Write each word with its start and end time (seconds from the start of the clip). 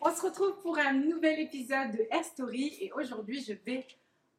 on 0.00 0.14
se 0.14 0.20
retrouve 0.20 0.60
pour 0.60 0.78
un 0.78 0.92
nouvel 0.92 1.40
épisode 1.40 1.92
de 1.92 2.06
Air 2.10 2.24
Story 2.24 2.76
et 2.80 2.92
aujourd'hui 2.92 3.42
je 3.42 3.54
vais 3.64 3.86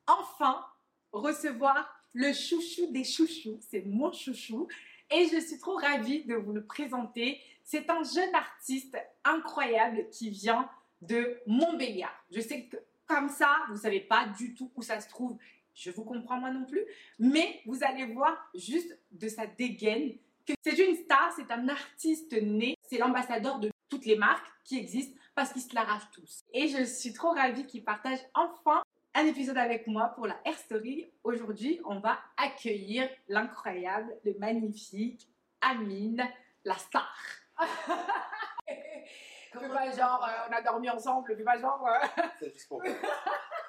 enfin 0.05 0.63
recevoir 1.11 1.89
le 2.13 2.31
chouchou 2.33 2.91
des 2.91 3.03
chouchous. 3.03 3.59
C'est 3.67 3.83
mon 3.85 4.11
chouchou 4.11 4.67
et 5.09 5.27
je 5.27 5.39
suis 5.39 5.57
trop 5.57 5.75
ravie 5.75 6.23
de 6.23 6.35
vous 6.35 6.53
le 6.53 6.63
présenter. 6.63 7.41
C'est 7.63 7.89
un 7.89 8.03
jeune 8.03 8.33
artiste 8.35 8.95
incroyable 9.23 10.07
qui 10.11 10.29
vient 10.29 10.69
de 11.01 11.39
Montbéliard. 11.47 12.15
Je 12.31 12.41
sais 12.41 12.65
que 12.65 12.77
comme 13.07 13.29
ça, 13.29 13.57
vous 13.69 13.77
savez 13.77 14.01
pas 14.01 14.27
du 14.37 14.53
tout 14.53 14.71
où 14.75 14.81
ça 14.81 14.99
se 15.01 15.09
trouve. 15.09 15.37
Je 15.75 15.91
vous 15.91 16.03
comprends 16.05 16.39
moi 16.39 16.51
non 16.51 16.65
plus, 16.65 16.83
mais 17.19 17.61
vous 17.65 17.83
allez 17.83 18.05
voir 18.05 18.49
juste 18.55 18.97
de 19.11 19.27
sa 19.27 19.45
dégaine 19.45 20.17
que 20.47 20.53
c'est 20.63 20.77
une 20.77 20.95
star, 20.95 21.33
c'est 21.35 21.51
un 21.51 21.67
artiste 21.67 22.31
né, 22.33 22.75
c'est 22.83 22.97
l'ambassadeur 22.97 23.59
de 23.59 23.69
toutes 23.89 24.05
les 24.05 24.15
marques 24.15 24.45
qui 24.63 24.77
existent 24.77 25.19
parce 25.35 25.51
qu'ils 25.51 25.63
se 25.63 25.75
l'arrachent 25.75 26.09
tous. 26.11 26.43
Et 26.53 26.67
je 26.69 26.83
suis 26.83 27.13
trop 27.13 27.31
ravie 27.31 27.65
qu'il 27.65 27.83
partage 27.83 28.19
enfin 28.33 28.83
un 29.13 29.25
épisode 29.25 29.57
avec 29.57 29.85
moi 29.87 30.09
pour 30.15 30.27
la 30.27 30.39
Air 30.45 30.57
Story. 30.57 31.11
Aujourd'hui, 31.23 31.81
on 31.85 31.99
va 31.99 32.19
accueillir 32.37 33.09
l'incroyable, 33.27 34.15
le 34.23 34.33
magnifique 34.39 35.27
Amine, 35.61 36.25
la 36.63 36.75
star. 36.77 37.13
Fais 38.67 39.69
pas 39.69 39.89
genre, 39.91 40.23
euh, 40.25 40.49
on 40.49 40.53
a 40.53 40.61
dormi 40.61 40.89
ensemble, 40.89 41.33
fais 41.35 41.43
pas 41.43 41.57
genre. 41.57 41.87
euh. 41.87 42.23
C'est 42.39 42.53
juste 42.53 42.67
pour 42.67 42.83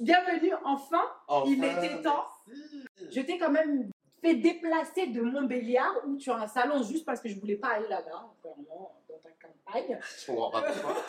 Bienvenue 0.00 0.52
enfin, 0.64 1.02
Enfin, 1.26 1.50
Il 1.50 1.64
était 1.64 2.00
temps. 2.02 2.26
merci. 2.46 2.84
Je 3.10 3.20
t'ai 3.20 3.36
quand 3.38 3.50
même 3.50 3.90
fait 4.20 4.34
déplacer 4.34 5.08
de 5.08 5.22
Montbéliard 5.22 5.94
où 6.06 6.16
tu 6.16 6.30
as 6.30 6.36
un 6.36 6.46
salon 6.46 6.82
juste 6.82 7.04
parce 7.04 7.20
que 7.20 7.28
je 7.28 7.38
voulais 7.38 7.56
pas 7.56 7.68
aller 7.68 7.88
là-bas, 7.88 8.32
vraiment, 8.42 8.94
dans 9.08 9.18
ta 9.18 9.30
campagne. 9.30 9.98
Je 10.20 10.26
comprends 10.26 10.50
pas 10.50 10.62
pourquoi. 10.62 10.94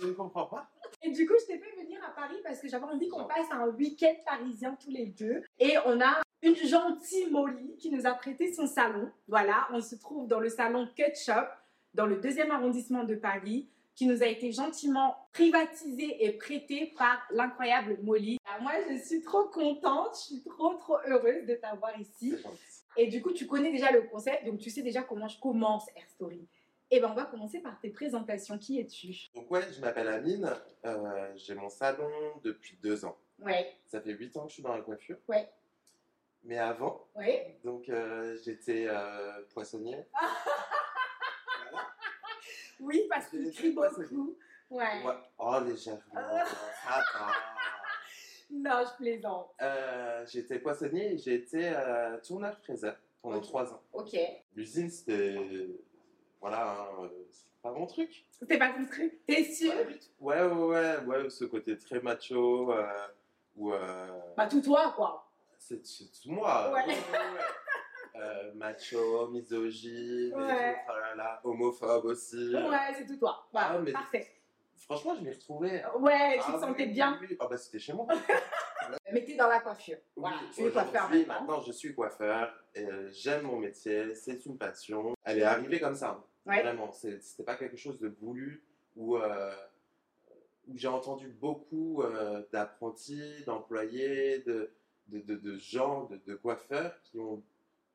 Je 0.00 0.06
ne 0.06 0.12
comprends 0.12 0.46
pas. 0.46 0.68
Et 1.02 1.10
du 1.10 1.26
coup, 1.26 1.32
je 1.40 1.46
t'ai 1.46 1.58
fait 1.58 1.74
venir 1.80 1.98
à 2.04 2.10
Paris 2.10 2.36
parce 2.44 2.60
que 2.60 2.68
j'avais 2.68 2.84
envie 2.84 3.08
qu'on 3.08 3.24
passe 3.24 3.50
un 3.50 3.66
week-end 3.68 4.14
parisien 4.24 4.76
tous 4.80 4.90
les 4.90 5.06
deux. 5.06 5.42
Et 5.58 5.74
on 5.86 6.00
a 6.00 6.20
une 6.42 6.54
gentille 6.54 7.28
Molly 7.30 7.76
qui 7.78 7.90
nous 7.90 8.06
a 8.06 8.12
prêté 8.12 8.52
son 8.52 8.66
salon. 8.66 9.10
Voilà, 9.26 9.66
on 9.72 9.80
se 9.80 9.96
trouve 9.96 10.28
dans 10.28 10.38
le 10.38 10.50
salon 10.50 10.88
Cut 10.94 11.14
Shop, 11.16 11.48
dans 11.94 12.06
le 12.06 12.16
deuxième 12.20 12.52
arrondissement 12.52 13.02
de 13.02 13.16
Paris, 13.16 13.68
qui 13.98 14.06
nous 14.06 14.22
a 14.22 14.26
été 14.26 14.52
gentiment 14.52 15.16
privatisé 15.32 16.24
et 16.24 16.30
prêté 16.30 16.94
par 16.96 17.20
l'incroyable 17.32 17.98
Molly. 18.04 18.38
Alors 18.44 18.62
moi, 18.62 18.72
je 18.88 18.96
suis 18.96 19.20
trop 19.22 19.46
contente, 19.46 20.14
je 20.14 20.34
suis 20.36 20.42
trop 20.44 20.74
trop 20.74 20.98
heureuse 21.08 21.44
de 21.46 21.56
t'avoir 21.56 21.98
ici. 21.98 22.32
Et 22.96 23.08
du 23.08 23.20
coup, 23.20 23.32
tu 23.32 23.48
connais 23.48 23.72
déjà 23.72 23.90
le 23.90 24.02
concept, 24.02 24.46
donc 24.46 24.60
tu 24.60 24.70
sais 24.70 24.82
déjà 24.82 25.02
comment 25.02 25.26
je 25.26 25.40
commence 25.40 25.88
Air 25.96 26.08
Story. 26.10 26.46
Et 26.92 27.00
ben, 27.00 27.10
on 27.10 27.14
va 27.14 27.24
commencer 27.24 27.58
par 27.58 27.80
tes 27.80 27.90
présentations. 27.90 28.56
Qui 28.56 28.78
es-tu? 28.78 29.30
Donc 29.34 29.50
ouais, 29.50 29.62
je 29.72 29.80
m'appelle 29.80 30.06
Amine. 30.06 30.48
Euh, 30.84 31.32
J'ai 31.34 31.56
mon 31.56 31.68
salon 31.68 32.08
depuis 32.44 32.78
deux 32.80 33.04
ans. 33.04 33.18
Ouais, 33.40 33.74
Ça 33.88 34.00
fait 34.00 34.12
huit 34.12 34.36
ans 34.36 34.44
que 34.44 34.50
je 34.50 34.54
suis 34.54 34.62
dans 34.62 34.76
la 34.76 34.82
coiffure. 34.82 35.18
Ouais. 35.26 35.50
Mais 36.44 36.58
avant, 36.58 37.04
ouais. 37.16 37.58
donc 37.64 37.88
euh, 37.88 38.38
j'étais 38.44 38.86
euh, 38.88 39.42
poissonnier. 39.52 39.96
Oui, 42.80 43.06
parce 43.08 43.26
qu'il 43.28 43.50
crie 43.52 43.72
beaucoup. 43.72 44.36
Ouais. 44.70 45.02
Ouais. 45.04 45.14
Oh 45.38 45.58
légèrement. 45.64 46.00
Ça 46.14 46.20
va. 46.20 47.32
Non, 48.50 48.82
je 48.82 48.96
plaisante. 48.96 49.50
Euh, 49.60 50.24
j'étais 50.26 50.58
poissonnier 50.58 51.12
et 51.12 51.18
j'ai 51.18 51.34
été 51.34 51.68
euh, 51.68 52.16
tourneur 52.26 52.56
fraiseur 52.60 52.96
pendant 53.20 53.40
trois 53.42 53.70
ans. 53.72 53.82
Ok. 53.92 54.16
L'usine, 54.54 54.88
c'était. 54.88 55.68
Voilà, 56.40 56.70
hein, 56.80 57.10
c'est 57.30 57.44
pas 57.60 57.72
mon 57.72 57.84
truc. 57.86 58.24
C'était 58.30 58.58
pas 58.58 58.72
ton 58.72 58.86
truc 58.86 59.20
T'es 59.26 59.44
sûr? 59.44 59.74
Ouais, 60.20 60.40
ouais, 60.42 60.46
ouais, 60.46 60.96
ouais, 61.04 61.28
ce 61.30 61.44
côté 61.44 61.76
très 61.76 62.00
macho, 62.00 62.72
euh, 62.72 62.86
où 63.56 63.72
euh, 63.74 64.18
Bah, 64.36 64.46
tout 64.46 64.62
toi, 64.62 64.94
quoi. 64.96 65.28
c'est 65.58 65.84
c'est 65.84 66.10
tout 66.22 66.30
moi. 66.30 66.72
Ouais. 66.72 66.86
ouais, 66.86 66.94
ouais. 66.94 66.94
Euh, 68.18 68.52
macho, 68.54 69.28
misogyne, 69.28 70.32
et 70.32 70.74
tout, 70.86 71.48
homophobe 71.48 72.06
aussi. 72.06 72.52
Ouais, 72.54 72.94
c'est 72.96 73.06
tout 73.06 73.16
toi. 73.16 73.46
Voilà, 73.52 73.68
Ah, 73.74 73.78
mais- 73.78 73.92
parfait. 73.92 74.26
Franchement, 74.76 75.14
je 75.16 75.20
m'y 75.22 75.30
retrouvais. 75.30 75.84
Ouais, 75.98 76.36
tu 76.38 76.44
Ah, 76.46 76.52
te 76.52 76.56
oui, 76.56 76.60
sentais 76.60 76.84
oui, 76.86 76.92
bien. 76.92 77.18
oui. 77.20 77.36
Ah 77.40 77.46
bah 77.48 77.56
c'était 77.58 77.78
chez 77.78 77.92
moi. 77.92 78.06
Mais 79.12 79.22
t'es 79.24 79.36
dans 79.36 79.48
la 79.48 79.60
coiffure. 79.60 79.98
Voilà, 80.16 80.36
Oui, 80.40 80.48
tu 80.54 80.62
es 80.66 80.70
coiffeur 80.70 81.10
maintenant. 81.10 81.26
maintenant, 81.40 81.60
je 81.60 81.72
suis 81.72 81.94
coiffeur. 81.94 82.54
euh, 82.76 83.08
J'aime 83.12 83.42
mon 83.42 83.58
métier, 83.58 84.14
c'est 84.14 84.46
une 84.46 84.56
passion. 84.56 85.14
Elle 85.24 85.38
est 85.40 85.42
arrivée 85.42 85.78
comme 85.78 85.94
ça. 85.94 86.24
Ouais. 86.46 86.62
Vraiment, 86.62 86.90
c'était 86.92 87.42
pas 87.44 87.56
quelque 87.56 87.76
chose 87.76 87.98
de 87.98 88.08
voulu 88.08 88.64
ou 88.96 89.16
euh, 89.18 89.52
où 90.68 90.76
j'ai 90.76 90.88
entendu 90.88 91.28
beaucoup 91.28 92.02
euh, 92.02 92.42
d'apprentis, 92.52 93.44
d'employés, 93.44 94.38
de, 94.40 94.70
de, 95.08 95.20
de, 95.20 95.34
de 95.34 95.56
gens, 95.58 96.08
de 96.26 96.34
coiffeurs 96.34 96.94
qui 97.02 97.18
ont 97.18 97.42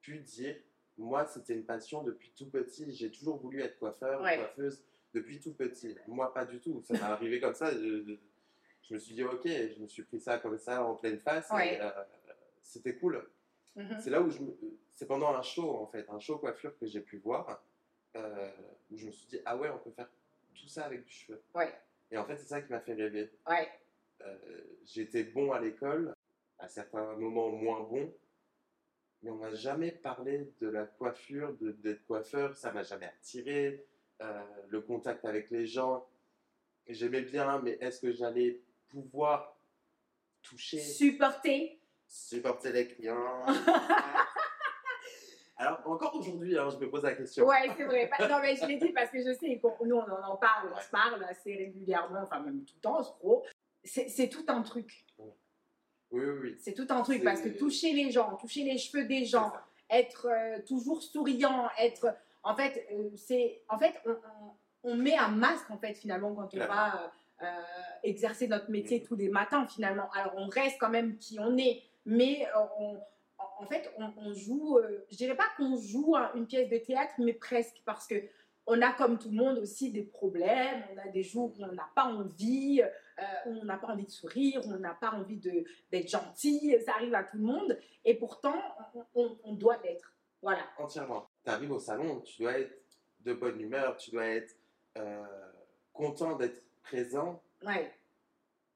pu 0.03 0.19
dire 0.19 0.55
moi, 0.99 1.25
c'était 1.25 1.53
une 1.55 1.65
passion 1.65 2.03
depuis 2.03 2.31
tout 2.37 2.47
petit. 2.51 2.93
J'ai 2.93 3.09
toujours 3.11 3.37
voulu 3.37 3.61
être 3.61 3.79
coiffeur, 3.79 4.21
Ouais. 4.21 4.37
coiffeuse 4.37 4.83
depuis 5.15 5.39
tout 5.39 5.53
petit. 5.53 5.95
Moi, 6.07 6.31
pas 6.31 6.45
du 6.45 6.59
tout. 6.59 6.83
Ça 6.83 6.93
m'est 6.93 6.99
arrivé 7.01 7.39
comme 7.39 7.55
ça. 7.55 7.71
Je, 7.71 8.15
je 8.83 8.93
me 8.93 8.99
suis 8.99 9.15
dit, 9.15 9.23
ok, 9.23 9.41
je 9.47 9.79
me 9.81 9.87
suis 9.87 10.03
pris 10.03 10.19
ça 10.19 10.37
comme 10.37 10.59
ça 10.59 10.83
en 10.85 10.93
pleine 10.95 11.19
face. 11.19 11.49
Ouais. 11.49 11.79
euh, 11.81 11.89
c'était 12.61 12.95
cool. 12.97 13.27
Mhm. 13.75 13.99
C'est 14.01 14.11
là 14.11 14.21
où 14.21 14.29
je 14.29 14.39
me... 14.43 14.51
C'est 14.91 15.07
pendant 15.07 15.29
un 15.33 15.41
show, 15.41 15.71
en 15.77 15.87
fait, 15.87 16.05
un 16.09 16.19
show 16.19 16.37
coiffure 16.37 16.77
que 16.77 16.85
j'ai 16.85 17.01
pu 17.01 17.17
voir, 17.17 17.65
euh, 18.15 18.51
où 18.91 18.97
je 18.97 19.07
me 19.07 19.11
suis 19.11 19.25
dit, 19.27 19.39
ah 19.45 19.57
ouais, 19.57 19.71
on 19.71 19.79
peut 19.79 19.89
faire 19.91 20.09
tout 20.53 20.67
ça 20.67 20.85
avec 20.85 21.03
du 21.05 21.11
cheveu. 21.11 21.41
Ouais. 21.55 21.73
Et 22.11 22.17
en 22.17 22.25
fait, 22.25 22.35
c'est 22.37 22.45
ça 22.45 22.61
qui 22.61 22.71
m'a 22.71 22.79
fait 22.81 22.93
rêver. 22.93 23.31
Ouais. 23.49 23.67
Euh, 24.21 24.37
J'étais 24.85 25.23
bon 25.23 25.51
à 25.51 25.59
l'école, 25.59 26.13
à 26.59 26.67
certains 26.67 27.15
moments 27.15 27.49
moins 27.49 27.81
bon, 27.81 28.13
mais 29.23 29.31
on 29.31 29.35
m'a 29.37 29.53
jamais 29.53 29.91
parlé 29.91 30.51
de 30.59 30.67
la 30.67 30.85
coiffure, 30.85 31.53
de- 31.59 31.71
d'être 31.71 32.05
coiffeur, 32.05 32.55
ça 32.55 32.71
m'a 32.73 32.83
jamais 32.83 33.05
attiré. 33.07 33.83
Euh, 34.21 34.43
le 34.69 34.81
contact 34.81 35.25
avec 35.25 35.49
les 35.49 35.65
gens, 35.65 36.05
j'aimais 36.87 37.21
bien, 37.21 37.59
mais 37.59 37.77
est-ce 37.79 38.01
que 38.01 38.11
j'allais 38.11 38.59
pouvoir 38.89 39.57
toucher? 40.41 40.79
Supporter. 40.79 41.79
supporter 42.07 42.71
les 42.71 42.87
clients. 42.87 43.45
Alors, 45.55 45.81
encore 45.85 46.15
aujourd'hui, 46.15 46.57
hein, 46.57 46.69
je 46.69 46.77
me 46.77 46.89
pose 46.89 47.03
la 47.03 47.15
question. 47.15 47.45
Ouais, 47.45 47.69
c'est 47.77 47.85
vrai. 47.85 48.09
Non, 48.29 48.39
mais 48.41 48.55
je 48.55 48.65
l'ai 48.65 48.77
dit 48.77 48.91
parce 48.91 49.09
que 49.09 49.19
je 49.19 49.33
sais 49.33 49.61
nous, 49.85 49.95
on 49.95 50.11
en 50.11 50.35
parle, 50.35 50.73
on 50.75 50.79
se 50.79 50.89
parle 50.89 51.23
assez 51.23 51.55
régulièrement, 51.55 52.21
enfin, 52.23 52.41
même 52.41 52.65
tout 52.65 52.73
le 52.75 52.81
temps, 52.81 53.01
trop. 53.01 53.45
C'est 53.83 54.09
c'est 54.09 54.29
tout 54.29 54.45
un 54.47 54.61
truc. 54.61 55.05
Oui, 56.13 56.21
oui, 56.23 56.39
oui. 56.43 56.55
C'est 56.59 56.73
tout 56.73 56.87
un 56.89 57.01
truc 57.01 57.23
parce 57.23 57.41
que 57.41 57.49
toucher 57.49 57.91
les 57.93 58.11
gens, 58.11 58.35
toucher 58.37 58.63
les 58.63 58.77
cheveux 58.77 59.05
des 59.05 59.25
gens, 59.25 59.51
être 59.89 60.27
euh, 60.29 60.59
toujours 60.65 61.01
souriant, 61.03 61.67
être. 61.79 62.15
En 62.43 62.55
fait, 62.55 62.85
euh, 62.91 63.09
c'est. 63.17 63.61
En 63.67 63.77
fait, 63.79 63.93
on, 64.05 64.11
on- 64.11 64.53
on 64.85 64.95
met 64.95 65.15
un 65.15 65.29
masque, 65.29 65.69
en 65.71 65.77
fait, 65.77 65.93
finalement, 65.93 66.33
quand 66.35 66.49
on 66.53 66.57
va 66.57 67.11
euh, 67.41 67.45
exercer 68.03 68.47
notre 68.47 68.69
métier 68.69 68.99
Mhm. 68.99 69.05
tous 69.05 69.15
les 69.15 69.29
matins, 69.29 69.65
finalement. 69.65 70.09
Alors, 70.11 70.33
on 70.37 70.47
reste 70.47 70.77
quand 70.79 70.89
même 70.89 71.17
qui 71.17 71.39
on 71.39 71.57
est, 71.57 71.81
mais 72.05 72.45
on. 72.79 72.97
En 73.59 73.65
fait, 73.65 73.91
on, 73.97 74.33
joue, 74.33 74.79
je 75.09 75.15
dirais 75.15 75.35
pas 75.35 75.47
qu'on 75.57 75.75
joue 75.77 76.15
un- 76.15 76.31
une 76.35 76.45
pièce 76.45 76.69
de 76.69 76.77
théâtre, 76.77 77.13
mais 77.17 77.33
presque, 77.33 77.81
parce 77.85 78.07
que 78.07 78.15
on 78.67 78.81
a 78.81 78.91
comme 78.91 79.17
tout 79.17 79.29
le 79.29 79.35
monde 79.35 79.57
aussi 79.59 79.91
des 79.91 80.03
problèmes, 80.03 80.83
on 80.93 80.97
a 80.97 81.07
des 81.11 81.23
jours 81.23 81.53
où 81.57 81.63
on 81.63 81.71
n'a 81.71 81.89
pas 81.95 82.05
envie, 82.05 82.81
euh, 83.19 83.23
on 83.45 83.65
n'a 83.65 83.77
pas 83.77 83.87
envie 83.87 84.05
de 84.05 84.11
sourire, 84.11 84.61
on 84.65 84.77
n'a 84.77 84.93
pas 84.93 85.11
envie 85.11 85.37
de, 85.37 85.63
d'être 85.91 86.09
gentil, 86.09 86.75
ça 86.85 86.93
arrive 86.95 87.13
à 87.15 87.23
tout 87.23 87.37
le 87.37 87.43
monde, 87.43 87.79
et 88.05 88.15
pourtant, 88.15 88.55
on, 88.95 89.05
on- 89.15 89.37
on 89.43 89.53
doit 89.53 89.77
l'être. 89.83 90.13
Voilà. 90.41 90.63
Entièrement. 90.77 91.29
Tu 91.45 91.51
arrives 91.51 91.71
au 91.71 91.79
salon, 91.79 92.19
tu 92.21 92.41
dois 92.41 92.59
être 92.59 92.77
de 93.21 93.33
bonne 93.33 93.59
humeur, 93.61 93.95
tu 93.97 94.11
dois 94.11 94.25
être 94.25 94.55
euh, 94.97 95.23
content 95.93 96.35
d'être 96.35 96.61
présent 96.81 97.41
Ouais. 97.65 97.91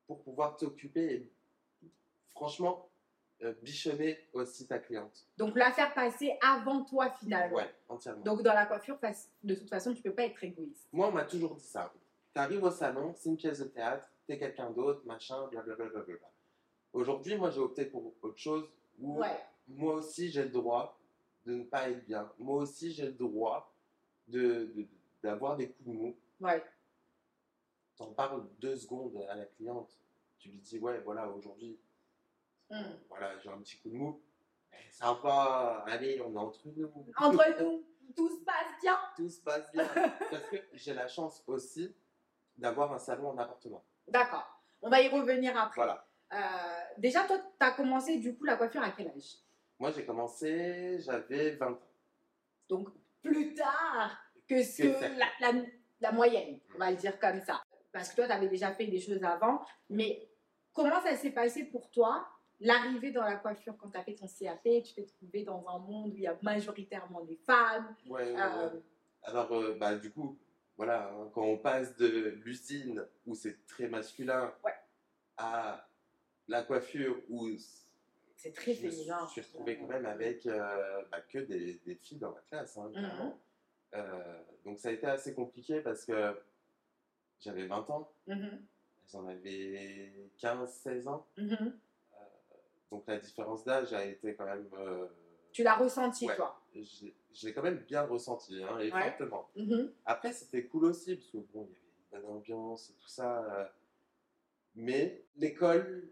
pour 0.07 0.22
pouvoir 0.24 0.56
t'occuper 0.56 1.13
et 1.13 1.31
franchement 2.31 2.90
euh, 3.44 3.54
bichonner 3.62 4.18
aussi 4.33 4.66
ta 4.66 4.80
cliente. 4.80 5.28
Donc, 5.38 5.56
la 5.56 5.72
faire 5.72 5.94
passer 5.94 6.36
avant 6.42 6.83
toi, 6.86 7.12
finalement. 7.19 7.57
Ouais, 7.57 7.69
entièrement. 7.88 8.24
Donc, 8.24 8.42
dans 8.42 8.54
la 8.54 8.66
coiffure, 8.66 8.98
de 9.44 9.54
toute 9.54 9.69
façon, 9.69 9.94
tu 9.94 10.01
peux 10.01 10.13
pas 10.13 10.24
être 10.24 10.44
égoïste. 10.44 10.88
Moi, 10.92 11.07
on 11.07 11.12
m'a 11.12 11.24
toujours 11.25 11.54
dit 11.56 11.63
ça. 11.63 11.94
Tu 12.33 12.40
arrives 12.40 12.63
au 12.63 12.72
salon, 12.72 13.13
c'est 13.16 13.30
une 13.30 13.38
pièce 13.38 13.60
de 13.60 13.66
théâtre, 13.66 14.07
t'es 14.27 14.38
quelqu'un 14.38 14.69
d'autre, 14.71 15.01
machin, 15.06 15.47
blablabla. 15.47 16.03
Aujourd'hui, 16.94 17.35
moi, 17.38 17.50
j'ai 17.50 17.59
opté 17.59 17.85
pour 17.85 18.13
autre 18.21 18.38
chose 18.38 18.69
où 19.00 19.18
Ouais. 19.19 19.39
moi 19.68 19.95
aussi, 19.95 20.29
j'ai 20.29 20.44
le 20.44 20.50
droit 20.50 20.97
de 21.45 21.56
ne 21.56 21.63
pas 21.63 21.89
être 21.89 22.06
bien. 22.06 22.29
Moi 22.38 22.57
aussi, 22.63 22.91
j'ai 22.91 23.06
le 23.06 23.13
droit 23.13 23.74
de, 24.27 24.65
de- 24.75 24.88
d'avoir 25.24 25.56
des 25.56 25.69
coups 25.69 25.88
de 25.89 25.94
mou. 25.94 26.15
Ouais. 26.41 26.63
T'en 27.95 28.07
parles 28.12 28.45
deux 28.59 28.75
secondes 28.75 29.25
à 29.29 29.35
la 29.35 29.45
cliente. 29.45 29.97
Tu 30.39 30.50
lui 30.50 30.59
dis, 30.59 30.77
ouais, 30.80 31.00
voilà, 31.00 31.27
aujourd'hui, 31.30 31.80
Mm. 32.69 32.83
voilà, 33.07 33.39
j'ai 33.39 33.47
un 33.50 33.57
petit 33.59 33.77
coup 33.77 33.88
de 33.89 33.95
mou. 33.95 34.21
Eh, 34.73 34.91
Ça 34.91 35.13
va, 35.13 35.85
allez, 35.88 36.19
on 36.19 36.33
est 36.35 36.38
entre 36.38 36.59
nous. 36.75 36.91
Entre 37.18 37.62
nous, 37.63 37.85
tout 38.13 38.27
se 38.27 38.44
passe 38.44 38.81
bien. 38.81 39.00
Tout 39.15 39.30
se 39.30 39.39
passe 39.41 39.71
bien. 39.71 39.88
Parce 40.30 40.50
que 40.50 40.57
j'ai 40.73 40.94
la 40.94 41.07
chance 41.07 41.41
aussi 41.47 41.95
d'avoir 42.57 42.91
un 42.91 43.00
salon 43.00 43.30
en 43.30 43.38
appartement. 43.38 43.85
D'accord. 44.07 44.45
On 44.81 44.89
va 44.89 45.01
y 45.01 45.07
revenir 45.09 45.57
après. 45.57 45.75
Voilà. 45.81 46.06
Euh, 46.33 46.38
déjà, 46.98 47.24
toi, 47.24 47.38
tu 47.39 47.65
as 47.65 47.71
commencé 47.71 48.18
du 48.18 48.36
coup 48.38 48.44
la 48.45 48.57
coiffure 48.57 48.81
à 48.83 48.92
quel 48.92 49.07
âge? 49.09 49.36
Moi, 49.80 49.92
j'ai 49.92 50.06
commencé, 50.06 50.98
j'avais 51.00 51.51
20 51.51 51.71
ans. 51.71 51.80
Donc, 52.69 52.89
plus 53.21 53.54
tard 53.54 54.18
que 54.48 54.62
ce 54.63 54.81
Que 54.83 54.88
que 54.88 55.00
ça. 55.00 55.09
la, 55.09 55.51
la- 55.51 55.65
la 56.00 56.12
moyenne, 56.12 56.59
on 56.75 56.80
va 56.80 56.92
le 56.92 56.98
dire 56.98 57.18
comme 57.19 57.42
ça. 57.42 57.62
Parce 57.92 58.09
que 58.09 58.15
toi, 58.18 58.25
tu 58.27 58.31
avais 58.33 58.48
déjà 58.50 58.71
fait 58.74 58.88
des 58.88 59.00
choses 59.00 59.24
avant. 59.24 59.65
Mais 59.89 60.30
comment 60.74 61.01
ça 61.01 61.15
s'est 61.15 61.31
passé 61.31 61.63
pour 61.65 61.89
toi, 61.89 62.27
l'arrivée 62.59 63.12
dans 63.12 63.24
la 63.24 63.36
coiffure 63.38 63.75
quand 63.77 63.89
tu 63.89 63.98
as 63.98 64.04
fait 64.04 64.15
ton 64.15 64.27
CAP 64.27 64.62
Tu 64.83 64.94
t'es 64.94 65.06
trouvé 65.06 65.44
dans 65.44 65.65
un 65.68 65.80
monde 65.80 66.12
où 66.12 66.15
il 66.18 66.21
y 66.24 66.27
a 66.27 66.38
majoritairement 66.42 67.21
des 67.21 67.38
femmes? 67.38 67.95
Ouais, 68.07 68.31
ouais, 68.33 68.39
Euh, 68.42 68.74
ouais. 68.74 68.81
Alors, 69.24 69.51
euh, 69.54 69.75
bah, 69.80 69.95
du 69.95 70.12
coup, 70.12 70.38
voilà, 70.77 71.09
hein, 71.12 71.29
quand 71.33 71.44
on 71.44 71.57
passe 71.57 71.95
de 71.97 72.07
l'usine 72.44 73.03
où 73.25 73.35
c'est 73.35 73.65
très 73.65 73.88
masculin 73.88 74.53
Ouais. 74.63 74.74
à 75.38 75.88
la 76.47 76.63
coiffure 76.63 77.18
où 77.29 77.50
C'est 78.35 78.53
très 78.53 78.74
je 78.74 78.81
féminin. 78.81 79.25
je 79.27 79.31
suis 79.31 79.41
retrouvé 79.41 79.77
quand 79.77 79.88
même 79.88 80.06
avec 80.06 80.45
euh, 80.45 81.01
bah, 81.12 81.21
que 81.21 81.39
des, 81.39 81.75
des 81.85 81.95
filles 81.95 82.19
dans 82.19 82.31
ma 82.31 82.41
classe, 82.41 82.77
hein, 82.77 82.89
clairement. 82.94 83.39
Euh, 83.95 84.41
donc 84.65 84.79
ça 84.79 84.89
a 84.89 84.91
été 84.91 85.07
assez 85.07 85.33
compliqué 85.33 85.81
parce 85.81 86.06
que 86.06 86.39
j'avais 87.39 87.65
20 87.68 87.89
ans, 87.89 88.12
Mhm, 88.27 88.65
elles 89.09 89.19
en 89.19 89.27
avaient 89.27 90.30
15-16 90.39 91.07
ans. 91.07 91.25
mhm. 91.38 91.77
Donc 92.91 93.03
la 93.07 93.18
différence 93.19 93.65
d'âge 93.65 93.94
a 93.94 94.06
été 94.06 94.35
quand 94.35 94.45
même... 94.45 94.69
Tu 95.51 95.63
l'as 95.63 95.75
ressenti, 95.75 96.27
Ouais. 96.27 96.35
toi. 96.35 96.61
j'ai- 97.33 97.53
quand 97.53 97.63
même 97.63 97.79
bien 97.88 98.03
ressenti, 98.03 98.61
hein, 98.63 98.77
et 98.79 98.91
Ouais. 98.91 99.01
fortement. 99.09 99.49
Mhm. 99.55 99.91
Après, 100.05 100.31
c'était 100.33 100.65
cool 100.65 100.85
aussi, 100.85 101.15
parce 101.15 101.27
que 101.31 101.38
bon, 101.38 101.67
il 101.67 101.73
y 101.73 101.75
avait 101.75 102.21
une 102.21 102.21
bonne 102.27 102.35
ambiance 102.38 102.89
et 102.91 102.94
tout 102.94 103.07
ça. 103.07 103.44
euh, 103.44 103.65
mais 104.75 105.23
l'école, 105.38 106.07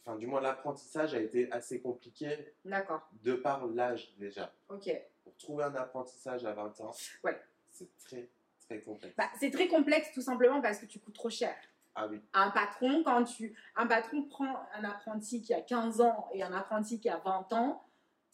enfin, 0.00 0.16
du 0.16 0.26
moins 0.26 0.40
l'apprentissage 0.40 1.14
a 1.14 1.20
été 1.20 1.50
assez 1.50 1.80
compliqué 1.80 2.54
D'accord. 2.64 3.02
de 3.24 3.34
par 3.34 3.66
l'âge 3.66 4.14
déjà. 4.18 4.52
Ok. 4.68 4.88
Pour 5.24 5.36
trouver 5.36 5.64
un 5.64 5.74
apprentissage 5.74 6.44
à 6.44 6.52
20 6.52 6.80
ans, 6.80 6.92
Ouais. 7.24 7.40
c'est 7.70 7.88
très, 7.98 8.28
très 8.60 8.80
complexe. 8.80 9.16
Bah, 9.16 9.30
c'est 9.40 9.50
très 9.50 9.66
complexe 9.68 10.12
tout 10.12 10.20
simplement 10.22 10.60
parce 10.60 10.78
que 10.78 10.86
tu 10.86 11.00
coûtes 11.00 11.14
trop 11.14 11.30
cher. 11.30 11.56
ah 11.96 12.06
oui, 12.08 12.20
Un 12.34 12.50
patron, 12.50 13.02
quand 13.04 13.24
tu, 13.24 13.56
un 13.76 13.86
patron 13.86 14.22
prend 14.24 14.66
un 14.74 14.84
apprenti 14.84 15.42
qui 15.42 15.54
a 15.54 15.60
15 15.60 16.00
ans 16.00 16.28
et 16.32 16.42
un 16.42 16.52
apprenti 16.52 16.98
qui 17.00 17.08
a 17.08 17.18
20 17.18 17.52
ans, 17.52 17.84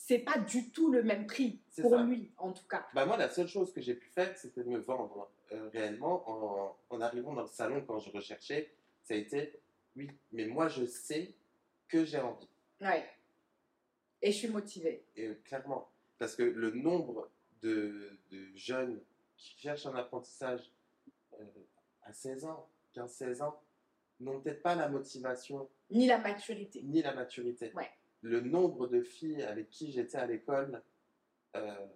c'est 0.02 0.18
pas 0.20 0.38
du 0.38 0.70
tout 0.70 0.90
le 0.90 1.02
même 1.02 1.26
prix 1.26 1.60
pour 1.80 1.90
ça. 1.90 2.02
lui, 2.02 2.32
en 2.38 2.52
tout 2.52 2.66
cas. 2.66 2.86
bah, 2.94 3.04
moi, 3.04 3.16
la 3.18 3.28
seule 3.28 3.46
chose 3.48 3.70
que 3.72 3.80
j'ai 3.82 3.94
pu 3.94 4.08
faire, 4.08 4.36
c'était 4.36 4.64
de 4.64 4.68
me 4.70 4.78
vendre 4.78 5.30
euh, 5.52 5.68
réellement 5.68 6.24
en, 6.28 6.76
en 6.88 7.00
arrivant 7.02 7.34
dans 7.34 7.42
le 7.42 7.48
salon 7.48 7.84
quand 7.86 7.98
je 8.00 8.10
recherchais. 8.10 8.72
Ça 9.04 9.14
a 9.14 9.18
été, 9.18 9.60
oui, 9.96 10.10
mais 10.32 10.46
moi, 10.46 10.68
je 10.68 10.86
sais 10.86 11.34
que 11.86 12.04
j'ai 12.06 12.18
envie. 12.18 12.48
Ouais. 12.80 13.04
Et 14.22 14.32
je 14.32 14.38
suis 14.38 14.48
motivée. 14.48 15.04
Et 15.16 15.26
euh, 15.26 15.34
clairement, 15.44 15.90
parce 16.18 16.34
que 16.34 16.42
le 16.44 16.70
nombre 16.70 17.30
de, 17.62 18.18
de 18.30 18.48
jeunes 18.56 19.00
qui 19.36 19.54
cherchent 19.58 19.86
un 19.86 19.94
apprentissage 19.94 20.72
euh, 21.38 21.44
à 22.04 22.12
16 22.12 22.46
ans, 22.46 22.68
15-16 22.96 23.42
ans, 23.42 23.60
n'ont 24.20 24.40
peut-être 24.40 24.62
pas 24.62 24.74
la 24.74 24.88
motivation 24.88 25.68
Ni 25.90 26.06
la 26.06 26.18
maturité. 26.18 26.80
ni 26.84 27.02
la 27.02 27.12
maturité. 27.14 27.70
Ouais. 27.74 27.90
Le 28.22 28.40
nombre 28.40 28.86
de 28.86 29.02
filles 29.02 29.42
avec 29.42 29.70
qui 29.70 29.90
j'étais 29.92 30.18
à 30.18 30.26
l'école 30.26 30.82
euh, 31.56 31.86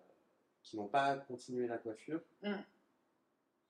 qui 0.63 0.77
n'ont 0.77 0.89
pas 0.89 1.17
continué 1.17 1.67
la 1.67 1.79
coiffure, 1.79 2.21
Mm. 2.43 2.55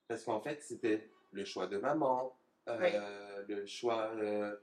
parce 0.07 0.23
qu'en 0.23 0.39
fait, 0.41 0.61
c'était 0.63 1.09
le 1.31 1.43
choix 1.45 1.67
de 1.67 1.77
maman, 1.77 2.37
euh, 2.69 3.43
le 3.47 3.65
choix, 3.65 4.11
euh, 4.15 4.55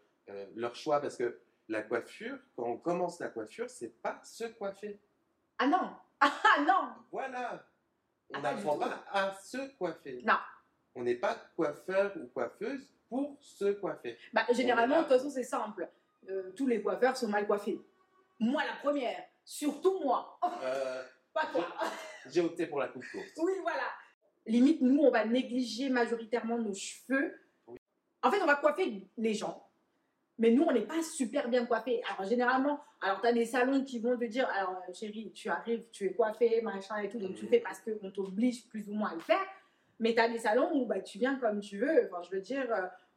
leur 0.55 0.75
choix, 0.75 1.00
parce 1.00 1.17
que 1.17 1.39
la 1.69 1.83
coiffure, 1.83 2.39
quand 2.56 2.65
on 2.67 2.77
commence 2.79 3.21
la 3.21 3.29
coiffure, 3.29 3.69
c'est 3.69 4.00
pas 4.00 4.21
se 4.25 4.44
coiffer. 4.44 4.99
Ah 5.59 5.67
non 5.67 5.91
Ah 6.21 6.65
non 6.67 6.94
Voilà. 7.11 7.67
On 8.31 8.35
Ah, 8.35 8.39
du 8.39 8.43
n'apprend 8.65 8.79
pas 8.79 9.05
à 9.12 9.35
se 9.35 9.77
coiffer. 9.77 10.23
Non. 10.25 10.39
On 10.94 11.03
n'est 11.03 11.17
pas 11.17 11.35
coiffeur 11.56 12.12
ou 12.17 12.27
coiffeuse 12.29 12.91
pour 13.09 13.37
se 13.41 13.73
coiffer. 13.73 14.19
bah, 14.33 14.47
Généralement, 14.50 14.97
On 14.97 14.99
de 15.03 15.05
toute 15.05 15.12
façon, 15.19 15.31
c'est 15.31 15.44
simple. 15.44 15.89
Euh, 16.28 16.52
tous 16.56 16.66
les 16.66 16.80
coiffeurs 16.82 17.16
sont 17.16 17.28
mal 17.28 17.46
coiffés. 17.46 17.80
Moi, 18.38 18.62
la 18.64 18.76
première. 18.82 19.24
Surtout 19.44 19.98
moi. 20.00 20.38
Euh, 20.62 21.02
Pas 21.34 21.46
toi. 21.52 21.66
J'ai 22.30 22.40
opté 22.40 22.66
pour 22.66 22.78
la 22.78 22.88
coupe 22.88 23.04
courte. 23.10 23.26
Oui, 23.38 23.52
voilà. 23.62 23.84
Limite, 24.46 24.80
nous, 24.82 25.00
on 25.02 25.10
va 25.10 25.24
négliger 25.24 25.88
majoritairement 25.88 26.58
nos 26.58 26.74
cheveux. 26.74 27.34
Oui. 27.66 27.78
En 28.22 28.30
fait, 28.30 28.40
on 28.42 28.46
va 28.46 28.56
coiffer 28.56 29.08
les 29.16 29.34
gens. 29.34 29.66
Mais 30.38 30.50
nous, 30.50 30.62
on 30.64 30.72
n'est 30.72 30.86
pas 30.86 31.02
super 31.02 31.48
bien 31.48 31.66
coiffés. 31.66 32.02
Alors, 32.04 32.28
généralement, 32.28 32.80
alors 33.00 33.20
tu 33.20 33.26
as 33.28 33.32
des 33.32 33.44
salons 33.46 33.84
qui 33.84 33.98
vont 34.00 34.16
te 34.19 34.24
dire 34.24 34.48
Alors, 34.50 34.82
euh, 34.88 34.92
chérie, 34.92 35.32
tu 35.32 35.48
arrives, 35.48 35.84
tu 35.92 36.06
es 36.06 36.12
coiffée, 36.14 36.60
machin 36.62 36.98
et 36.98 37.08
tout. 37.08 37.19
Donc, 37.19 37.34
tu 37.34 37.44
Mhm. 37.44 37.50
fais 37.50 37.60
parce 37.60 37.80
qu'on 37.80 38.10
t'oblige 38.10 38.69
plus 38.69 38.88
ou 38.88 38.92
moins 38.94 39.10
à 39.10 39.14
le 39.14 39.20
faire. 39.20 39.44
Mais 40.00 40.14
tu 40.14 40.20
as 40.20 40.28
des 40.28 40.38
salons 40.38 40.70
où 40.74 40.86
bah, 40.86 41.00
tu 41.00 41.19
viens 41.19 41.36
comme 41.38 41.60
tu 41.60 41.78
veux. 41.78 42.06
Enfin, 42.10 42.22
je 42.22 42.30
veux 42.36 42.40
dire, 42.42 42.66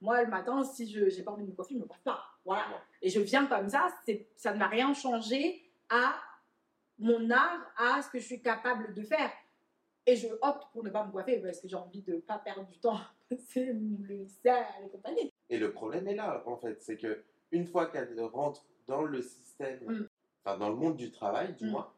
moi, 0.01 0.21
le 0.23 0.29
matin, 0.29 0.63
si 0.63 0.89
je 0.89 1.01
n'ai 1.05 1.23
pas 1.23 1.31
envie 1.31 1.43
de 1.43 1.49
me 1.49 1.55
coiffer, 1.55 1.73
je 1.73 1.79
ne 1.79 1.83
me 1.83 1.87
coiffe 1.87 2.03
pas. 2.03 2.23
Voilà. 2.43 2.65
Et 3.01 3.09
je 3.09 3.19
viens 3.19 3.47
comme 3.47 3.69
ça, 3.69 3.87
ça 4.35 4.53
ne 4.53 4.59
m'a 4.59 4.67
rien 4.67 4.93
changé 4.93 5.69
à 5.89 6.15
mon 6.99 7.29
art, 7.31 7.59
à 7.77 8.01
ce 8.01 8.09
que 8.09 8.19
je 8.19 8.25
suis 8.25 8.41
capable 8.41 8.93
de 8.93 9.01
faire. 9.03 9.31
Et 10.05 10.15
je 10.15 10.27
opte 10.41 10.71
pour 10.71 10.83
ne 10.83 10.89
pas 10.91 11.03
me 11.05 11.11
coiffer 11.11 11.39
parce 11.41 11.59
que 11.59 11.67
j'ai 11.67 11.75
envie 11.75 12.01
de 12.03 12.13
ne 12.15 12.19
pas 12.19 12.37
perdre 12.37 12.65
du 12.65 12.77
temps. 12.79 12.99
C'est 13.47 13.65
le 13.73 14.27
et 14.45 14.89
compagnie. 14.91 15.33
Et 15.49 15.57
le 15.57 15.71
problème 15.71 16.07
est 16.07 16.15
là, 16.15 16.43
en 16.45 16.57
fait, 16.57 16.81
c'est 16.83 16.97
que 16.97 17.23
une 17.51 17.65
fois 17.65 17.87
qu'elle 17.87 18.19
rentre 18.21 18.65
dans 18.85 19.01
le 19.03 19.21
système, 19.21 19.79
Mm. 19.83 20.07
enfin 20.43 20.57
dans 20.59 20.69
le 20.69 20.75
monde 20.75 20.95
du 20.95 21.09
travail, 21.11 21.53
du 21.55 21.65
Mm. 21.65 21.69
moins, 21.71 21.91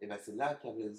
et 0.00 0.06
ben 0.08 0.18
c'est 0.18 0.34
là 0.34 0.56
qu'elles 0.56 0.96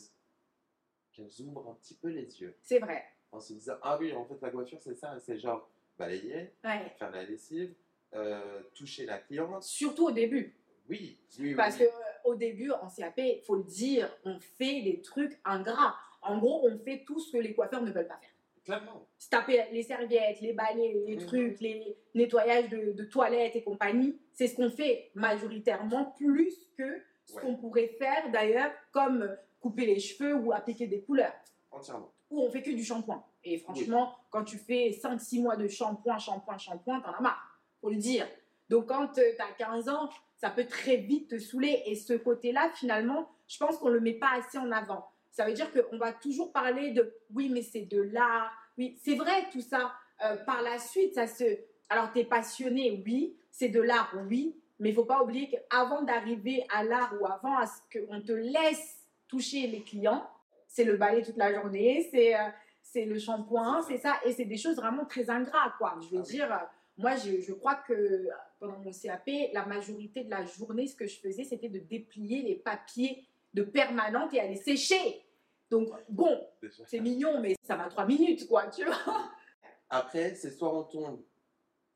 qu'elles 1.12 1.42
ouvrent 1.42 1.70
un 1.70 1.74
petit 1.76 1.96
peu 1.96 2.08
les 2.08 2.40
yeux 2.42 2.56
C'est 2.62 2.80
vrai. 2.80 3.04
en 3.32 3.40
se 3.42 3.54
disant 3.54 3.76
ah 3.82 3.98
oui, 4.00 4.14
en 4.14 4.24
fait 4.26 4.40
la 4.42 4.50
coiffure 4.52 4.80
c'est 4.82 4.96
ça, 4.96 5.20
c'est 5.20 5.38
genre 5.38 5.70
balayer, 5.98 6.54
Ouais. 6.63 6.92
faire 6.98 7.12
la 7.12 7.24
lessive, 7.24 7.74
euh, 8.13 8.62
toucher 8.75 9.06
la 9.06 9.18
cliente. 9.19 9.63
Surtout 9.63 10.07
au 10.07 10.12
début. 10.12 10.56
Oui, 10.90 11.18
oui, 11.40 11.56
Parce 11.56 11.75
oui. 11.80 11.86
que 11.86 11.90
euh, 11.90 12.30
au 12.31 12.36
début, 12.36 12.72
en 12.72 12.90
CAP, 12.90 13.18
il 13.18 13.42
faut 13.45 13.56
le 13.56 13.63
dire, 13.63 14.10
on 14.25 14.40
fait 14.40 14.81
des 14.81 15.01
trucs 15.01 15.40
ingrats. 15.45 15.95
En 16.22 16.38
gros, 16.40 16.68
on 16.68 16.77
fait 16.79 17.03
tout 17.06 17.20
ce 17.20 17.32
que 17.32 17.38
les 17.38 17.53
coiffeurs 17.53 17.82
ne 17.82 17.91
veulent 17.91 18.08
pas 18.08 18.18
faire. 18.20 18.29
clairement. 18.65 19.06
se 19.18 19.29
taper 19.29 19.62
les 19.74 19.84
serviettes, 19.84 20.39
les 20.39 20.53
balais, 20.53 20.94
les 21.06 21.15
Mhm. 21.18 21.25
trucs, 21.25 21.60
les 21.60 21.98
nettoyages 22.15 22.70
de, 22.70 22.94
de 22.94 23.03
toilettes 23.03 23.58
et 23.58 23.63
compagnie, 23.63 24.18
c'est 24.32 24.48
ce 24.48 24.56
qu'on 24.56 24.70
fait 24.70 25.12
majoritairement 25.15 26.12
plus 26.18 26.70
que 26.77 27.01
ce 27.25 27.36
Ouais. 27.36 27.41
qu'on 27.41 27.56
pourrait 27.58 27.89
faire 28.00 28.32
d'ailleurs 28.32 28.72
comme 28.94 29.36
couper 29.60 29.86
les 29.86 30.00
cheveux 30.00 30.34
ou 30.36 30.53
appliquer 30.53 30.88
des 30.88 31.01
couleurs. 31.01 31.34
Entièrement. 31.72 32.13
Ou 32.29 32.41
on 32.41 32.50
fait 32.50 32.62
que 32.62 32.72
du 32.72 32.84
shampoing. 32.86 33.25
Et 33.44 33.58
franchement, 33.58 34.16
quand 34.30 34.44
tu 34.44 34.58
fais 34.58 34.92
5-6 34.92 35.42
mois 35.42 35.56
de 35.56 35.68
shampoing, 35.68 36.18
shampoing, 36.18 36.58
shampoing, 36.58 37.02
t'en 37.02 37.12
as 37.12 37.22
marre, 37.22 37.60
faut 37.82 37.90
le 37.90 37.98
dire. 37.98 38.28
Donc 38.70 38.88
quand 38.88 39.10
tu 39.10 39.22
as 39.22 39.52
15 39.58 39.90
ans, 39.90 40.10
ça 40.38 40.50
peut 40.50 40.66
très 40.66 40.98
vite 40.98 41.30
te 41.30 41.40
saouler. 41.40 41.84
Et 41.86 41.96
ce 41.96 42.14
côté-là, 42.14 42.72
finalement, 42.76 43.30
je 43.48 43.58
pense 43.58 43.78
qu'on 43.78 43.90
ne 43.90 43.96
le 43.96 44.02
met 44.02 44.14
pas 44.14 44.32
assez 44.38 44.58
en 44.58 44.72
avant. 44.72 45.08
Ça 45.32 45.46
veut 45.46 45.54
dire 45.54 45.72
qu'on 45.72 45.98
va 45.98 46.14
toujours 46.14 46.52
parler 46.52 46.92
de 46.92 47.14
oui, 47.34 47.50
mais 47.50 47.62
c'est 47.62 47.82
de 47.82 48.02
l'art. 48.02 48.52
Oui, 48.78 49.00
c'est 49.04 49.16
vrai 49.16 49.50
tout 49.52 49.62
ça. 49.62 49.94
Euh, 50.24 50.38
par 50.46 50.62
la 50.62 50.80
suite, 50.80 51.16
ça 51.16 51.28
se. 51.28 51.44
Alors, 51.90 52.12
tu 52.14 52.20
es 52.20 52.24
passionné, 52.24 53.04
oui. 53.06 53.36
C'est 53.52 53.70
de 53.70 53.82
l'art, 53.82 54.14
oui. 54.30 54.56
Mais 54.80 54.90
il 54.90 54.96
faut 54.96 55.06
pas 55.06 55.22
oublier 55.24 55.50
qu'avant 55.50 56.02
d'arriver 56.02 56.66
à 56.74 56.84
l'art 56.84 57.14
ou 57.20 57.26
avant 57.26 57.58
à 57.58 57.66
ce 57.68 57.80
qu'on 57.92 58.22
te 58.22 58.32
laisse 58.32 59.08
toucher 59.28 59.68
les 59.68 59.82
clients, 59.82 60.28
c'est 60.68 60.84
le 60.84 60.98
balai 60.98 61.22
toute 61.22 61.38
la 61.38 61.54
journée, 61.54 62.08
c'est 62.12 62.36
euh, 62.36 62.50
c'est 62.94 63.06
le 63.06 63.18
shampoing, 63.18 63.82
C'est 63.82 63.98
ça. 63.98 64.20
Et 64.24 64.32
c'est 64.32 64.46
des 64.46 64.58
choses 64.58 64.76
vraiment 64.76 65.06
très 65.06 65.30
ingrates, 65.30 65.74
quoi. 65.80 65.98
Je 66.02 66.16
veux 66.16 66.22
Ah 66.22 66.30
dire, 66.30 66.54
euh, 66.54 66.58
moi, 66.98 67.16
je, 67.16 67.42
je 67.42 67.52
crois 67.54 67.76
que 67.76 67.94
euh, 67.94 68.30
pendant 68.60 68.78
mon 68.78 68.92
CAP, 68.92 69.28
la 69.52 69.66
majorité 69.66 70.24
de 70.24 70.30
la 70.30 70.46
journée, 70.46 70.86
ce 70.86 70.96
que 70.96 71.08
je 71.08 71.20
faisais, 71.20 71.44
c'était 71.44 71.70
de 71.70 71.80
déplier 71.80 72.44
les 72.44 72.56
papiers 72.56 73.26
de 73.54 73.64
permanente 73.64 74.34
et 74.36 74.40
à 74.40 74.48
les 74.48 74.58
sécher. 74.58 75.26
Donc, 75.72 75.90
bon, 76.08 76.40
c'est 76.86 77.00
mignon, 77.00 77.40
mais 77.42 77.56
ça 77.64 77.76
va 77.76 77.86
trois 77.86 78.06
minutes, 78.06 78.48
quoi, 78.48 78.68
tu 78.68 78.86
vois. 78.86 78.96
Après, 79.90 80.36
c'est 80.36 80.52
soit 80.52 80.72
on 80.72 80.84
tombe, 80.84 81.24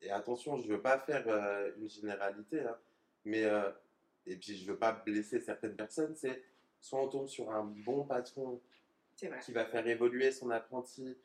et 0.00 0.10
attention, 0.10 0.56
je 0.56 0.68
veux 0.68 0.82
pas 0.82 0.98
faire 0.98 1.24
euh, 1.28 1.70
une 1.78 1.88
généralité, 1.88 2.60
hein, 2.60 2.76
mais, 3.24 3.44
euh, 3.44 3.70
et 4.26 4.36
puis 4.36 4.56
je 4.56 4.70
veux 4.70 4.78
pas 4.78 4.92
blesser 4.92 5.40
certaines 5.40 5.76
personnes, 5.76 6.14
c'est 6.16 6.42
soit 6.80 7.00
on 7.00 7.08
tombe 7.08 7.28
sur 7.28 7.50
un 7.50 7.64
bon 7.64 8.04
patron. 8.04 8.60
Qui 9.44 9.52
va 9.52 9.66
faire 9.66 9.86
évoluer 9.86 10.30
son 10.32 10.50
apprenti, 10.50 11.16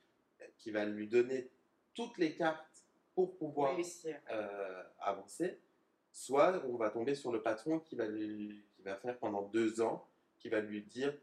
qui 0.57 0.71
va 0.71 0.85
lui 0.85 1.07
donner 1.07 1.49
toutes 1.93 2.17
les 2.17 2.35
cartes 2.35 2.85
pour 3.13 3.37
pouvoir 3.37 3.77
euh, 4.31 4.83
avancer, 4.99 5.59
soit 6.11 6.63
on 6.67 6.75
va 6.75 6.89
tomber 6.89 7.15
sur 7.15 7.31
le 7.31 7.41
patron 7.41 7.79
qui 7.79 7.95
va 7.95 8.07
lui, 8.07 8.65
qui 8.75 8.81
va 8.81 8.95
faire 8.95 9.17
pendant 9.19 9.43
deux 9.43 9.81
ans, 9.81 10.07
qui 10.39 10.49
va 10.49 10.59
lui 10.59 10.81
dire, 10.81 11.13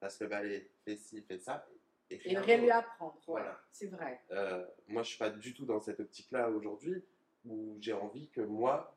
parce 0.00 0.16
que 0.16 0.24
bah, 0.24 0.38
allez, 0.38 0.70
fais 0.84 0.96
ci, 0.96 1.22
fais 1.22 1.38
ça. 1.38 1.66
Et 2.10 2.16
rien 2.16 2.40
rien 2.40 2.56
lui 2.58 2.70
apprendre. 2.70 3.20
Voilà. 3.26 3.60
C'est 3.70 3.86
vrai. 3.88 4.20
Euh, 4.30 4.66
moi, 4.86 5.02
je 5.02 5.10
suis 5.10 5.18
pas 5.18 5.30
du 5.30 5.54
tout 5.54 5.66
dans 5.66 5.80
cette 5.80 6.00
optique-là 6.00 6.48
aujourd'hui, 6.50 7.04
où 7.44 7.76
j'ai 7.80 7.92
envie 7.92 8.28
que 8.30 8.40
moi, 8.40 8.96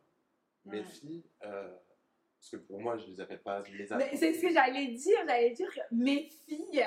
mes 0.66 0.80
Ouais. 0.80 0.86
filles, 0.86 1.24
euh, 1.44 1.76
parce 2.40 2.52
que 2.52 2.58
pour 2.58 2.80
moi, 2.80 2.98
je 2.98 3.06
les 3.08 3.20
appelle 3.20 3.42
pas 3.42 3.62
mes 3.64 3.88
Mais 3.98 4.16
c'est 4.16 4.34
ce 4.34 4.42
que 4.42 4.52
j'allais 4.52 4.88
dire. 4.88 5.18
J'allais 5.28 5.52
dire 5.52 5.72
que 5.74 5.82
mes 5.92 6.24
filles. 6.24 6.86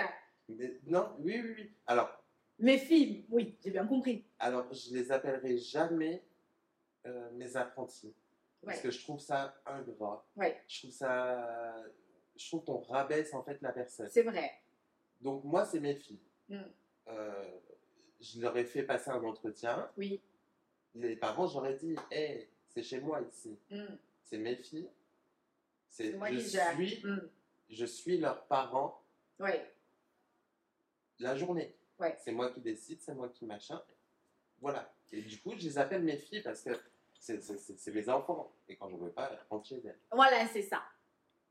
Mais 0.48 0.78
non, 0.86 1.08
oui, 1.20 1.40
oui, 1.42 1.54
oui. 1.56 1.70
Alors, 1.86 2.22
Mes 2.58 2.78
filles, 2.78 3.24
oui, 3.30 3.56
j'ai 3.64 3.70
bien 3.70 3.86
compris. 3.86 4.24
alors 4.38 4.72
je 4.72 4.92
les 4.94 5.10
appellerai 5.10 5.58
jamais 5.58 6.22
euh, 7.06 7.30
mes 7.32 7.56
apprentis. 7.56 8.14
Parce 8.64 8.80
que 8.80 8.90
je 8.90 9.00
trouve 9.02 9.20
ça 9.20 9.54
ingrat. 9.66 10.26
Ouais. 10.36 10.62
Je 10.68 10.78
trouve 10.80 10.90
ça. 10.90 11.76
Je 12.36 12.46
trouve 12.48 12.64
qu'on 12.64 12.78
rabaisse 12.80 13.34
en 13.34 13.42
fait 13.42 13.60
la 13.60 13.72
personne. 13.72 14.08
C'est 14.10 14.22
vrai. 14.22 14.50
Donc, 15.20 15.44
moi, 15.44 15.66
c'est 15.66 15.80
mes 15.80 15.94
filles. 15.94 16.22
Mm. 16.48 16.60
Euh, 17.08 17.60
je 18.20 18.40
leur 18.40 18.56
ai 18.56 18.64
fait 18.64 18.82
passer 18.82 19.10
un 19.10 19.22
entretien. 19.22 19.90
Oui. 19.98 20.22
Les 20.94 21.14
parents, 21.16 21.46
j'aurais 21.46 21.74
dit 21.74 21.94
Hé, 22.10 22.48
c'est 22.68 22.82
chez 22.82 23.00
moi 23.00 23.20
ici. 23.20 23.58
Mm. 23.70 23.84
C'est 24.22 24.38
mes 24.38 24.56
filles. 24.56 24.88
C'est 25.90 26.12
moi 26.14 26.30
je, 26.30 26.38
qui 26.38 26.48
suis, 26.48 27.02
Mm. 27.06 27.28
je 27.68 27.84
suis 27.84 28.18
leurs 28.18 28.46
parents 28.46 29.02
Ouais. 29.38 29.73
La 31.18 31.36
journée. 31.36 31.74
Ouais. 31.98 32.16
C'est 32.18 32.32
moi 32.32 32.50
qui 32.50 32.60
décide, 32.60 33.00
c'est 33.00 33.14
moi 33.14 33.28
qui 33.28 33.46
machin. 33.46 33.80
Voilà. 34.60 34.92
Et 35.12 35.22
du 35.22 35.40
coup, 35.40 35.52
je 35.56 35.62
les 35.64 35.78
appelle 35.78 36.02
mes 36.02 36.16
filles 36.16 36.42
parce 36.42 36.62
que 36.62 36.70
c'est, 37.18 37.94
mes 37.94 38.08
enfants. 38.08 38.52
Et 38.68 38.76
quand 38.76 38.88
je 38.90 38.96
ne 38.96 39.00
veux 39.00 39.10
pas, 39.12 39.30
elles 39.32 39.38
rentrent 39.48 39.66
chez 39.68 39.80
elles. 39.84 39.98
Voilà, 40.10 40.46
c'est 40.48 40.62
ça. 40.62 40.82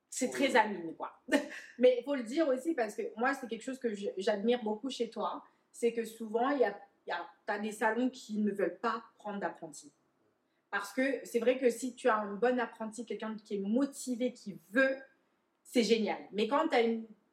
C'est 0.09 0.27
Oui. 0.27 0.31
très 0.31 0.55
amine, 0.55 0.95
quoi. 0.95 1.11
Mais 1.79 1.97
il 1.99 2.03
faut 2.03 2.15
le 2.15 2.23
dire 2.23 2.47
aussi 2.47 2.73
parce 2.75 2.95
que 2.95 3.03
moi, 3.17 3.33
c'est 3.33 3.47
quelque 3.47 3.63
chose 3.63 3.79
que 3.79 3.93
je- 3.93 4.09
j'admire 4.17 4.61
beaucoup 4.63 4.89
chez 4.89 5.09
toi. 5.09 5.43
C'est 5.71 5.91
que 5.93 6.05
souvent, 6.05 6.49
il 6.49 6.59
y 6.59 6.65
a, 6.65 6.77
il 7.07 7.09
y 7.09 7.13
a, 7.13 7.27
as 7.47 7.59
des 7.59 7.71
salons 7.71 8.09
qui 8.09 8.37
ne 8.37 8.51
veulent 8.51 8.77
pas 8.79 9.03
prendre 9.17 9.39
d'apprenti. 9.39 9.91
Parce 10.69 10.91
que 10.93 11.23
c'est 11.25 11.39
vrai 11.39 11.57
que 11.57 11.69
si 11.69 11.95
tu 11.95 12.09
as 12.09 12.17
un 12.17 12.33
bon 12.35 12.59
apprenti, 12.59 13.05
quelqu'un 13.05 13.35
qui 13.35 13.55
est 13.55 13.59
motivé, 13.59 14.33
qui 14.33 14.59
veut, 14.71 14.97
c'est 15.63 15.83
génial. 15.83 16.17
Mais 16.31 16.47
quand 16.47 16.67
tu 16.67 16.75
as 16.75 16.83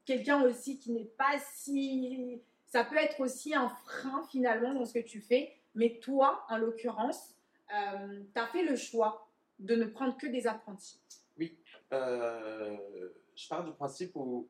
quelqu'un 0.04 0.42
aussi 0.42 0.78
qui 0.78 0.92
n'est 0.92 1.04
pas 1.04 1.38
si... 1.54 2.40
Ça 2.66 2.84
peut 2.84 2.96
être 2.96 3.18
aussi 3.20 3.52
un 3.54 3.68
frein 3.68 4.22
finalement 4.30 4.72
dans 4.74 4.84
ce 4.84 4.94
que 4.94 5.04
tu 5.04 5.20
fais. 5.20 5.52
Mais 5.74 5.98
toi, 6.00 6.44
en 6.48 6.56
l'occurrence, 6.58 7.34
tu 7.68 7.74
as 8.40 8.46
fait 8.48 8.62
le 8.62 8.76
choix 8.76 9.28
de 9.58 9.74
ne 9.74 9.86
prendre 9.86 10.16
que 10.16 10.26
des 10.28 10.46
apprentis. 10.46 11.00
Euh, 11.92 12.76
je 13.34 13.48
pars 13.48 13.64
du 13.64 13.72
principe 13.72 14.12
où 14.14 14.46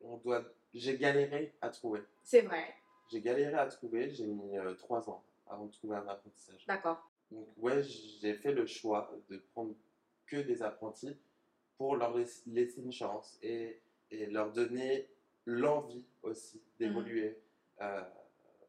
on 0.00 0.16
doit, 0.18 0.44
j'ai 0.74 0.96
galéré 0.98 1.54
à 1.60 1.70
trouver. 1.70 2.00
C'est 2.24 2.42
vrai, 2.42 2.74
J'ai 3.12 3.20
galéré 3.20 3.54
à 3.54 3.66
trouver, 3.66 4.10
j'ai 4.10 4.26
mis 4.26 4.58
euh, 4.58 4.74
trois 4.74 5.08
ans 5.08 5.22
avant 5.48 5.66
de 5.66 5.72
trouver 5.72 5.96
un 5.96 6.06
apprentissage. 6.08 6.64
d'accord. 6.66 7.08
Donc 7.30 7.46
ouais, 7.58 7.82
j'ai 7.84 8.34
fait 8.34 8.50
le 8.52 8.66
choix 8.66 9.12
de 9.28 9.38
prendre 9.52 9.74
que 10.26 10.36
des 10.38 10.62
apprentis 10.62 11.16
pour 11.78 11.94
leur 11.96 12.16
laiss- 12.16 12.42
laisser 12.46 12.80
une 12.82 12.92
chance 12.92 13.38
et, 13.42 13.78
et 14.10 14.26
leur 14.26 14.52
donner 14.52 15.08
l'envie 15.46 16.04
aussi 16.22 16.62
d'évoluer. 16.78 17.38
Euh, 17.80 18.02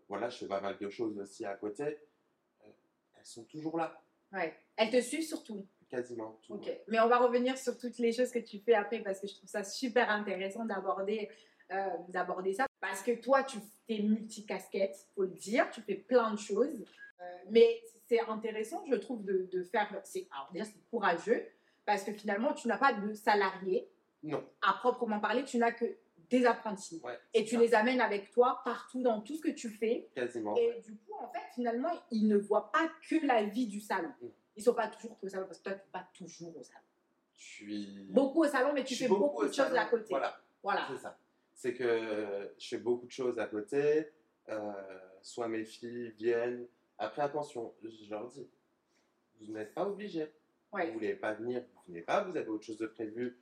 voilà, 0.07 0.29
je 0.29 0.37
fais 0.39 0.47
pas 0.47 0.61
mal 0.61 0.77
de 0.77 0.89
choses 0.89 1.17
aussi 1.19 1.45
à 1.45 1.55
côté. 1.55 1.83
Euh, 1.83 2.67
elles 3.17 3.25
sont 3.25 3.43
toujours 3.45 3.77
là, 3.77 4.01
Ouais. 4.33 4.53
Elles 4.77 4.89
te 4.91 5.01
suivent 5.01 5.27
surtout. 5.27 5.65
quasiment 5.89 6.39
tout. 6.47 6.53
Ok. 6.53 6.71
Mais 6.87 6.99
on 7.01 7.07
va 7.09 7.17
revenir 7.17 7.57
sur 7.57 7.77
toutes 7.77 7.97
les 7.97 8.13
choses 8.13 8.31
que 8.31 8.39
tu 8.39 8.59
fais 8.59 8.73
après 8.75 8.99
parce 9.01 9.19
que 9.19 9.27
je 9.27 9.35
trouve 9.35 9.49
ça 9.49 9.61
super 9.65 10.09
intéressant 10.09 10.63
d'aborder 10.63 11.29
euh, 11.71 11.87
d'aborder 12.09 12.53
ça. 12.53 12.65
Parce 12.79 13.01
que 13.03 13.11
toi, 13.21 13.43
tu 13.43 13.57
es 13.89 14.01
multicasquette, 14.01 14.95
faut 15.15 15.23
le 15.23 15.29
dire, 15.31 15.69
tu 15.71 15.81
fais 15.81 15.95
plein 15.95 16.31
de 16.33 16.39
choses. 16.39 16.85
Mais 17.49 17.81
c'est 18.07 18.19
intéressant, 18.21 18.83
je 18.89 18.95
trouve, 18.95 19.23
de, 19.23 19.47
de 19.51 19.63
faire. 19.63 19.99
c'est- 20.03 20.27
Alors 20.31 20.49
déjà, 20.53 20.65
c'est 20.65 20.81
courageux 20.89 21.45
parce 21.85 22.03
que 22.03 22.11
finalement, 22.13 22.53
tu 22.53 22.67
n'as 22.69 22.77
pas 22.77 22.93
de 22.93 23.13
salariés 23.13 23.87
Non, 24.23 24.43
à 24.61 24.73
proprement 24.73 25.19
parler, 25.19 25.43
tu 25.43 25.57
n'as 25.57 25.71
que 25.71 25.85
des 26.29 26.45
apprentis. 26.45 27.01
ouais. 27.03 27.17
Et 27.33 27.43
tu 27.43 27.55
ça, 27.55 27.61
les 27.61 27.73
amènes 27.73 28.01
avec 28.01 28.31
toi 28.31 28.61
partout 28.63 29.01
dans 29.01 29.21
tout 29.21 29.35
ce 29.35 29.41
que 29.41 29.49
tu 29.51 29.69
fais. 29.69 30.09
Quasiment. 30.15 30.55
Et 30.55 30.79
du 30.81 30.95
coup, 30.95 31.13
en 31.19 31.27
fait, 31.31 31.41
finalement, 31.55 31.91
ils 32.11 32.27
ne 32.27 32.37
voient 32.37 32.71
pas 32.71 32.89
que 33.09 33.25
la 33.25 33.43
vie 33.43 33.67
du 33.67 33.81
salon. 33.81 34.13
Mm. 34.21 34.27
Ils 34.57 34.63
sont 34.63 34.73
pas 34.73 34.87
toujours 34.87 35.17
au 35.21 35.27
salon 35.27 35.45
parce 35.47 35.59
que 35.59 35.63
toi, 35.63 35.73
tu 35.73 35.79
n'es 35.79 35.91
pas 35.91 36.07
toujours 36.13 36.57
au 36.57 36.63
salon. 36.63 36.85
Je 37.35 37.43
suis. 37.43 38.07
Beaucoup 38.11 38.43
au 38.43 38.47
salon, 38.47 38.71
mais 38.73 38.83
tu 38.83 38.95
fais 38.95 39.07
beaucoup, 39.07 39.41
au 39.41 39.47
de 39.47 39.51
choses 39.53 39.73
à 39.75 39.85
côté. 39.85 40.07
Voilà. 40.09 40.37
Voilà. 40.63 40.87
C'est 40.91 40.97
ça. 40.99 41.17
C'est 41.53 41.73
que 41.73 41.83
euh, 41.83 42.47
je 42.57 42.67
fais 42.69 42.77
beaucoup 42.77 43.05
de 43.07 43.11
choses 43.11 43.37
à 43.39 43.47
côté. 43.47 44.07
euh, 44.49 44.71
soit 45.21 45.47
mes 45.47 45.65
filles 45.65 46.11
viennent. 46.17 46.65
Après, 46.97 47.21
attention, 47.23 47.73
je 47.83 48.09
leur 48.09 48.27
dis, 48.27 48.47
vous 49.39 49.51
n'êtes 49.53 49.73
pas 49.73 49.87
obligés. 49.87 50.31
Ouais. 50.71 50.87
Vous 50.87 50.93
voulez 50.93 51.15
pas 51.15 51.33
venir, 51.33 51.63
vous 51.75 51.81
venez 51.87 52.01
pas. 52.01 52.23
Vous 52.23 52.35
avez 52.37 52.47
autre 52.47 52.63
chose 52.65 52.77
de 52.77 52.87
prévu, 52.87 53.37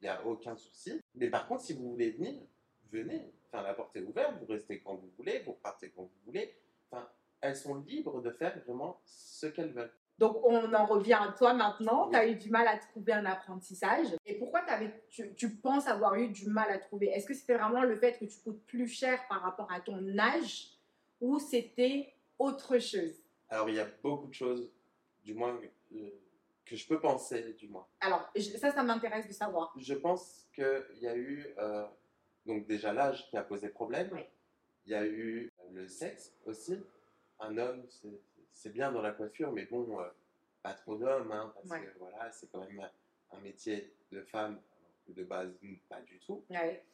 il 0.00 0.04
n'y 0.04 0.08
a 0.08 0.24
aucun 0.24 0.56
souci. 0.56 1.00
Mais 1.14 1.30
par 1.30 1.46
contre, 1.48 1.62
si 1.62 1.74
vous 1.74 1.90
voulez 1.90 2.10
venir, 2.10 2.34
venez. 2.90 3.32
Enfin, 3.48 3.62
la 3.62 3.74
porte 3.74 3.96
est 3.96 4.02
ouverte. 4.02 4.34
Vous 4.40 4.46
restez 4.46 4.80
quand 4.80 4.94
vous 4.94 5.10
voulez, 5.16 5.40
vous 5.40 5.54
partez 5.54 5.90
quand 5.90 6.02
vous 6.02 6.20
voulez. 6.24 6.54
Enfin, 6.90 7.08
elles 7.40 7.56
sont 7.56 7.76
libres 7.76 8.20
de 8.20 8.30
faire 8.30 8.58
vraiment 8.66 9.00
ce 9.04 9.46
qu'elles 9.46 9.72
veulent. 9.72 9.92
Donc, 10.18 10.42
on 10.44 10.72
en 10.72 10.86
revient 10.86 11.18
à 11.20 11.32
toi 11.32 11.52
maintenant. 11.52 12.06
Oui. 12.06 12.12
Tu 12.12 12.16
as 12.16 12.26
eu 12.26 12.36
du 12.36 12.50
mal 12.50 12.66
à 12.66 12.78
trouver 12.78 13.12
un 13.12 13.26
apprentissage. 13.26 14.06
Et 14.24 14.38
pourquoi 14.38 14.62
tu, 15.10 15.34
tu 15.34 15.56
penses 15.56 15.86
avoir 15.86 16.14
eu 16.14 16.28
du 16.28 16.48
mal 16.48 16.70
à 16.70 16.78
trouver? 16.78 17.08
Est-ce 17.08 17.26
que 17.26 17.34
c'était 17.34 17.56
vraiment 17.56 17.82
le 17.82 17.96
fait 17.96 18.18
que 18.18 18.24
tu 18.24 18.40
coûtes 18.40 18.64
plus 18.66 18.88
cher 18.88 19.20
par 19.28 19.42
rapport 19.42 19.70
à 19.70 19.80
ton 19.80 20.18
âge 20.18 20.70
ou 21.20 21.38
c'était 21.38 22.14
autre 22.38 22.78
chose? 22.78 23.12
Alors, 23.50 23.68
il 23.68 23.76
y 23.76 23.80
a 23.80 23.88
beaucoup 24.02 24.28
de 24.28 24.34
choses, 24.34 24.72
du 25.22 25.34
moins, 25.34 25.58
euh, 25.94 26.10
que 26.66 26.76
je 26.76 26.86
peux 26.86 27.00
penser, 27.00 27.54
du 27.54 27.68
moins. 27.68 27.86
Alors, 28.00 28.28
je- 28.34 28.42
ça, 28.58 28.72
ça 28.72 28.82
m'intéresse 28.82 29.26
de 29.26 29.32
savoir. 29.32 29.72
Je 29.76 29.94
pense 29.94 30.46
qu'il 30.54 30.84
y 31.00 31.06
a 31.06 31.16
eu 31.16 31.46
euh, 31.58 31.86
donc 32.44 32.66
déjà 32.66 32.92
l'âge 32.92 33.28
qui 33.30 33.36
a 33.36 33.42
posé 33.42 33.68
problème. 33.68 34.10
Oui. 34.12 34.24
Il 34.84 34.92
y 34.92 34.94
a 34.94 35.06
eu 35.06 35.50
le 35.72 35.88
sexe 35.88 36.34
aussi. 36.44 36.78
Un 37.38 37.56
homme, 37.56 37.84
c'est- 38.52 38.70
bien 38.70 38.90
dans 38.90 39.02
la 39.02 39.12
coiffure, 39.12 39.52
mais 39.52 39.64
bon, 39.66 40.00
euh, 40.00 40.08
pas 40.62 40.74
trop 40.74 40.96
d'hommes, 40.96 41.30
hein, 41.30 41.52
parce 41.54 41.70
Ouais. 41.70 41.84
que 41.84 41.98
voilà, 42.00 42.32
c'est 42.32 42.50
quand 42.50 42.58
même 42.66 42.80
un, 43.30 43.40
métier 43.40 43.94
de 44.10 44.22
femme, 44.22 44.60
de 45.08 45.22
base, 45.22 45.52
pas 45.88 46.00
du 46.00 46.18
tout. 46.18 46.44
Ouais. 46.50 46.84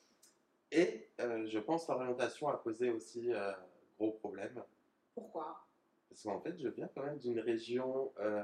Et 0.70 1.08
euh, 1.20 1.46
je 1.46 1.58
pense 1.58 1.86
que 1.86 1.92
l'orientation 1.92 2.48
a 2.48 2.58
posé 2.58 2.90
aussi 2.90 3.32
euh, 3.32 3.52
gros 3.98 4.12
problème. 4.12 4.62
Pourquoi? 5.14 5.64
Parce 6.10 6.22
qu'en 6.24 6.40
fait, 6.40 6.58
je 6.58 6.68
viens 6.68 6.88
quand 6.94 7.04
même 7.04 7.18
d'une 7.18 7.40
région 7.40 8.12
euh, 8.18 8.42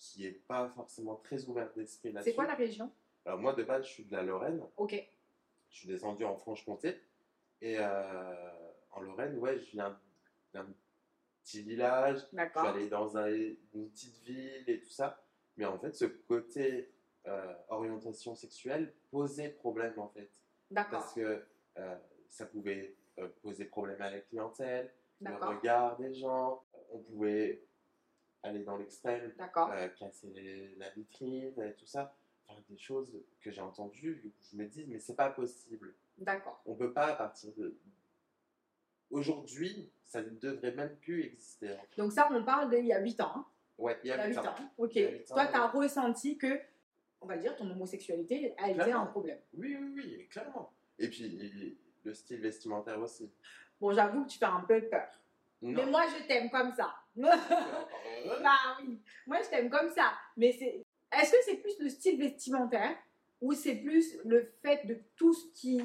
qui 0.00 0.22
n'est 0.24 0.32
pas 0.32 0.68
forcément 0.74 1.16
très 1.16 1.44
ouverte 1.44 1.76
d'esprit 1.76 2.10
là-dessus. 2.10 2.30
C'est 2.30 2.34
quoi 2.34 2.46
la 2.46 2.54
région 2.54 2.90
Alors 3.26 3.38
moi, 3.38 3.52
de 3.52 3.62
base, 3.62 3.84
je 3.84 3.90
suis 3.90 4.04
de 4.04 4.12
la 4.12 4.22
Lorraine. 4.22 4.60
Ok. 4.76 4.94
Je 5.68 5.76
suis 5.76 5.86
descendu 5.88 6.24
en 6.24 6.36
Franche-Comté. 6.36 7.00
Et 7.60 7.76
euh, 7.78 8.50
en 8.92 9.00
Lorraine, 9.02 9.36
ouais, 9.38 9.58
je 9.58 9.70
viens 9.72 10.00
d'un 10.54 10.66
petit 11.44 11.62
village. 11.62 12.20
Je 12.20 12.26
suis 12.26 12.36
D'accord. 12.36 12.64
allé 12.64 12.88
dans 12.88 13.16
un- 13.16 13.28
une 13.30 13.90
petite 13.90 14.16
ville 14.24 14.64
et 14.66 14.80
tout 14.80 14.88
ça. 14.90 15.22
Mais 15.56 15.66
en 15.66 15.78
fait, 15.78 15.94
ce 15.94 16.06
côté 16.06 16.90
euh, 17.26 17.54
orientation 17.68 18.34
sexuelle 18.34 18.94
posait 19.10 19.50
problème, 19.50 19.98
en 19.98 20.08
fait. 20.08 20.30
D'accord. 20.70 21.00
Parce 21.00 21.12
que 21.12 21.44
euh, 21.76 21.96
ça 22.30 22.46
pouvait 22.46 22.96
poser 23.42 23.66
problème 23.66 24.00
à 24.00 24.10
la 24.10 24.20
clientèle, 24.20 24.90
le 25.20 25.26
D'accord. 25.30 25.50
regard 25.50 25.98
des 25.98 26.14
gens. 26.14 26.64
On 26.92 26.98
pouvait 27.00 27.62
aller 28.42 28.64
dans 28.64 28.76
l'extrême, 28.76 29.32
euh, 29.38 29.88
casser 29.98 30.74
la 30.78 30.90
vitrine 30.90 31.60
et 31.62 31.74
tout 31.74 31.86
ça. 31.86 32.14
Enfin, 32.48 32.60
des 32.68 32.78
choses 32.78 33.16
que 33.40 33.50
j'ai 33.50 33.60
entendues, 33.60 34.22
où 34.24 34.30
je 34.50 34.56
me 34.56 34.66
dis, 34.66 34.84
mais 34.88 34.98
c'est 34.98 35.14
pas 35.14 35.30
possible. 35.30 35.94
D'accord. 36.18 36.60
On 36.66 36.74
peut 36.74 36.92
pas 36.92 37.06
à 37.06 37.14
partir 37.14 37.52
de. 37.54 37.76
Aujourd'hui, 39.10 39.90
ça 40.06 40.22
ne 40.22 40.28
devrait 40.30 40.72
même 40.72 40.96
plus 40.96 41.24
exister. 41.24 41.76
Donc 41.96 42.12
ça, 42.12 42.28
on 42.32 42.44
parle 42.44 42.70
d'il 42.70 42.86
y 42.86 42.92
a 42.92 43.00
8 43.00 43.20
ans. 43.20 43.32
hein. 43.36 43.46
Ouais, 43.78 43.98
il 44.04 44.08
y 44.08 44.12
a 44.12 44.20
a 44.20 44.26
8 44.26 44.32
huit 44.34 44.38
ans. 44.38 44.44
ans. 44.46 44.70
Ok. 44.78 44.92
Toi, 45.26 45.46
tu 45.46 45.54
as 45.56 45.74
ouais. 45.74 45.80
ressenti 45.82 46.38
que, 46.38 46.60
on 47.20 47.26
va 47.26 47.36
dire, 47.38 47.56
ton 47.56 47.68
homosexualité 47.70 48.54
a 48.58 48.70
été 48.70 48.78
Clairement. 48.80 49.02
un 49.04 49.06
problème. 49.06 49.38
Oui, 49.54 49.76
oui, 49.80 49.92
oui, 49.94 50.28
clairement. 50.28 50.72
Et 50.98 51.08
puis, 51.08 51.76
le 52.04 52.14
style 52.14 52.40
vestimentaire 52.40 53.00
aussi. 53.00 53.30
Bon, 53.80 53.92
j'avoue 53.92 54.24
que 54.24 54.28
tu 54.30 54.38
fais 54.38 54.44
un 54.44 54.60
peu 54.60 54.80
peur. 54.88 55.08
Non. 55.62 55.84
Mais 55.84 55.90
moi, 55.90 56.02
je 56.08 56.26
t'aime 56.26 56.50
comme 56.50 56.72
ça. 56.74 56.94
bah 58.42 58.76
oui. 58.80 59.00
Moi, 59.26 59.38
je 59.42 59.48
t'aime 59.50 59.70
comme 59.70 59.90
ça. 59.90 60.12
Mais 60.36 60.52
c'est. 60.58 60.82
Est-ce 61.12 61.32
que 61.32 61.38
c'est 61.44 61.56
plus 61.56 61.78
le 61.80 61.88
style 61.88 62.18
vestimentaire 62.18 62.96
ou 63.40 63.52
c'est 63.52 63.76
plus 63.76 64.16
le 64.24 64.52
fait 64.62 64.86
de 64.86 64.98
tout 65.16 65.32
ce 65.34 65.46
qui. 65.54 65.80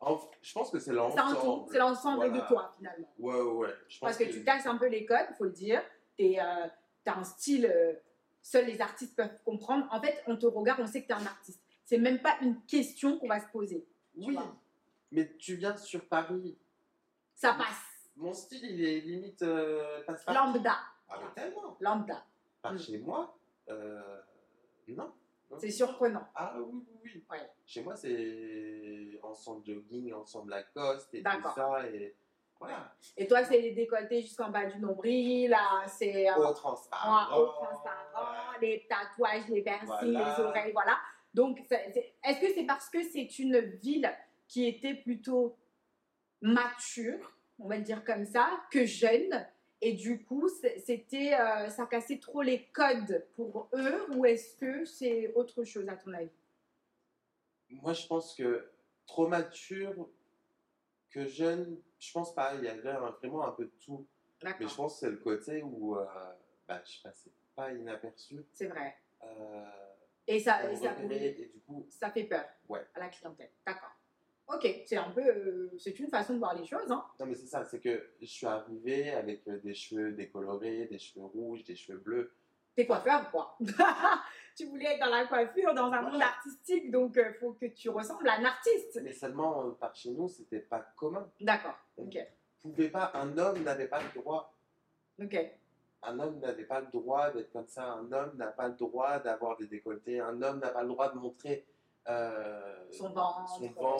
En- 0.00 0.20
je 0.42 0.52
pense 0.52 0.70
que 0.70 0.78
c'est 0.78 0.92
l'ensemble. 0.92 1.66
C'est 1.72 1.78
l'ensemble 1.78 2.16
Voilà. 2.26 2.40
de 2.40 2.46
toi, 2.46 2.74
finalement. 2.76 3.12
Ouais, 3.18 3.40
ouais. 3.40 3.74
Je 3.88 3.98
pense 3.98 4.08
Parce 4.10 4.18
que 4.18 4.24
tu 4.32 4.44
casses 4.44 4.66
un 4.66 4.76
peu 4.76 4.86
les 4.86 5.04
codes, 5.04 5.26
il 5.30 5.34
faut 5.36 5.44
le 5.44 5.50
dire. 5.50 5.82
Tu 6.16 6.36
as 6.38 6.70
un 7.06 7.24
style 7.24 7.66
euh, 7.66 7.94
seuls 8.42 8.66
les 8.66 8.80
artistes 8.80 9.16
peuvent 9.16 9.42
comprendre. 9.44 9.88
En 9.90 10.00
fait, 10.00 10.22
on 10.26 10.36
te 10.36 10.46
regarde, 10.46 10.80
on 10.80 10.86
sait 10.86 11.02
que 11.02 11.06
tu 11.08 11.12
es 11.12 11.16
un 11.16 11.26
artiste. 11.26 11.60
C'est 11.84 11.98
même 11.98 12.20
pas 12.20 12.36
une 12.42 12.60
question 12.66 13.18
qu'on 13.18 13.26
va 13.28 13.40
se 13.40 13.48
poser. 13.50 13.86
Oui, 14.16 14.36
mais 15.10 15.34
tu 15.36 15.54
viens 15.56 15.76
sur 15.76 16.06
Paris. 16.06 16.56
Ça 17.34 17.54
passe. 17.54 17.82
Mon 18.18 18.32
style, 18.34 18.64
il 18.64 18.84
est 18.84 19.00
limite 19.00 19.42
euh. 19.42 20.02
Lambda. 20.26 20.76
Ah, 21.08 21.18
mais 21.22 21.40
tellement. 21.42 21.76
Lambda. 21.80 22.24
Par 22.60 22.72
Mm. 22.74 22.78
chez 22.78 22.98
moi, 22.98 23.34
euh, 23.68 24.20
non. 24.88 25.12
C'est 25.58 25.70
surprenant. 25.70 26.26
Ah 26.34 26.54
oui, 26.58 26.84
oui, 27.02 27.10
oui. 27.14 27.24
Ouais. 27.30 27.50
Chez 27.64 27.82
moi, 27.82 27.96
c'est 27.96 29.18
ensemble 29.22 29.64
jogging, 29.64 30.12
ensemble 30.12 30.50
Lacoste 30.50 31.14
et 31.14 31.18
tout 31.18 31.24
D'accord. 31.24 31.54
ça. 31.54 31.86
Et 31.88 32.14
voilà. 32.60 32.92
Et 33.16 33.26
toi, 33.26 33.44
c'est 33.44 33.60
les 33.60 33.70
décolletés 33.72 34.20
jusqu'en 34.20 34.50
bas 34.50 34.66
du 34.66 34.78
nombril, 34.78 35.48
là, 35.50 35.86
c'est 35.86 36.28
euh, 36.28 36.34
Au 36.36 36.44
en 36.46 36.52
transparent. 36.52 37.38
haut 37.38 37.46
transparent, 37.52 38.58
les 38.60 38.86
tatouages, 38.88 39.48
les 39.48 39.62
piercings, 39.62 39.86
Voilà. 39.86 40.36
les 40.36 40.42
oreilles, 40.44 40.72
voilà. 40.72 40.98
Donc, 41.32 41.60
c'est- 41.68 41.92
c'est- 41.94 42.14
est-ce 42.24 42.40
que 42.40 42.52
c'est 42.52 42.64
parce 42.66 42.90
que 42.90 43.02
c'est 43.04 43.38
une 43.38 43.58
ville 43.60 44.10
qui 44.48 44.66
était 44.66 44.94
plutôt 44.94 45.56
mature, 46.42 47.32
on 47.58 47.68
va 47.68 47.76
le 47.76 47.82
dire 47.82 48.04
comme 48.04 48.24
ça, 48.24 48.60
que 48.70 48.84
jeune 48.84 49.46
et 49.80 49.92
du 49.92 50.24
coup, 50.24 50.48
c'était, 50.84 51.34
euh, 51.34 51.68
ça 51.70 51.86
cassait 51.86 52.18
trop 52.18 52.42
les 52.42 52.64
codes 52.72 53.24
pour 53.36 53.68
eux 53.74 54.06
ou 54.16 54.26
est-ce 54.26 54.56
que 54.56 54.84
c'est 54.84 55.32
autre 55.34 55.62
chose 55.64 55.88
à 55.88 55.94
ton 55.96 56.12
avis? 56.14 56.30
Moi, 57.70 57.92
je 57.92 58.06
pense 58.06 58.34
que 58.34 58.68
trop 59.06 59.28
mature 59.28 60.08
que 61.10 61.26
jeune, 61.26 61.80
je 62.00 62.12
pense 62.12 62.34
pas. 62.34 62.54
Il 62.56 62.64
y 62.64 62.68
avait 62.68 62.80
vraiment 62.80 63.46
un 63.46 63.52
peu 63.52 63.66
de 63.66 63.72
tout. 63.84 64.06
Mais 64.42 64.54
je 64.68 64.74
pense 64.74 64.94
que 64.94 65.00
c'est 65.00 65.10
le 65.10 65.18
côté 65.18 65.62
où 65.62 65.96
euh, 65.96 66.04
bah, 66.66 66.82
je 66.84 67.00
passais 67.02 67.30
pas 67.54 67.72
inaperçu. 67.72 68.44
c'est 68.52 68.66
vrai. 68.66 68.96
Euh, 69.22 69.64
Et 70.26 70.38
ça, 70.40 70.70
et 70.70 70.76
ça, 70.76 70.94
et 71.10 71.50
du 71.54 71.60
coup, 71.66 71.86
ça 71.90 72.10
fait 72.10 72.24
peur 72.24 72.44
Ouais. 72.68 72.84
à 72.94 73.00
la 73.00 73.08
clientèle. 73.08 73.50
D'accord. 73.66 73.90
Ok, 74.52 74.66
c'est 74.86 74.96
un 74.96 75.10
peu, 75.10 75.20
euh, 75.20 75.70
c'est 75.78 75.98
une 76.00 76.08
façon 76.08 76.34
de 76.34 76.38
voir 76.38 76.54
les 76.54 76.64
choses. 76.64 76.90
Hein. 76.90 77.04
non 77.20 77.26
mais 77.26 77.34
c'est 77.34 77.46
ça, 77.46 77.64
c'est 77.64 77.80
que 77.80 78.10
je 78.20 78.26
suis 78.26 78.46
arrivé 78.46 79.10
avec 79.10 79.46
euh, 79.46 79.58
des 79.58 79.74
cheveux 79.74 80.12
décolorés, 80.12 80.86
des 80.86 80.98
cheveux 80.98 81.26
rouges, 81.26 81.64
des 81.64 81.76
cheveux 81.76 81.98
bleus. 81.98 82.32
T'es 82.74 82.86
coiffeur, 82.86 83.30
quoi? 83.30 83.58
tu 84.56 84.64
voulais 84.66 84.94
être 84.94 85.00
dans 85.00 85.10
la 85.10 85.26
coiffure, 85.26 85.74
dans 85.74 85.90
un 85.92 86.00
monde 86.00 86.10
Voilà. 86.12 86.28
artistique, 86.28 86.90
donc 86.90 87.12
il 87.16 87.34
faut 87.40 87.52
que 87.52 87.66
tu 87.66 87.90
ressembles 87.90 88.28
à 88.28 88.38
un 88.38 88.44
artiste. 88.44 89.00
Mais 89.02 89.12
seulement 89.12 89.66
euh, 89.66 89.70
par 89.72 89.94
chez 89.94 90.10
nous, 90.12 90.28
c'était 90.28 90.60
pas 90.60 90.80
commun. 90.96 91.30
D'accord, 91.40 91.76
ok. 91.96 92.16
Pouvait 92.60 92.88
pas, 92.88 93.10
un 93.14 93.36
homme 93.36 93.62
n'avait 93.62 93.88
pas 93.88 94.00
le 94.02 94.20
droit. 94.20 94.54
Ok, 95.22 95.36
Un 96.02 96.18
homme 96.20 96.38
n'avait 96.38 96.64
pas 96.64 96.80
le 96.80 96.86
droit 96.86 97.30
d'être 97.32 97.52
comme 97.52 97.66
ça. 97.66 97.92
Un 97.92 98.10
homme 98.12 98.36
n'a 98.36 98.48
pas 98.48 98.68
le 98.68 98.74
droit 98.74 99.18
d'avoir 99.18 99.56
des 99.56 99.66
décolletés. 99.66 100.20
Un 100.20 100.40
homme 100.42 100.60
n'a 100.60 100.70
pas 100.70 100.82
le 100.82 100.88
droit 100.88 101.12
de 101.12 101.18
montrer 101.18 101.66
euh, 102.08 102.77
son 102.98 103.08
ventre. 103.10 103.48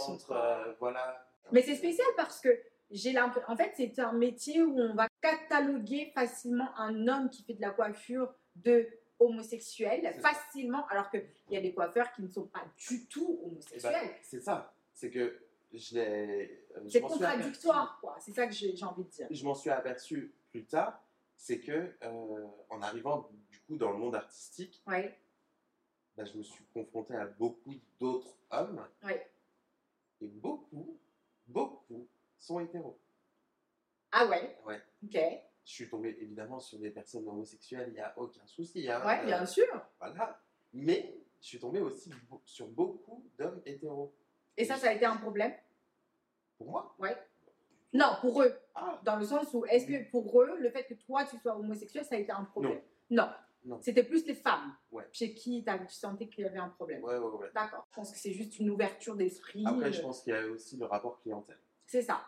son 0.00 0.19
euh, 0.33 0.73
voilà. 0.78 1.26
Mais 1.52 1.62
c'est 1.62 1.76
spécial 1.76 2.07
parce 2.17 2.40
que 2.40 2.49
j'ai 2.90 3.12
l'impression. 3.12 3.49
En 3.50 3.57
fait, 3.57 3.73
c'est 3.76 3.99
un 3.99 4.12
métier 4.12 4.62
où 4.62 4.78
on 4.78 4.95
va 4.95 5.09
cataloguer 5.21 6.11
facilement 6.14 6.69
un 6.78 7.07
homme 7.09 7.31
qui 7.31 7.43
fait 7.43 7.55
de 7.55 7.61
la 7.61 7.71
coiffure 7.71 8.33
de 8.57 8.87
homosexuel, 9.21 10.14
facilement, 10.21 10.87
alors 10.88 11.11
qu'il 11.11 11.25
y 11.50 11.57
a 11.57 11.61
des 11.61 11.75
coiffeurs 11.75 12.12
qui 12.12 12.23
ne 12.23 12.28
sont 12.28 12.47
pas 12.47 12.62
du 12.88 13.07
tout 13.09 13.38
Eh 13.40 13.43
ben, 13.43 13.50
homosexuels. 13.50 14.11
c'est 14.23 14.40
ça. 14.40 14.73
C'est 14.95 15.11
que 15.11 15.38
je 15.73 15.95
l'ai. 15.95 16.64
euh, 16.76 16.81
c'est 16.88 17.00
contradictoire, 17.00 17.99
quoi. 18.00 18.17
C'est 18.21 18.33
ça 18.33 18.47
que 18.47 18.52
j'ai 18.55 18.73
envie 18.85 19.05
de 19.05 19.09
dire. 19.11 19.26
Je 19.31 19.45
m'en 19.45 19.55
suis 19.55 19.71
aperçu 19.71 20.33
plus 20.50 20.64
tard. 20.64 21.02
C'est 21.37 21.61
que 21.61 21.95
euh, 22.02 22.47
en 22.71 22.81
arrivant 22.83 23.28
du 23.50 23.61
coup 23.61 23.76
dans 23.76 23.93
le 23.93 23.99
monde 23.99 24.14
artistique, 24.17 24.83
Oui, 24.87 25.05
bah, 26.19 26.25
je 26.25 26.37
me 26.37 26.43
suis 26.43 26.65
confronté 26.75 27.15
à 27.15 27.27
beaucoup 27.27 27.75
d'autres 28.01 28.37
hommes 28.51 28.85
oui. 29.05 29.13
et 30.21 30.27
beaucoup, 30.27 30.99
beaucoup 31.47 32.09
sont 32.39 32.59
hétéros. 32.59 32.99
Ah 34.11 34.26
ouais? 34.26 34.59
Ouais. 34.67 34.83
Ok. 35.04 35.15
Ouais, 35.15 35.49
Je 35.65 35.71
suis 35.73 35.89
tombé 35.89 36.17
évidemment 36.21 36.59
sur 36.59 36.81
des 36.81 36.91
personnes 36.91 37.28
homosexuelles, 37.28 37.87
il 37.91 37.95
n'y 37.95 38.00
a 38.00 38.13
aucun 38.19 38.45
souci. 38.47 38.91
Hein, 38.91 39.25
bien 39.25 39.43
Euh, 39.43 39.47
sûr. 39.47 39.87
Voilà. 40.00 40.41
Mais 40.73 41.17
je 41.41 41.47
suis 41.47 41.61
tombé 41.61 41.78
aussi 41.81 42.11
sur 42.45 42.67
beaucoup 42.67 43.25
d'hommes 43.39 43.63
hétéros. 43.65 44.13
Et 44.57 44.65
ça, 44.65 44.76
ça 44.76 44.89
a 44.89 44.93
été 44.95 45.04
un 45.04 45.19
problème? 45.19 45.54
Pour 46.57 46.69
moi? 46.69 46.97
Ouais. 46.99 47.17
Non, 47.93 48.17
pour 48.21 48.43
eux. 48.43 48.52
Ah, 48.75 49.00
Dans 49.04 49.17
le 49.17 49.25
sens 49.25 49.54
où, 49.54 49.65
est-ce 49.67 49.87
que 49.87 50.11
pour 50.11 50.43
eux, 50.43 50.57
le 50.59 50.69
fait 50.71 50.85
que 50.85 50.95
toi, 50.95 51.25
tu 51.26 51.39
sois 51.39 51.57
homosexuel, 51.57 52.04
ça 52.04 52.17
a 52.17 52.19
été 52.19 52.33
un 52.33 52.43
problème? 52.45 52.81
Non. 53.11 53.23
Non. 53.25 53.33
C'était 53.81 54.02
plus 54.04 54.26
les 54.26 54.35
femmes 54.35 54.75
Ouais. 54.93 55.04
chez 55.13 55.35
qui 55.35 55.65
tu 55.65 55.95
sentais 55.95 56.28
qu'il 56.28 56.45
y 56.45 56.47
avait 56.47 56.59
un 56.59 56.69
problème. 56.71 57.02
ouais, 57.04 57.17
ouais, 57.19 57.37
ouais. 57.37 57.50
D'accord. 57.54 57.87
Je 57.91 57.95
pense 57.95 58.13
que 58.13 58.19
c'est 58.19 58.33
juste 58.33 58.59
une 58.59 58.71
ouverture 58.71 59.17
d'esprit. 59.17 59.65
Après, 59.67 59.93
je 59.93 60.00
euh, 60.00 60.02
pense 60.02 60.23
qu'il 60.23 60.33
y 60.33 60.37
a 60.37 60.47
aussi 60.47 60.76
le 60.76 60.87
rapport 60.87 61.21
clientèle. 61.23 61.59
C'est 61.87 62.02
ça. 62.02 62.25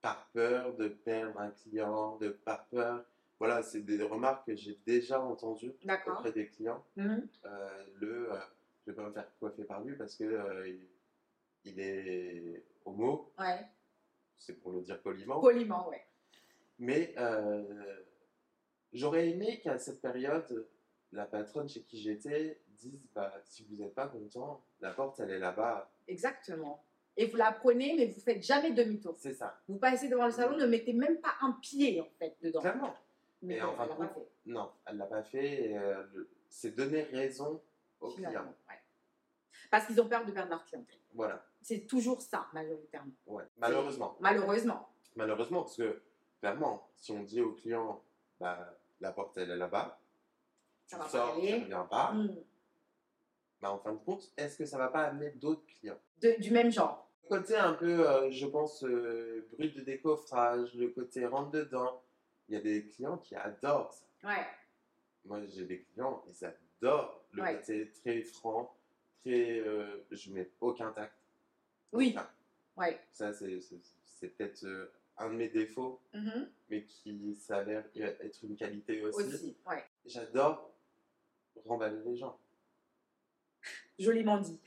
Par 0.00 0.28
peur 0.32 0.74
de 0.76 0.88
perdre 0.88 1.38
un 1.40 1.50
client, 1.50 2.16
de 2.18 2.30
par 2.30 2.66
peur. 2.66 3.04
Voilà, 3.38 3.62
c'est 3.62 3.80
des 3.80 4.02
remarques 4.02 4.46
que 4.46 4.56
j'ai 4.56 4.78
déjà 4.84 5.20
entendues 5.22 5.72
auprès 6.06 6.32
des 6.32 6.48
clients. 6.48 6.84
Mhm. 6.96 7.28
Euh, 7.44 7.84
le, 8.00 8.32
euh, 8.32 8.36
je 8.84 8.90
vais 8.90 8.96
pas 8.96 9.04
me 9.08 9.12
faire 9.12 9.30
coiffer 9.38 9.64
par 9.64 9.82
lui 9.82 9.94
parce 9.96 10.16
que 10.16 10.24
euh, 10.24 10.68
il, 10.68 10.88
il 11.64 11.80
est 11.80 12.64
homo, 12.84 13.32
Ouais. 13.38 13.64
c'est 14.38 14.54
pour 14.60 14.72
le 14.72 14.80
dire 14.82 15.00
poliment. 15.02 15.40
Poliment, 15.40 15.88
ouais. 15.88 16.04
Mais 16.80 17.12
euh, 17.18 18.02
j'aurais 18.92 19.28
aimé 19.30 19.60
qu'à 19.60 19.78
cette 19.78 20.00
période, 20.00 20.66
la 21.12 21.24
patronne 21.26 21.68
chez 21.68 21.82
qui 21.82 21.98
j'étais 22.00 22.60
dise 22.68 23.08
bah, 23.14 23.32
si 23.44 23.64
vous 23.64 23.76
n'êtes 23.76 23.94
pas 23.94 24.08
content, 24.08 24.62
la 24.80 24.90
porte 24.92 25.20
elle 25.20 25.30
est 25.30 25.38
là-bas. 25.38 25.90
Exactement. 26.06 26.84
Et 27.16 27.26
vous 27.26 27.36
la 27.36 27.50
prenez, 27.50 27.94
mais 27.96 28.06
vous 28.06 28.20
faites 28.20 28.42
jamais 28.44 28.70
demi-tour. 28.72 29.14
C'est 29.18 29.34
ça. 29.34 29.60
Vous 29.68 29.78
passez 29.78 30.08
devant 30.08 30.26
le 30.26 30.30
salon, 30.30 30.56
ne 30.56 30.66
mettez 30.66 30.92
même 30.92 31.20
pas 31.20 31.34
un 31.40 31.52
pied, 31.52 32.00
en 32.00 32.08
fait, 32.18 32.36
dedans. 32.40 32.60
Clairement. 32.60 32.94
Mais 33.42 33.56
Et 33.56 33.60
bon, 33.60 33.66
en 33.68 33.74
fin 33.74 33.82
elle 33.84 33.88
de 33.88 33.90
l'a 33.90 33.96
pas 33.96 34.14
compte, 34.14 34.24
fait. 34.24 34.50
non, 34.50 34.70
elle 34.86 34.96
l'a 34.98 35.06
pas 35.06 35.22
fait. 35.24 35.76
euh, 35.76 36.04
c'est 36.48 36.76
donner 36.76 37.02
raison 37.02 37.60
au 38.00 38.10
finalement. 38.10 38.38
client. 38.40 38.54
Ouais. 38.68 38.80
Parce 39.70 39.86
qu'ils 39.86 40.00
ont 40.00 40.08
peur 40.08 40.24
de 40.24 40.30
perdre 40.30 40.50
leur 40.50 40.64
clientèle. 40.64 40.96
Voilà. 41.12 41.44
C'est 41.60 41.86
toujours 41.86 42.22
ça, 42.22 42.46
majoritairement. 42.52 43.12
Ouais. 43.26 43.44
Malheureusement. 43.58 44.16
Malheureusement. 44.20 44.88
Malheureusement, 45.16 45.62
parce 45.62 45.76
que 45.76 46.00
clairement, 46.40 46.88
si 46.96 47.10
on 47.12 47.22
dit 47.24 47.40
au 47.40 47.52
client 47.52 48.02
bah, 48.40 48.78
la 49.00 49.12
porte 49.12 49.36
elle 49.38 49.50
est 49.50 49.56
là-bas, 49.56 50.00
tu 50.88 50.96
Ça 50.96 51.08
sors, 51.08 51.34
tu 51.40 51.40
reviens 51.54 51.84
pas, 51.84 52.12
Mm. 52.12 52.36
bah, 53.60 53.72
en 53.72 53.78
fin 53.78 53.92
de 53.92 53.98
compte, 53.98 54.30
est-ce 54.36 54.56
que 54.56 54.64
ça 54.64 54.78
va 54.78 54.88
pas 54.88 55.04
amener 55.04 55.30
d'autres 55.32 55.64
clients? 55.66 55.98
De- 56.20 56.40
du 56.40 56.50
même 56.50 56.70
genre. 56.70 57.08
Le 57.24 57.36
côté 57.36 57.56
un 57.56 57.74
peu, 57.74 58.08
euh, 58.08 58.30
je 58.30 58.46
pense, 58.46 58.82
euh, 58.84 59.46
brut 59.52 59.76
de 59.76 59.82
décoffrage, 59.82 60.74
le 60.74 60.88
côté 60.88 61.26
rentre 61.26 61.50
dedans, 61.50 62.02
il 62.48 62.54
y 62.54 62.58
a 62.58 62.60
des 62.62 62.86
clients 62.86 63.18
qui 63.18 63.34
adorent 63.34 63.92
ça. 63.92 64.04
Ouais. 64.24 64.46
Moi, 65.26 65.40
j'ai 65.46 65.66
des 65.66 65.82
clients, 65.82 66.24
ils 66.26 66.44
adorent 66.46 67.22
le 67.32 67.42
Ouais. 67.42 67.56
côté 67.58 67.90
très 67.92 68.22
franc, 68.22 68.74
très. 69.22 69.58
euh, 69.60 70.06
je 70.10 70.32
mets 70.32 70.50
aucun 70.60 70.90
tact. 70.92 71.14
Oui. 71.92 72.16
Ouais. 72.76 72.98
Ça, 73.12 73.32
c'est 73.34 74.28
peut-être 74.28 74.64
euh, 74.64 74.90
un 75.18 75.30
de 75.30 75.34
mes 75.34 75.48
défauts, 75.48 76.00
Mhm. 76.14 76.50
mais 76.70 76.84
qui 76.84 77.34
s'avère 77.36 77.84
être 77.96 78.42
une 78.44 78.56
qualité 78.56 79.02
aussi. 79.04 79.22
Aussi. 79.26 79.56
Ouais. 79.66 79.84
J'adore 80.06 80.72
remballer 81.64 82.00
les 82.04 82.16
gens. 82.16 82.38
Joliment 83.98 84.38
dit. 84.40 84.58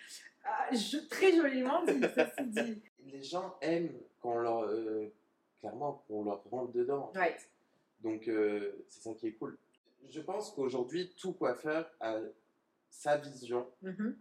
Ah, 0.43 0.69
je- 0.73 1.07
très 1.07 1.35
joliment 1.35 1.83
dit, 1.85 1.91
ceci 2.15 2.45
dit. 2.47 2.81
Les 3.05 3.23
gens 3.23 3.57
aiment 3.61 3.97
quand 4.19 4.33
on 4.35 4.39
leur. 4.39 4.59
euh, 4.63 5.13
clairement, 5.59 6.03
qu'on 6.07 6.23
leur 6.25 6.43
rentre 6.49 6.71
dedans. 6.73 7.09
en 7.09 7.13
fait. 7.13 7.49
Donc, 8.01 8.27
euh, 8.27 8.83
c'est 8.87 9.01
ça 9.01 9.13
qui 9.13 9.27
est 9.27 9.33
cool. 9.33 9.57
Je 10.09 10.19
pense 10.21 10.49
qu'aujourd'hui, 10.51 11.13
tout 11.15 11.33
coiffeur 11.33 11.89
a 11.99 12.17
sa 12.89 13.17
vision 13.17 13.67
Mhm. 13.83 14.17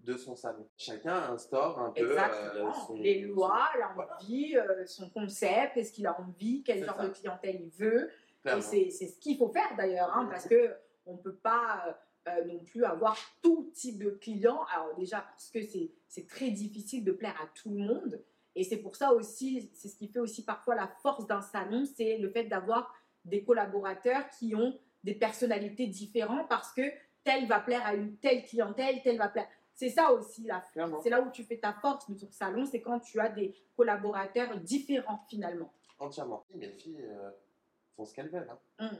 De 0.00 0.16
son 0.16 0.36
salon. 0.36 0.68
Chacun 0.76 1.32
instaure 1.32 1.78
un 1.80 1.90
peu 1.90 2.18
euh, 2.18 2.72
son- 2.86 2.94
Les 2.96 3.20
lois, 3.22 3.68
Voilà. 3.94 4.14
l'envie, 4.20 4.56
euh, 4.56 4.86
son 4.86 5.10
concept, 5.10 5.76
est-ce 5.76 5.92
qu'il 5.92 6.06
a 6.06 6.18
envie, 6.20 6.62
quel 6.62 6.84
genre 6.84 6.96
ça. 6.96 7.04
de 7.08 7.08
clientèle 7.12 7.60
il 7.60 7.70
veut. 7.70 8.08
Et 8.08 8.40
Clairement. 8.42 8.62
c'est 8.62 8.90
c'est 8.90 9.08
ce 9.08 9.18
qu'il 9.18 9.36
faut 9.36 9.48
faire 9.50 9.74
d'ailleurs, 9.76 10.16
hein, 10.16 10.26
parce 10.30 10.46
que 10.46 10.74
on 11.06 11.14
ne 11.14 11.18
peut 11.18 11.34
pas 11.36 11.98
euh, 12.28 12.44
non 12.44 12.60
plus 12.64 12.84
avoir 12.84 13.16
tout 13.42 13.70
type 13.74 13.98
de 14.02 14.10
clients. 14.10 14.60
Alors 14.74 14.94
déjà 14.96 15.20
parce 15.20 15.50
que 15.50 15.62
c'est 15.62 15.90
c'est 16.06 16.26
très 16.26 16.50
difficile 16.50 17.04
de 17.04 17.12
plaire 17.12 17.34
à 17.42 17.46
tout 17.54 17.70
le 17.70 17.78
monde. 17.78 18.22
Et 18.54 18.64
c'est 18.64 18.78
pour 18.78 18.96
ça 18.96 19.12
aussi, 19.12 19.70
c'est 19.74 19.88
ce 19.88 19.96
qui 19.96 20.08
fait 20.08 20.18
aussi 20.20 20.44
parfois 20.44 20.74
la 20.74 20.88
force 21.02 21.26
d'un 21.26 21.42
salon, 21.42 21.84
c'est 21.84 22.18
le 22.18 22.30
fait 22.30 22.44
d'avoir 22.44 22.92
des 23.24 23.44
collaborateurs 23.44 24.28
qui 24.38 24.54
ont 24.54 24.78
des 25.04 25.14
personnalités 25.14 25.86
différentes 25.86 26.48
parce 26.48 26.72
que 26.72 26.82
tel 27.24 27.46
va 27.46 27.60
plaire 27.60 27.82
à 27.84 27.94
une 27.94 28.16
telle 28.18 28.42
clientèle, 28.44 29.00
tel 29.02 29.18
va 29.18 29.28
plaire. 29.28 29.48
C'est 29.78 29.90
ça 29.90 30.10
aussi 30.12 30.42
la 30.42 30.60
Clairement. 30.72 31.00
c'est 31.00 31.08
là 31.08 31.20
où 31.22 31.30
tu 31.30 31.44
fais 31.44 31.56
ta 31.56 31.72
force 31.72 32.10
de 32.10 32.18
ton 32.18 32.28
salon, 32.32 32.66
c'est 32.66 32.80
quand 32.80 32.98
tu 32.98 33.20
as 33.20 33.28
des 33.28 33.54
collaborateurs 33.76 34.56
différents 34.58 35.20
finalement. 35.28 35.72
Entièrement. 36.00 36.44
Mes 36.52 36.68
filles 36.72 37.00
euh, 37.00 37.30
font 37.94 38.04
ce 38.04 38.12
qu'elles 38.12 38.28
veulent. 38.28 38.50
hein. 38.80 38.90
Mm. 38.90 38.96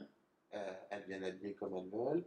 Euh, 0.53 0.73
elles 0.89 1.03
viennent 1.03 1.23
habiller 1.25 1.53
comme 1.53 1.75
elles 1.75 1.89
veulent. 1.89 2.23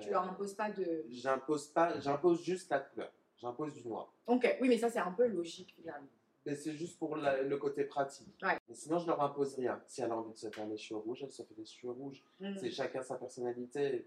Tu 0.00 0.06
Euh, 0.08 0.12
leur 0.12 0.22
imposes 0.22 0.54
pas 0.54 0.70
de. 0.70 1.04
J'impose 1.08 1.66
pas, 1.70 1.98
j'impose 1.98 2.44
juste 2.44 2.70
la 2.70 2.78
couleur. 2.78 3.10
J'impose 3.38 3.74
du 3.74 3.88
noir. 3.88 4.12
Ok, 4.28 4.56
oui, 4.60 4.68
mais 4.68 4.78
ça 4.78 4.88
c'est 4.88 5.00
un 5.00 5.10
peu 5.10 5.26
logique 5.26 5.74
finalement. 5.74 6.06
Mais 6.46 6.54
c'est 6.54 6.74
juste 6.74 6.96
pour 7.00 7.16
la- 7.16 7.42
le 7.42 7.56
côté 7.56 7.82
pratique. 7.82 8.32
Ouais. 8.40 8.56
Mais 8.68 8.74
sinon, 8.76 9.00
je 9.00 9.08
leur 9.08 9.20
impose 9.20 9.56
rien. 9.56 9.82
Si 9.88 10.00
elle 10.00 10.12
a 10.12 10.16
envie 10.16 10.30
de 10.32 10.38
se 10.38 10.48
faire 10.48 10.66
les 10.68 10.76
cheveux 10.76 11.00
rouges, 11.00 11.24
elle 11.24 11.32
se 11.32 11.42
fait 11.42 11.54
les 11.58 11.64
cheveux 11.64 11.92
rouges. 11.92 12.22
Mm. 12.38 12.56
C'est 12.60 12.70
chacun 12.70 13.02
sa 13.02 13.16
personnalité. 13.16 14.04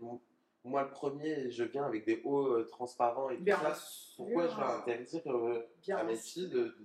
Moi, 0.66 0.84
le 0.84 0.90
premier, 0.90 1.50
je 1.50 1.64
viens 1.64 1.86
avec 1.86 2.06
des 2.06 2.22
hauts 2.26 2.48
euh, 2.48 2.64
transparents 2.66 3.30
et 3.30 3.38
tout 3.38 3.44
ça. 3.48 3.78
Pourquoi 4.18 4.48
je 4.48 4.56
vais 4.58 4.64
interdire 4.64 5.32
euh, 5.32 5.70
à 5.96 6.04
mes 6.04 6.16
filles 6.16 6.50
de, 6.50 6.76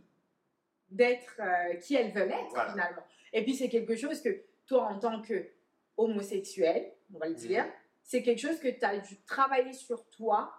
d'être 0.90 1.40
euh, 1.40 1.74
qui 1.76 1.96
elles 1.96 2.12
veulent 2.12 2.30
être 2.30 2.50
Voilà. 2.50 2.70
finalement. 2.72 3.02
Et 3.32 3.42
puis 3.42 3.54
c'est 3.54 3.68
quelque 3.68 3.96
chose 3.96 4.20
que 4.20 4.28
toi 4.66 4.84
en 4.84 4.98
tant 4.98 5.20
que 5.22 5.48
homosexuel, 5.96 6.92
on 7.14 7.18
va 7.18 7.28
le 7.28 7.34
dire, 7.34 7.64
Mhm. 7.64 7.70
c'est 8.02 8.22
quelque 8.22 8.38
chose 8.40 8.58
que 8.60 8.68
tu 8.68 8.84
as 8.84 8.98
dû 8.98 9.20
travailler 9.22 9.72
sur 9.72 10.08
toi 10.10 10.52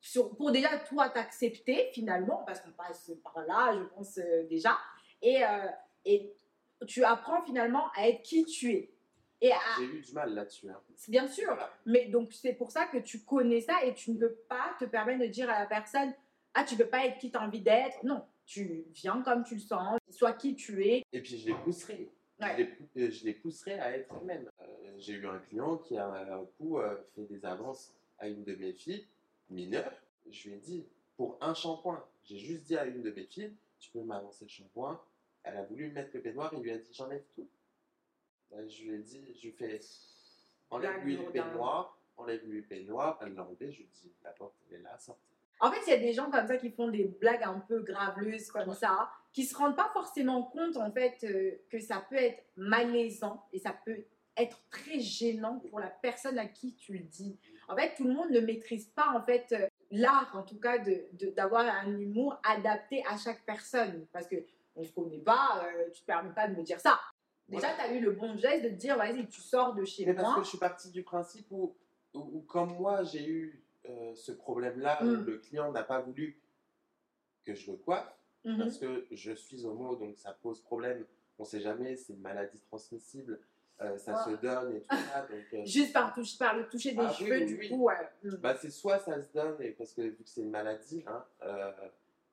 sur, 0.00 0.36
pour 0.36 0.52
déjà 0.52 0.78
toi 0.80 1.08
t'accepter 1.08 1.88
finalement 1.92 2.44
parce 2.46 2.60
qu'on 2.60 2.72
passe 2.72 3.10
par 3.22 3.42
là, 3.46 3.72
je 3.76 3.84
pense 3.94 4.18
euh, 4.18 4.44
déjà 4.46 4.76
et, 5.22 5.40
et 6.04 6.30
tu 6.86 7.02
apprends 7.04 7.42
finalement 7.42 7.86
à 7.96 8.08
être 8.10 8.20
qui 8.22 8.44
tu 8.44 8.72
es. 8.74 8.93
Et 9.40 9.52
à- 9.52 9.58
J'ai 9.78 9.84
eu 9.84 10.00
du 10.00 10.12
mal 10.12 10.32
là-dessus. 10.34 10.68
hein. 10.70 10.80
bien 11.08 11.26
sûr, 11.26 11.46
Voilà. 11.48 11.70
mais 11.86 12.06
donc 12.06 12.32
c'est 12.32 12.54
pour 12.54 12.70
ça 12.70 12.86
que 12.86 12.98
tu 12.98 13.20
connais 13.24 13.60
ça 13.60 13.84
et 13.84 13.94
tu 13.94 14.12
ne 14.12 14.18
peux 14.18 14.34
pas 14.48 14.74
te 14.78 14.84
permettre 14.84 15.20
de 15.20 15.26
dire 15.26 15.50
à 15.50 15.60
la 15.60 15.66
personne 15.66 16.12
ah 16.54 16.64
tu 16.64 16.76
peux 16.76 16.86
pas 16.86 17.04
être 17.04 17.18
qui 17.18 17.30
tu 17.32 17.36
as 17.36 17.42
envie 17.42 17.60
d'être? 17.60 18.02
Non, 18.04 18.24
tu 18.46 18.84
viens 18.94 19.20
comme 19.22 19.42
tu 19.44 19.54
le 19.54 19.60
sens, 19.60 19.98
sois 20.08 20.32
qui 20.34 20.54
tu 20.54 20.86
es. 20.86 21.02
Et 21.12 21.20
puis, 21.20 21.36
je 21.36 21.48
les 21.48 21.54
pousserai. 21.54 22.08
Ouais. 22.40 22.52
Je, 22.56 23.00
les, 23.00 23.06
euh, 23.06 23.10
je 23.10 23.24
les 23.24 23.34
pousserai 23.34 23.78
à 23.80 23.96
être 23.96 24.14
elles-mêmes. 24.20 24.48
Euh, 24.60 24.92
J'ai 24.98 25.14
eu 25.14 25.26
un 25.26 25.38
client 25.40 25.78
qui 25.78 25.96
a 25.98 26.06
un 26.06 26.44
coup 26.56 26.78
euh, 26.78 26.96
fait 27.16 27.24
des 27.24 27.44
avances 27.44 27.92
à 28.20 28.28
une 28.28 28.44
de 28.44 28.54
mes 28.54 28.72
filles, 28.72 29.04
mineure. 29.50 29.92
Je 30.30 30.48
lui 30.48 30.54
ai 30.54 30.58
dit, 30.58 30.86
pour 31.16 31.36
un 31.40 31.54
shampoing, 31.54 32.04
j'ai 32.24 32.38
juste 32.38 32.62
dit 32.62 32.76
à 32.76 32.84
une 32.86 33.02
de 33.02 33.10
mes 33.10 33.24
filles, 33.24 33.52
tu 33.80 33.90
peux 33.90 34.02
m'avancer 34.02 34.44
le 34.44 34.48
shampoing. 34.50 35.00
Elle 35.42 35.56
a 35.56 35.62
voulu 35.64 35.90
mettre 35.90 36.10
le 36.14 36.22
peignoir, 36.22 36.52
il 36.54 36.62
lui 36.62 36.70
a 36.70 36.78
dit, 36.78 36.92
j'enlève 36.94 37.24
tout. 37.34 37.48
Euh, 38.54 38.68
Je 38.68 38.84
lui 38.84 38.94
ai 38.94 38.98
dit, 38.98 39.34
je 39.36 39.46
lui 39.48 39.52
fais, 39.52 39.80
enlève-lui 40.70 41.16
le 41.16 41.30
peignoir, 41.30 41.98
enlève-lui 42.16 42.58
le 42.60 42.66
peignoir. 42.66 43.18
Elle 43.22 43.34
l'a 43.34 43.42
enlevé, 43.44 43.70
je 43.70 43.78
lui 43.78 43.84
ai 43.84 43.90
dit, 43.92 44.12
la 44.22 44.30
porte, 44.30 44.54
elle 44.70 44.76
est 44.80 44.82
là, 44.82 44.96
sortez. 44.98 45.20
En 45.60 45.70
fait, 45.70 45.80
il 45.86 45.90
y 45.90 45.92
a 45.94 45.98
des 45.98 46.12
gens 46.12 46.30
comme 46.30 46.46
ça 46.46 46.56
qui 46.56 46.70
font 46.70 46.88
des 46.88 47.04
blagues 47.04 47.44
un 47.44 47.60
peu 47.60 47.80
graveleuses 47.82 48.50
comme 48.50 48.68
Ouais. 48.68 48.74
ça, 48.74 49.08
qui 49.32 49.44
se 49.44 49.56
rendent 49.56 49.76
pas 49.76 49.88
forcément 49.92 50.42
compte 50.44 50.76
en 50.76 50.90
fait 50.90 51.16
euh, 51.24 51.52
que 51.70 51.78
ça 51.80 52.04
peut 52.08 52.16
être 52.16 52.42
malaisant 52.56 53.44
et 53.52 53.58
ça 53.60 53.72
peut 53.84 54.04
être 54.36 54.58
très 54.68 54.98
gênant 54.98 55.60
pour 55.60 55.78
la 55.78 55.86
personne 55.88 56.38
à 56.38 56.46
qui 56.46 56.74
tu 56.74 56.92
le 56.94 56.98
dis. 57.04 57.38
En 57.68 57.76
fait, 57.76 57.94
tout 57.94 58.04
le 58.04 58.12
monde 58.12 58.30
ne 58.30 58.40
maîtrise 58.40 58.88
pas 58.88 59.12
en 59.16 59.22
fait 59.22 59.46
euh, 59.52 59.68
l'art, 59.92 60.32
en 60.34 60.42
tout 60.42 60.58
cas, 60.58 60.78
de 60.78 61.06
de- 61.12 61.30
d'avoir 61.30 61.64
un 61.64 61.98
humour 61.98 62.36
adapté 62.44 63.02
à 63.08 63.16
chaque 63.16 63.44
personne, 63.46 64.06
parce 64.12 64.26
que 64.26 64.36
on 64.76 64.82
se 64.82 64.92
connaît 64.92 65.20
pas, 65.20 65.64
euh, 65.64 65.88
tu 65.92 66.00
te 66.00 66.06
permets 66.06 66.34
pas 66.34 66.48
de 66.48 66.56
me 66.56 66.62
dire 66.64 66.80
ça. 66.80 66.98
Déjà, 67.48 67.68
Voilà. 67.68 67.74
tu 67.74 67.80
as 67.90 67.92
eu 67.96 68.00
le 68.00 68.12
bon 68.12 68.36
geste 68.36 68.64
de 68.64 68.68
te 68.70 68.74
dire, 68.74 68.96
vas-y, 68.96 69.26
tu 69.28 69.40
sors 69.40 69.74
de 69.74 69.84
chez 69.84 70.06
Mais 70.06 70.14
parce 70.14 70.34
que 70.36 70.42
je 70.44 70.48
suis 70.48 70.58
parti 70.58 70.90
du 70.90 71.02
principe 71.02 71.46
où, 71.50 71.74
où, 72.14 72.18
où 72.20 72.40
comme 72.42 72.74
moi, 72.76 73.02
j'ai 73.04 73.26
eu 73.28 73.60
euh, 73.86 74.14
ce 74.14 74.32
problème-là, 74.32 75.02
Mm. 75.02 75.24
le 75.26 75.38
client 75.38 75.70
n'a 75.70 75.82
pas 75.82 76.00
voulu 76.00 76.40
que 77.44 77.54
je 77.54 77.70
le 77.70 77.76
coiffe, 77.76 78.10
Mhm. 78.44 78.58
parce 78.58 78.78
que 78.78 79.06
je 79.10 79.32
suis 79.32 79.64
homo, 79.66 79.94
donc 79.96 80.16
ça 80.18 80.32
pose 80.32 80.60
problème. 80.62 81.04
On 81.38 81.42
ne 81.42 81.48
sait 81.48 81.60
jamais, 81.60 81.96
c'est 81.96 82.14
une 82.14 82.20
maladie 82.20 82.58
transmissible, 82.60 83.38
euh, 83.82 83.98
ça 83.98 84.24
se 84.24 84.30
donne 84.36 84.76
et 84.76 84.80
tout 84.80 84.96
ça. 84.96 85.26
Donc, 85.30 85.44
euh, 85.52 85.64
Juste 85.66 85.92
par, 85.92 86.14
touche, 86.14 86.38
par 86.38 86.56
le 86.56 86.66
toucher 86.68 86.92
des 86.92 87.00
Ah 87.02 87.12
cheveux, 87.12 87.40
oui, 87.40 87.46
du 87.46 87.58
oui. 87.58 87.68
coup, 87.68 87.82
ouais. 87.84 88.08
Mm. 88.22 88.36
bah, 88.36 88.56
c'est 88.56 88.70
soit 88.70 89.00
ça 89.00 89.20
se 89.20 89.30
donne, 89.34 89.60
et 89.60 89.72
parce 89.72 89.92
que 89.92 90.00
vu 90.00 90.16
que 90.16 90.28
c'est 90.28 90.40
une 90.42 90.50
maladie, 90.50 91.04
hein, 91.06 91.22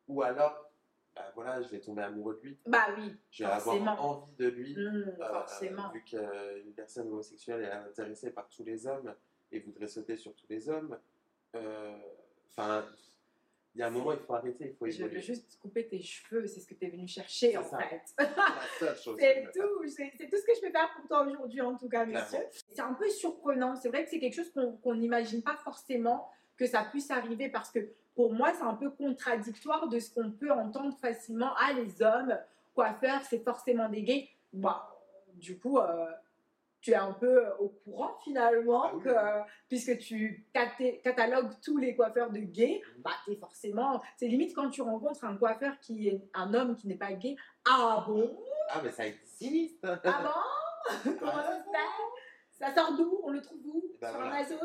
ou 0.08 0.22
alors, 0.22 0.71
bah, 1.16 1.32
voilà, 1.36 1.62
je 1.62 1.68
vais 1.70 1.80
tomber 1.80 2.04
amoureux 2.04 2.40
de 2.42 2.48
lui, 2.48 2.58
Bah 2.66 2.88
oui, 2.98 3.14
je 3.32 3.44
vais 3.44 3.50
Forcément. 3.60 3.92
avoir 3.92 4.06
envie 4.06 4.36
de 4.38 4.48
lui. 4.48 4.74
Mm, 4.76 5.16
Euh, 5.20 5.28
forcément. 5.28 5.92
vu 5.92 6.04
qu'une 6.04 6.74
personne 6.76 7.08
homosexuelle 7.08 7.64
est 7.64 7.72
intéressée 7.72 8.32
par 8.32 8.48
tous 8.50 8.64
les 8.64 8.88
hommes 8.88 9.14
et 9.52 9.60
voudrait 9.60 9.88
sauter 9.88 10.16
sur 10.16 10.34
tous 10.36 10.46
les 10.50 10.70
hommes, 10.70 10.98
euh, 11.56 11.98
enfin, 12.50 12.86
il 13.76 13.80
y 13.80 13.84
a 13.84 13.88
un 13.88 13.90
moment, 13.90 14.12
il 14.14 14.20
faut 14.20 14.34
arrêter, 14.34 14.68
il 14.70 14.76
faut 14.76 14.86
Je 14.88 14.98
veux 15.00 15.06
évoluer. 15.06 15.22
juste 15.22 15.58
couper 15.60 15.88
tes 15.88 16.02
cheveux, 16.02 16.46
c'est 16.48 16.60
ce 16.62 16.68
que 16.68 16.74
tu 16.74 16.86
es 16.86 16.90
venu 16.90 17.08
chercher 17.08 17.58
en 17.58 17.64
ça. 17.64 17.80
fait. 17.80 18.02
C'est 18.80 19.52
tout, 19.54 19.88
c'est 19.88 20.28
tout 20.30 20.38
ce 20.38 20.46
que 20.46 20.56
je 20.56 20.62
peux 20.62 20.72
faire 20.72 20.92
pour 20.96 21.08
toi 21.08 21.26
aujourd'hui 21.26 21.62
en 21.62 21.78
tout 21.78 21.88
cas, 21.90 22.06
monsieur. 22.06 22.40
C'est 22.52 22.82
un 22.82 22.94
peu 22.94 23.10
surprenant, 23.10 23.76
c'est 23.76 23.90
vrai 23.90 24.04
que 24.04 24.10
c'est 24.10 24.20
quelque 24.20 24.36
chose 24.36 24.52
qu'on 24.52 24.78
qu'on 24.78 24.96
n'imagine 24.96 25.42
pas 25.44 25.56
forcément 25.58 26.30
que 26.58 26.66
ça 26.66 26.84
puisse 26.84 27.12
arriver 27.12 27.50
parce 27.50 27.72
que 27.72 27.80
pour 28.16 28.34
moi 28.34 28.52
c'est 28.54 28.64
un 28.64 28.76
peu 28.76 28.90
contradictoire 28.92 29.88
de 29.88 30.00
ce 30.00 30.14
qu'on 30.14 30.32
peut 30.32 30.52
entendre 30.52 30.96
facilement. 31.00 31.52
Ah 31.58 31.74
les 31.74 32.02
hommes, 32.02 32.38
coiffeurs, 32.74 33.22
c'est 33.30 33.44
forcément 33.44 33.90
des 33.90 34.04
gays. 34.04 34.30
Bah, 34.54 34.88
du 35.36 35.58
coup, 35.58 35.80
euh, 35.80 36.06
tu 36.82 36.92
es 36.92 36.96
un 36.96 37.14
peu 37.14 37.46
au 37.60 37.70
courant 37.70 38.18
finalement, 38.24 38.84
Ah 38.86 38.92
oui. 38.96 39.04
que, 39.04 39.10
euh, 39.10 39.42
puisque 39.70 39.98
tu 40.00 40.46
catalogues 41.04 41.52
tous 41.64 41.78
les 41.78 41.96
coiffeurs 41.96 42.32
de 42.32 42.40
gays, 42.40 42.82
bah, 43.00 43.12
t'es 43.26 43.36
forcément. 43.36 44.02
C'est 44.18 44.28
limite 44.28 44.54
quand 44.56 44.70
tu 44.70 44.82
rencontres 44.82 45.24
un 45.24 45.38
coiffeur 45.38 45.80
qui 45.80 46.08
est 46.10 46.22
un 46.34 46.54
homme 46.54 46.76
qui 46.76 46.88
n'est 46.88 46.96
pas 46.96 47.14
gay. 47.14 47.36
Ah 47.70 48.04
bon? 48.08 48.36
Ah, 48.70 48.82
mais 48.84 48.92
ça 48.92 49.06
existe 49.06 49.86
Ah 49.86 50.00
bon? 50.04 51.12
Comment 51.20 51.32
ça 51.34 51.64
Ça 52.62 52.74
sort 52.76 52.96
d'où? 52.96 53.20
On 53.24 53.32
le 53.32 53.42
trouve 53.42 53.60
où? 53.66 53.84
Ben 54.00 54.10
Sur 54.12 54.20
voilà. 54.20 54.36
Amazon? 54.36 54.58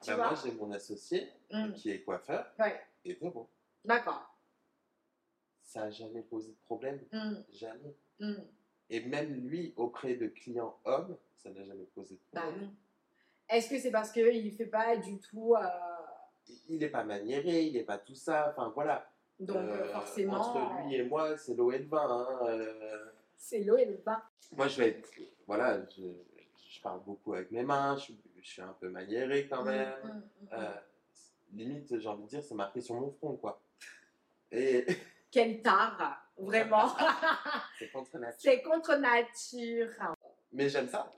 Tu 0.00 0.10
Bah, 0.10 0.16
vois? 0.16 0.26
Moi, 0.30 0.38
j'ai 0.44 0.52
mon 0.52 0.70
associé 0.72 1.28
Mm. 1.50 1.72
qui 1.74 1.90
est 1.90 2.02
coiffeur 2.02 2.46
Ouais, 2.58 2.80
et 3.04 3.18
c'est 3.20 3.30
bon. 3.30 3.46
d'accord. 3.84 4.28
Ça 5.62 5.80
n'a 5.80 5.90
jamais 5.90 6.22
posé 6.22 6.50
de 6.52 6.56
problème, 6.64 7.00
Mm, 7.12 7.34
jamais. 7.52 7.94
mm. 8.20 8.34
Et 8.90 9.00
même 9.00 9.48
lui, 9.48 9.72
auprès 9.76 10.14
de 10.14 10.28
clients 10.28 10.78
hommes, 10.84 11.16
ça 11.36 11.50
n'a 11.50 11.64
jamais 11.64 11.84
posé 11.94 12.14
de 12.14 12.20
Bah 12.32 12.42
problème. 12.42 12.62
non. 12.66 12.74
Est-ce 13.48 13.68
que 13.70 13.78
c'est 13.78 13.90
parce 13.90 14.12
qu'il 14.12 14.44
ne 14.46 14.50
fait 14.50 14.66
pas 14.66 14.96
du 14.96 15.18
tout. 15.18 15.54
euh, 15.56 15.66
Il 16.68 16.78
n'est 16.78 16.88
pas 16.90 17.04
maniéré, 17.04 17.62
il 17.64 17.72
n'est 17.74 17.84
pas 17.84 17.98
tout 17.98 18.14
ça, 18.14 18.50
enfin 18.50 18.70
voilà. 18.74 19.08
donc 19.40 19.56
euh, 19.56 19.82
Euh, 19.82 19.92
forcément. 19.92 20.34
Entre 20.34 20.86
lui 20.86 20.94
et 20.96 21.02
moi, 21.04 21.36
c'est 21.36 21.54
l'eau 21.54 21.72
et 21.72 21.78
le 21.78 21.86
vin. 21.86 22.06
hein, 22.08 22.46
euh. 22.48 23.12
C'est 23.36 23.60
l'eau 23.60 23.76
et 23.76 23.86
le 23.86 23.96
vin. 24.04 24.22
Moi, 24.52 24.68
je 24.68 24.78
vais 24.78 24.88
être. 24.90 25.10
Voilà, 25.46 25.80
je, 25.90 26.02
je 26.72 26.80
parle 26.80 27.02
beaucoup 27.04 27.34
avec 27.34 27.50
mes 27.50 27.62
mains, 27.62 27.96
je, 27.96 28.02
suis- 28.04 28.18
je 28.40 28.48
suis 28.48 28.62
un 28.62 28.74
peu 28.80 28.88
maniéré 28.88 29.46
quand 29.46 29.62
même. 29.62 29.92
Mm, 30.04 30.08
mm, 30.08 30.12
mm, 30.12 30.48
Euh, 30.54 30.70
limite, 31.52 31.98
j'ai 32.00 32.08
envie 32.08 32.24
de 32.24 32.28
dire, 32.28 32.42
c'est 32.42 32.54
marqué 32.54 32.80
sur 32.80 32.94
mon 32.94 33.10
front, 33.10 33.36
quoi. 33.36 33.60
Et 34.50 34.86
Quel 35.30 35.62
tard, 35.62 36.22
vraiment. 36.36 36.88
c'est 37.78 37.90
contre 37.90 38.18
nature. 38.18 38.38
c'est 38.40 38.62
contre 38.62 38.94
nature. 38.96 39.88
Mais 40.52 40.68
j'aime 40.68 40.88
ça. 40.88 41.10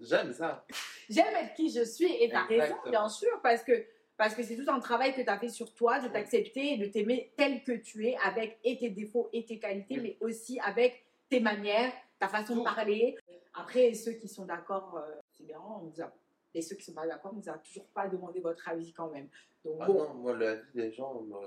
J'aime 0.00 0.32
ça. 0.32 0.64
J'aime 1.08 1.34
être 1.36 1.54
qui 1.54 1.70
je 1.72 1.84
suis 1.84 2.12
et 2.22 2.28
tu 2.28 2.34
as 2.36 2.44
raison, 2.44 2.76
bien 2.90 3.08
sûr, 3.08 3.40
parce 3.42 3.62
que 3.62 3.72
parce 4.16 4.34
que 4.34 4.42
c'est 4.42 4.56
tout 4.56 4.70
un 4.70 4.78
travail 4.80 5.14
que 5.14 5.20
tu 5.20 5.28
as 5.28 5.38
fait 5.38 5.50
sur 5.50 5.74
toi, 5.74 6.00
de 6.00 6.08
t'accepter 6.08 6.72
et 6.74 6.78
de 6.78 6.86
t'aimer 6.86 7.32
tel 7.36 7.62
que 7.62 7.72
tu 7.72 8.06
es, 8.06 8.16
avec 8.24 8.58
et 8.64 8.78
tes 8.78 8.88
défauts 8.88 9.28
et 9.32 9.44
tes 9.44 9.58
qualités, 9.58 9.96
Oui. 9.98 10.16
mais 10.20 10.26
aussi 10.26 10.58
avec 10.60 11.04
tes 11.28 11.38
manières, 11.40 11.92
ta 12.18 12.28
façon 12.28 12.56
de 12.56 12.62
parler. 12.64 13.16
Après, 13.54 13.94
ceux 13.94 14.12
qui 14.12 14.28
sont 14.28 14.44
d'accord, 14.44 14.96
euh, 14.98 15.14
c'est 15.32 15.44
bien, 15.44 15.60
on 15.60 15.82
nous 15.84 16.00
a... 16.02 16.12
et 16.54 16.60
ceux 16.62 16.76
qui 16.76 16.82
sont 16.84 16.92
pas 16.94 17.06
d'accord, 17.06 17.32
on 17.34 17.36
nous 17.38 17.48
a 17.48 17.58
toujours 17.58 17.86
pas 17.88 18.08
demandé 18.08 18.40
votre 18.40 18.68
avis 18.68 18.92
quand 18.92 19.08
même. 19.10 19.28
Donc 19.64 19.78
Ah 19.80 19.86
bon, 19.86 19.94
non, 20.04 20.14
moi, 20.14 20.36
la 20.36 20.56
vie 20.56 20.72
des 20.74 20.92
gens 20.92 21.14
ne 21.22 21.26
me, 21.26 21.40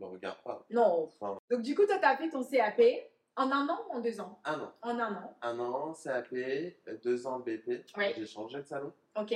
me 0.00 0.06
regarde 0.06 0.42
pas. 0.42 0.64
non. 0.70 1.04
Enfin, 1.04 1.38
Donc 1.50 1.62
du 1.62 1.74
coup, 1.74 1.86
toi, 1.86 1.98
tu 1.98 2.04
as 2.04 2.16
fait 2.16 2.28
ton 2.30 2.44
CAP 2.44 2.80
en 3.36 3.50
un 3.50 3.68
an 3.68 3.80
ou 3.88 3.92
en 3.94 4.00
deux 4.00 4.20
ans? 4.20 4.38
Un 4.44 4.60
an. 4.60 4.72
En 4.82 4.98
un 4.98 5.14
an, 5.14 5.36
Un 5.42 5.58
an, 5.58 5.94
CAP, 5.94 6.34
deux 7.02 7.26
ans 7.26 7.40
BP. 7.40 7.84
Oui. 7.96 8.12
J'ai 8.16 8.26
changé 8.26 8.58
de 8.58 8.66
salon. 8.66 8.92
ok. 9.16 9.34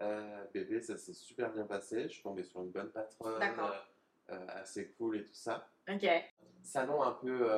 Euh, 0.00 0.44
bébé, 0.52 0.80
ça 0.80 0.96
s'est 0.96 1.12
super 1.12 1.52
bien 1.52 1.64
passé. 1.66 2.02
Je 2.04 2.14
suis 2.14 2.22
tombé 2.22 2.42
sur 2.42 2.60
une 2.62 2.70
bonne 2.70 2.90
patronne, 2.90 3.38
D'accord. 3.38 3.72
euh, 4.30 4.46
assez 4.48 4.88
cool 4.98 5.18
et 5.18 5.24
tout 5.24 5.34
ça. 5.34 5.68
Ok. 5.88 6.04
Salon 6.62 7.02
un 7.02 7.12
peu, 7.12 7.52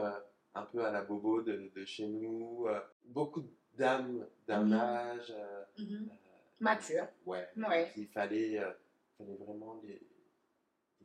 un 0.57 0.63
peu 0.65 0.85
à 0.85 0.91
la 0.91 1.03
bobo 1.03 1.43
de, 1.43 1.71
de 1.75 1.85
chez 1.85 2.07
nous. 2.07 2.67
euh, 2.67 2.81
beaucoup 3.05 3.41
de 3.43 3.51
dames 3.75 4.27
d'un 4.47 4.73
âge. 4.73 5.31
euh, 5.31 5.65
Mhm. 5.79 6.09
euh, 6.11 6.15
Mature. 6.61 7.07
Ouais. 7.27 7.47
Ouais. 7.57 7.93
Il 7.97 8.09
fallait, 8.09 8.59
fallait 9.19 9.37
vraiment 9.37 9.81
les, 9.83 10.01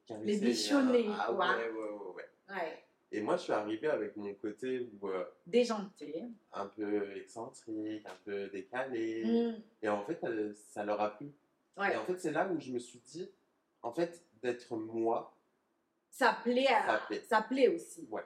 les. 0.09 0.23
Les 0.25 0.37
bichonner, 0.39 1.05
Ah, 1.09 1.25
ah 1.27 1.31
ouais, 1.33 1.69
ouais, 1.71 1.89
ouais, 1.89 2.13
ouais. 2.15 2.29
Ouais. 2.49 2.83
Et 3.13 3.21
moi, 3.21 3.35
je 3.37 3.43
suis 3.43 3.53
arrivé 3.53 3.87
avec 3.87 4.15
mon 4.17 4.33
côté 4.35 4.89
où, 5.01 5.07
euh, 5.07 5.25
Déjanté. 5.45 6.25
un 6.53 6.65
peu 6.67 7.15
excentrique, 7.17 8.05
un 8.05 8.17
peu 8.25 8.47
décalé. 8.49 9.23
Mm. 9.25 9.61
Et 9.81 9.89
en 9.89 10.03
fait, 10.05 10.21
euh, 10.23 10.53
ça 10.53 10.83
leur 10.85 10.99
a 11.01 11.17
plu. 11.17 11.31
Ouais. 11.77 11.93
Et 11.93 11.97
en 11.97 12.03
fait, 12.05 12.17
c'est 12.19 12.31
là 12.31 12.47
où 12.49 12.59
je 12.59 12.71
me 12.71 12.79
suis 12.79 12.99
dit, 12.99 13.29
en 13.81 13.93
fait, 13.93 14.21
d'être 14.41 14.75
moi, 14.75 15.33
ça 16.09 16.37
plaît, 16.43 16.67
à- 16.67 16.87
Ça 16.99 17.05
plaît. 17.07 17.21
ça 17.21 17.41
plaît 17.41 17.67
aussi. 17.69 18.05
Ouais. 18.09 18.23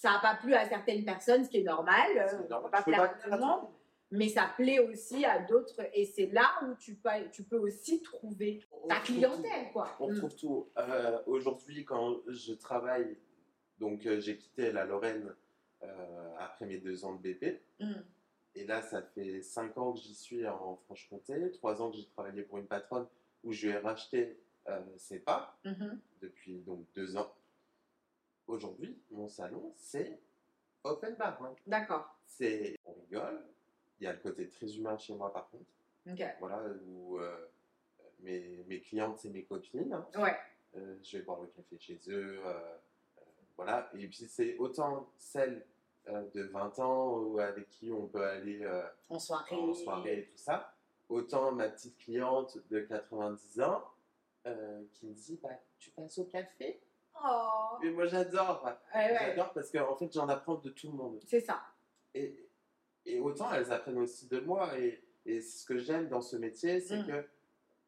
Ça 0.00 0.12
n'a 0.12 0.18
pas 0.18 0.34
plu 0.34 0.54
à 0.54 0.66
certaines 0.66 1.04
personnes, 1.04 1.44
ce 1.44 1.50
qui 1.50 1.58
est 1.58 1.62
normal. 1.62 2.10
euh, 2.16 2.26
c'est 2.26 2.36
on 2.36 2.48
normal. 2.48 2.62
peut 2.64 2.70
pas 2.70 2.82
plaire 2.82 3.02
à 3.02 3.08
tout 3.08 3.30
le 3.30 3.38
monde. 3.38 3.68
mais 4.10 4.28
ça 4.28 4.50
plaît 4.56 4.78
aussi 4.78 5.26
à 5.26 5.40
d'autres. 5.40 5.78
Et 5.92 6.06
c'est 6.06 6.26
là 6.28 6.48
où 6.64 6.74
tu 6.76 6.94
peux, 6.94 7.10
tu 7.30 7.42
peux 7.44 7.58
aussi 7.58 8.00
trouver 8.02 8.64
On 8.72 8.88
ta 8.88 8.96
clientèle, 9.00 9.70
quoi. 9.74 9.94
On 10.00 10.10
Mm. 10.10 10.16
trouve 10.16 10.36
tout. 10.36 10.68
Euh, 10.78 11.18
Aujourd'hui, 11.26 11.84
quand 11.84 12.16
je 12.28 12.54
travaille, 12.54 13.14
donc 13.78 14.06
euh, 14.06 14.18
j'ai 14.20 14.38
quitté 14.38 14.72
la 14.72 14.86
Lorraine 14.86 15.34
euh, 15.82 16.34
après 16.38 16.64
mes 16.64 16.78
deux 16.78 17.04
ans 17.04 17.14
de 17.16 17.20
BP. 17.20 17.60
Mm. 17.80 17.92
Et 18.54 18.64
là, 18.64 18.80
ça 18.80 19.02
fait 19.02 19.42
cinq 19.42 19.76
ans 19.76 19.92
que 19.92 19.98
j'y 20.00 20.14
suis 20.14 20.46
en 20.46 20.76
Franche-Comté, 20.86 21.50
trois 21.52 21.82
ans 21.82 21.90
que 21.90 21.98
j'ai 21.98 22.06
travaillé 22.08 22.42
pour 22.42 22.56
une 22.56 22.66
patronne 22.66 23.06
où 23.44 23.52
je 23.52 23.66
lui 23.66 23.74
ai 23.74 23.78
racheté 23.78 24.40
ses 24.98 25.18
pas 25.20 25.58
Mhm. 25.64 26.00
depuis 26.22 26.60
donc 26.60 26.84
deux 26.94 27.16
ans. 27.16 27.32
Aujourd'hui, 28.54 28.98
mon 29.12 29.28
salon, 29.28 29.72
c'est 29.76 30.18
open 30.82 31.14
bar. 31.14 31.40
hein. 31.42 31.54
D'accord. 31.68 32.16
C'est, 32.26 32.76
on 32.84 32.92
rigole. 32.94 33.44
Il 34.00 34.04
y 34.04 34.06
a 34.08 34.12
le 34.12 34.18
côté 34.18 34.48
très 34.48 34.66
humain 34.76 34.96
chez 34.98 35.14
moi, 35.14 35.32
par 35.32 35.48
contre. 35.50 35.64
Ok. 36.10 36.20
Voilà, 36.40 36.60
où 36.88 37.18
euh, 37.20 37.46
mes, 38.20 38.64
mes 38.66 38.80
clientes, 38.80 39.18
c'est 39.18 39.28
mes 39.30 39.44
copines. 39.44 39.92
hein. 39.92 40.06
Ouais. 40.16 40.36
Euh, 40.76 40.96
je 41.02 41.18
vais 41.18 41.22
boire 41.22 41.40
le 41.40 41.46
café 41.48 41.78
chez 41.78 42.00
eux. 42.08 42.40
euh, 42.44 42.76
voilà. 43.56 43.88
Et 43.94 44.08
puis, 44.08 44.26
c'est 44.28 44.56
autant 44.56 45.08
celles 45.16 45.64
de 46.34 46.42
20 46.42 46.78
ans 46.80 47.36
avec 47.36 47.68
qui 47.68 47.92
on 47.92 48.08
peut 48.08 48.24
aller 48.24 48.66
En 49.10 49.18
soirée. 49.20 49.54
en 49.54 49.72
soirée 49.74 50.18
et 50.20 50.24
tout 50.26 50.38
ça, 50.38 50.74
autant 51.08 51.52
ma 51.52 51.68
petite 51.68 51.96
cliente 51.98 52.58
de 52.68 52.80
90 52.80 53.60
ans 53.60 53.84
qui 54.94 55.06
me 55.06 55.12
dit 55.14 55.38
bah, 55.40 55.50
Tu 55.78 55.90
passes 55.90 56.18
au 56.18 56.24
café? 56.24 56.80
Oh. 57.24 57.78
Et 57.82 57.90
moi, 57.90 58.06
j'adore. 58.06 58.64
Ouais, 58.94 59.00
ouais. 59.00 59.18
J'adore 59.20 59.52
parce 59.52 59.70
qu'en 59.70 59.96
fait, 59.96 60.12
j'en 60.12 60.28
apprends 60.28 60.54
de 60.56 60.70
tout 60.70 60.90
le 60.90 60.96
monde. 60.96 61.20
C'est 61.26 61.40
ça. 61.40 61.60
Et, 62.14 62.48
et 63.06 63.18
autant 63.20 63.52
elles 63.52 63.70
apprennent 63.72 63.98
aussi 63.98 64.26
de 64.28 64.40
moi. 64.40 64.78
Et, 64.78 65.02
et 65.26 65.40
ce 65.40 65.64
que 65.64 65.78
j'aime 65.78 66.08
dans 66.08 66.20
ce 66.22 66.36
métier, 66.36 66.80
c'est 66.80 66.98
Mm. 66.98 67.06
que 67.06 67.28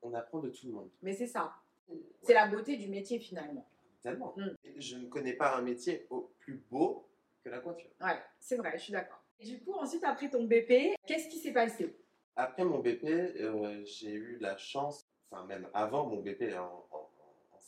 on 0.03 0.15
apprend 0.15 0.41
de 0.41 0.49
tout 0.51 0.67
le 0.67 0.73
monde. 0.73 0.91
Mais 1.03 1.15
c'est 1.15 1.27
ça. 1.27 1.53
Ouais, 1.89 1.97
C'est 2.23 2.35
la 2.35 2.47
beauté 2.49 2.77
du 2.77 2.89
métier 2.89 3.19
finalement. 3.19 3.69
Tellement. 4.03 4.35
Mm. 4.37 4.49
Je 4.77 4.97
ne 4.97 5.07
connais 5.09 5.35
pas 5.35 5.57
un 5.57 5.63
métier 5.63 6.07
au 6.11 6.33
plus 6.41 6.63
beau 6.71 7.09
que 7.45 7.49
la 7.51 7.59
coiffure. 7.61 7.91
Ouais, 8.01 8.19
c'est 8.41 8.57
vrai, 8.57 8.73
je 8.77 8.83
suis 8.83 8.93
d'accord. 8.93 9.23
Et 9.41 9.47
du 9.47 9.61
coup, 9.63 9.73
ensuite, 9.75 10.05
après 10.05 10.29
ton 10.31 10.45
BP, 10.45 10.95
qu'est-ce 11.07 11.29
qui 11.29 11.39
s'est 11.39 11.53
passé? 11.53 11.97
Après 12.37 12.65
mon 12.65 12.79
BP, 12.79 13.05
euh, 13.05 13.83
j'ai 13.85 14.13
eu 14.13 14.39
la 14.41 14.57
chance, 14.57 15.07
enfin 15.31 15.45
même 15.47 15.69
avant 15.75 16.07
mon 16.07 16.21
BP 16.23 16.55
en, 16.57 16.87
en- 16.91 17.02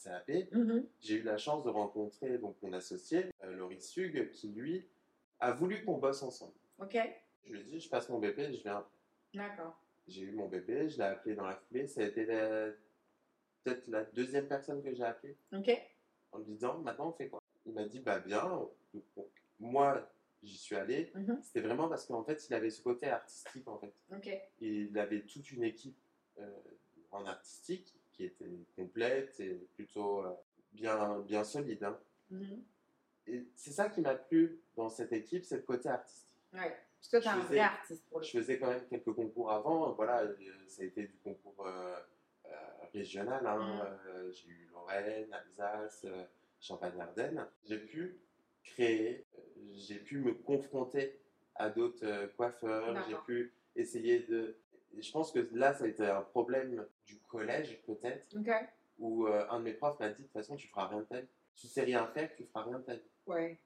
CAP, 0.02 0.48
Mhm. 0.52 0.86
j'ai 1.00 1.14
eu 1.16 1.22
la 1.22 1.36
chance 1.38 1.64
de 1.64 1.70
rencontrer 1.70 2.38
donc 2.38 2.56
mon 2.62 2.72
associé, 2.72 3.26
euh, 3.42 3.52
Loris 3.56 3.88
Sug, 3.88 4.30
qui 4.30 4.48
lui 4.48 4.86
a 5.40 5.52
voulu 5.52 5.84
qu'on 5.84 5.98
bosse 5.98 6.22
ensemble. 6.22 6.54
Ok. 6.78 6.96
Je 7.44 7.52
lui 7.52 7.60
ai 7.60 7.64
dit, 7.64 7.80
je 7.80 7.88
passe 7.88 8.08
mon 8.08 8.18
BP, 8.18 8.52
je 8.52 8.62
viens. 8.62 8.86
D'accord. 9.34 9.78
J'ai 10.06 10.22
eu 10.22 10.32
mon 10.32 10.48
BP, 10.48 10.88
je 10.88 10.98
l'ai 10.98 11.04
appelé 11.04 11.34
dans 11.34 11.46
la 11.46 11.56
foulée. 11.56 11.86
Ça 11.86 12.00
a 12.02 12.04
été 12.04 12.24
la- 12.26 12.70
peut-être 13.62 13.86
la 13.88 14.04
deuxième 14.04 14.48
personne 14.48 14.82
que 14.82 14.92
j'ai 14.92 15.04
appelée 15.04 15.36
Ok. 15.52 15.70
en 16.32 16.38
lui 16.38 16.46
disant, 16.46 16.78
maintenant 16.78 17.08
on 17.08 17.12
fait 17.12 17.28
quoi? 17.28 17.40
Il 17.66 17.72
m'a 17.72 17.84
dit, 17.86 18.00
bah 18.00 18.18
bien. 18.20 18.42
Donc, 18.92 19.04
moi, 19.58 20.10
j'y 20.42 20.56
suis 20.58 20.76
allé. 20.76 21.10
Mhm. 21.14 21.40
C'était 21.42 21.60
vraiment 21.62 21.88
parce 21.88 22.06
qu'en 22.06 22.22
fait, 22.24 22.46
il 22.48 22.54
avait 22.54 22.70
ce 22.70 22.82
côté 22.82 23.06
artistique 23.08 23.66
en 23.68 23.78
fait. 23.78 23.92
Ok. 24.12 24.28
il 24.60 24.98
avait 24.98 25.22
toute 25.22 25.50
une 25.52 25.62
équipe 25.64 25.96
euh, 26.38 26.50
en 27.10 27.24
artistique 27.26 27.94
qui 28.14 28.24
était 28.24 28.48
complète 28.76 29.38
et 29.40 29.54
plutôt 29.74 30.24
euh, 30.24 30.32
bien, 30.72 31.18
bien 31.20 31.44
solide. 31.44 31.84
hein. 31.84 31.98
Mhm. 32.30 32.62
Et 33.26 33.46
c'est 33.54 33.70
ça 33.72 33.88
qui 33.88 34.00
m'a 34.00 34.14
plu 34.14 34.60
dans 34.76 34.88
cette 34.88 35.12
équipe, 35.12 35.44
c'est 35.44 35.56
le 35.56 35.62
côté 35.62 35.88
artistique. 35.88 36.28
Ouais. 36.52 36.76
Parce 37.00 37.08
que 37.08 37.16
t'es 37.18 37.22
Je 37.22 37.28
un 37.28 37.34
faisais- 37.42 37.46
vrai 37.48 37.58
artiste 37.60 38.04
pour 38.08 38.18
le 38.20 38.24
Je 38.24 38.30
faisais 38.38 38.58
quand 38.58 38.68
même 38.68 38.86
quelques 38.88 39.12
concours 39.12 39.50
avant, 39.50 39.92
voilà, 39.92 40.22
euh, 40.22 40.36
ça 40.68 40.82
a 40.82 40.84
été 40.84 41.06
du 41.06 41.16
concours 41.18 41.66
euh, 41.66 41.96
euh, 42.46 42.50
régional. 42.92 43.46
hein. 43.46 43.58
Mm. 43.58 43.80
Euh, 44.08 44.32
j'ai 44.32 44.48
eu 44.48 44.68
Lorraine, 44.72 45.32
Alsace, 45.32 46.06
Champagne-Ardenne. 46.60 47.46
J'ai 47.64 47.78
pu 47.78 48.20
créer, 48.62 49.26
j'ai 49.74 49.98
pu 49.98 50.18
me 50.18 50.32
confronter 50.34 51.18
à 51.56 51.68
d'autres 51.70 52.26
coiffeurs, 52.36 52.94
j'ai 53.08 53.16
pu 53.26 53.52
essayer 53.76 54.20
de. 54.20 54.56
Et 54.98 55.02
Je 55.02 55.12
pense 55.12 55.32
que 55.32 55.48
là, 55.52 55.74
ça 55.74 55.84
a 55.84 55.86
été 55.88 56.04
un 56.06 56.22
problème 56.22 56.86
du 57.06 57.18
collège, 57.28 57.80
peut-être, 57.86 58.26
où 58.98 59.26
euh, 59.26 59.46
un 59.50 59.58
de 59.58 59.64
mes 59.64 59.74
profs 59.74 59.98
m'a 60.00 60.08
dit 60.08 60.22
de 60.22 60.26
toute 60.26 60.32
façon, 60.32 60.56
tu 60.56 60.68
feras 60.68 60.86
rien 60.88 60.98
de 61.00 61.04
ta 61.04 61.20
vie. 61.20 61.28
Tu 61.56 61.66
sais 61.68 61.82
rien 61.82 62.06
faire, 62.08 62.34
tu 62.34 62.44
feras 62.44 62.64
rien 62.64 62.78
de 62.78 62.84
ta 62.84 62.94
vie. 62.94 63.02
Ouais. 63.26 63.58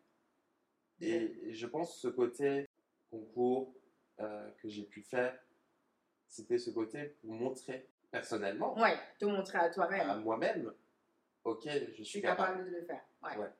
Et, 1.00 1.48
et 1.48 1.54
je 1.54 1.66
pense 1.66 1.92
que 1.94 1.98
ce 2.00 2.08
côté 2.08 2.68
concours 3.10 3.72
euh, 4.20 4.50
que 4.62 4.68
j'ai 4.68 4.82
pu 4.82 5.02
faire, 5.02 5.38
c'était 6.26 6.58
ce 6.58 6.70
côté 6.70 7.16
pour 7.20 7.32
montrer 7.32 7.88
personnellement 8.10 8.76
Ouais. 8.78 8.96
Te 9.18 9.24
montrer 9.24 9.58
à 9.58 9.62
à 9.62 9.70
toi-même. 9.70 10.20
moi-même, 10.22 10.72
ok, 11.44 11.68
je 11.96 12.02
suis 12.02 12.20
capable. 12.20 12.48
capable 12.58 12.70
de 12.70 12.76
le 12.76 12.82
faire. 12.84 13.02
Ouais. 13.22 13.36
Ouais. 13.36 13.50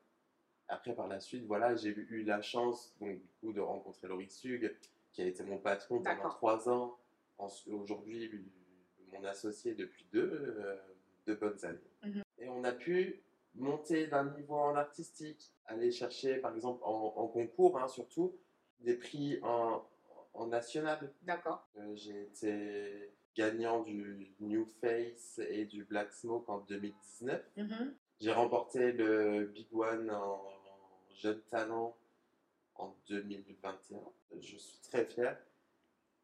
Après, 0.69 0.95
par 0.95 1.07
la 1.09 1.21
suite, 1.21 1.47
voilà, 1.47 1.75
j'ai 1.77 1.91
eu 1.91 2.25
la 2.25 2.43
chance 2.43 2.95
donc, 3.01 3.19
du 3.21 3.29
coup, 3.41 3.53
de 3.55 3.61
rencontrer 3.61 4.07
Laurie 4.09 4.29
Sug, 4.29 4.77
qui 5.13 5.23
a 5.23 5.27
été 5.27 5.43
mon 5.43 5.57
patron 5.59 6.03
pendant 6.03 6.29
trois 6.29 6.69
ans. 6.69 6.98
En- 7.39 7.49
Aujourd'hui, 7.69 8.31
mon 9.13 9.25
associé 9.25 9.75
depuis 9.75 10.07
deux, 10.13 10.31
euh, 10.33 10.77
deux 11.27 11.37
bonnes 11.37 11.65
années. 11.65 11.79
Mhm. 12.05 12.23
Et 12.39 12.49
on 12.49 12.65
a 12.65 12.73
pu 12.73 13.23
monter 13.55 14.07
d'un 14.07 14.25
niveau 14.37 14.55
en 14.57 14.75
artistique, 14.77 15.53
aller 15.67 15.91
chercher, 15.93 16.37
par 16.39 16.55
exemple, 16.55 16.83
en, 16.85 17.15
en 17.17 17.27
concours, 17.29 17.79
hein, 17.79 17.89
surtout, 17.89 18.37
des 18.81 18.95
prix 18.95 19.39
en, 19.43 19.85
en 20.35 20.47
national. 20.47 21.13
D'accord. 21.23 21.67
Euh, 21.77 21.95
J'ai 21.97 22.23
été 22.23 23.13
gagnant 23.35 23.83
du 23.83 24.35
New 24.41 24.67
Face 24.81 25.39
et 25.49 25.65
du 25.65 25.85
Black 25.85 26.13
Smoke 26.13 26.49
en 26.51 26.59
2019. 26.59 27.43
Mhm. 27.57 27.95
J'ai 28.21 28.33
remporté 28.33 28.93
le 28.93 29.47
Big 29.47 29.69
One 29.73 30.11
en 30.11 30.43
jeune 31.15 31.41
talent 31.51 31.97
en 32.75 32.95
2021. 33.09 33.99
Je 34.41 34.57
suis 34.57 34.79
très 34.91 35.05
fier. 35.05 35.37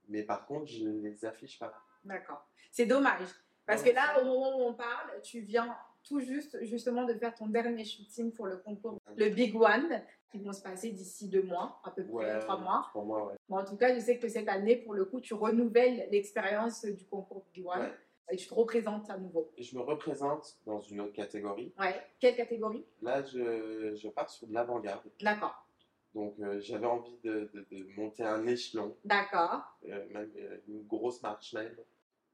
Mais 0.08 0.22
par 0.22 0.46
contre, 0.46 0.66
je 0.66 0.84
ne 0.84 1.00
les 1.00 1.24
affiche 1.24 1.58
pas. 1.58 1.72
D'accord. 2.04 2.46
C'est 2.70 2.86
dommage. 2.86 3.28
Parce 3.66 3.82
que 3.82 3.90
là, 3.90 4.20
au 4.20 4.24
moment 4.26 4.58
où 4.58 4.62
on 4.62 4.74
parle, 4.74 5.20
tu 5.22 5.40
viens 5.40 5.74
tout 6.02 6.20
juste 6.20 6.58
justement 6.64 7.04
de 7.04 7.14
faire 7.14 7.34
ton 7.34 7.46
dernier 7.46 7.84
shooting 7.84 8.30
pour 8.32 8.46
le 8.46 8.58
concours, 8.58 8.98
le 9.16 9.28
Big 9.30 9.56
One, 9.56 10.02
qui 10.30 10.38
vont 10.38 10.52
se 10.52 10.60
passer 10.60 10.90
d'ici 10.90 11.28
deux 11.28 11.42
mois, 11.44 11.80
à 11.82 11.90
peu 11.90 12.04
près 12.04 12.40
trois 12.40 12.58
mois. 12.58 12.88
Pour 12.92 13.06
moi, 13.06 13.26
ouais. 13.28 13.34
Bon, 13.48 13.56
en 13.58 13.64
tout 13.64 13.76
cas, 13.76 13.94
je 13.94 14.00
sais 14.00 14.18
que 14.18 14.28
cette 14.28 14.48
année, 14.48 14.76
pour 14.76 14.92
le 14.92 15.06
coup, 15.06 15.20
tu 15.20 15.32
renouvelles 15.32 16.08
l'expérience 16.10 16.84
du 16.84 17.06
concours 17.06 17.46
Big 17.54 17.64
One 17.66 17.80
Ouais. 17.80 17.92
et 18.30 18.36
tu 18.36 18.46
te 18.48 18.52
représentes 18.54 19.08
à 19.08 19.16
nouveau. 19.16 19.50
Je 19.58 19.74
me 19.76 19.80
représente 19.82 20.58
dans 20.66 20.80
une 20.80 21.00
autre 21.00 21.14
catégorie. 21.14 21.72
Ouais. 21.78 21.94
Quelle 22.20 22.36
catégorie? 22.36 22.84
Là, 23.00 23.22
je, 23.22 23.94
je 23.94 24.08
pars 24.08 24.28
sur 24.28 24.46
de 24.46 24.52
l'avant-garde. 24.52 25.04
D'accord. 25.22 25.66
Donc, 26.14 26.35
euh, 26.38 26.61
j'avais 26.61 26.87
envie 26.87 27.16
de, 27.24 27.50
de- 27.53 27.66
de 27.70 27.87
monter 27.96 28.22
un 28.22 28.46
échelon, 28.46 28.96
D'accord. 29.05 29.62
euh, 29.88 30.07
même 30.12 30.31
euh, 30.37 30.59
une 30.68 30.87
grosse 30.87 31.20
marche 31.22 31.53
même. 31.55 31.74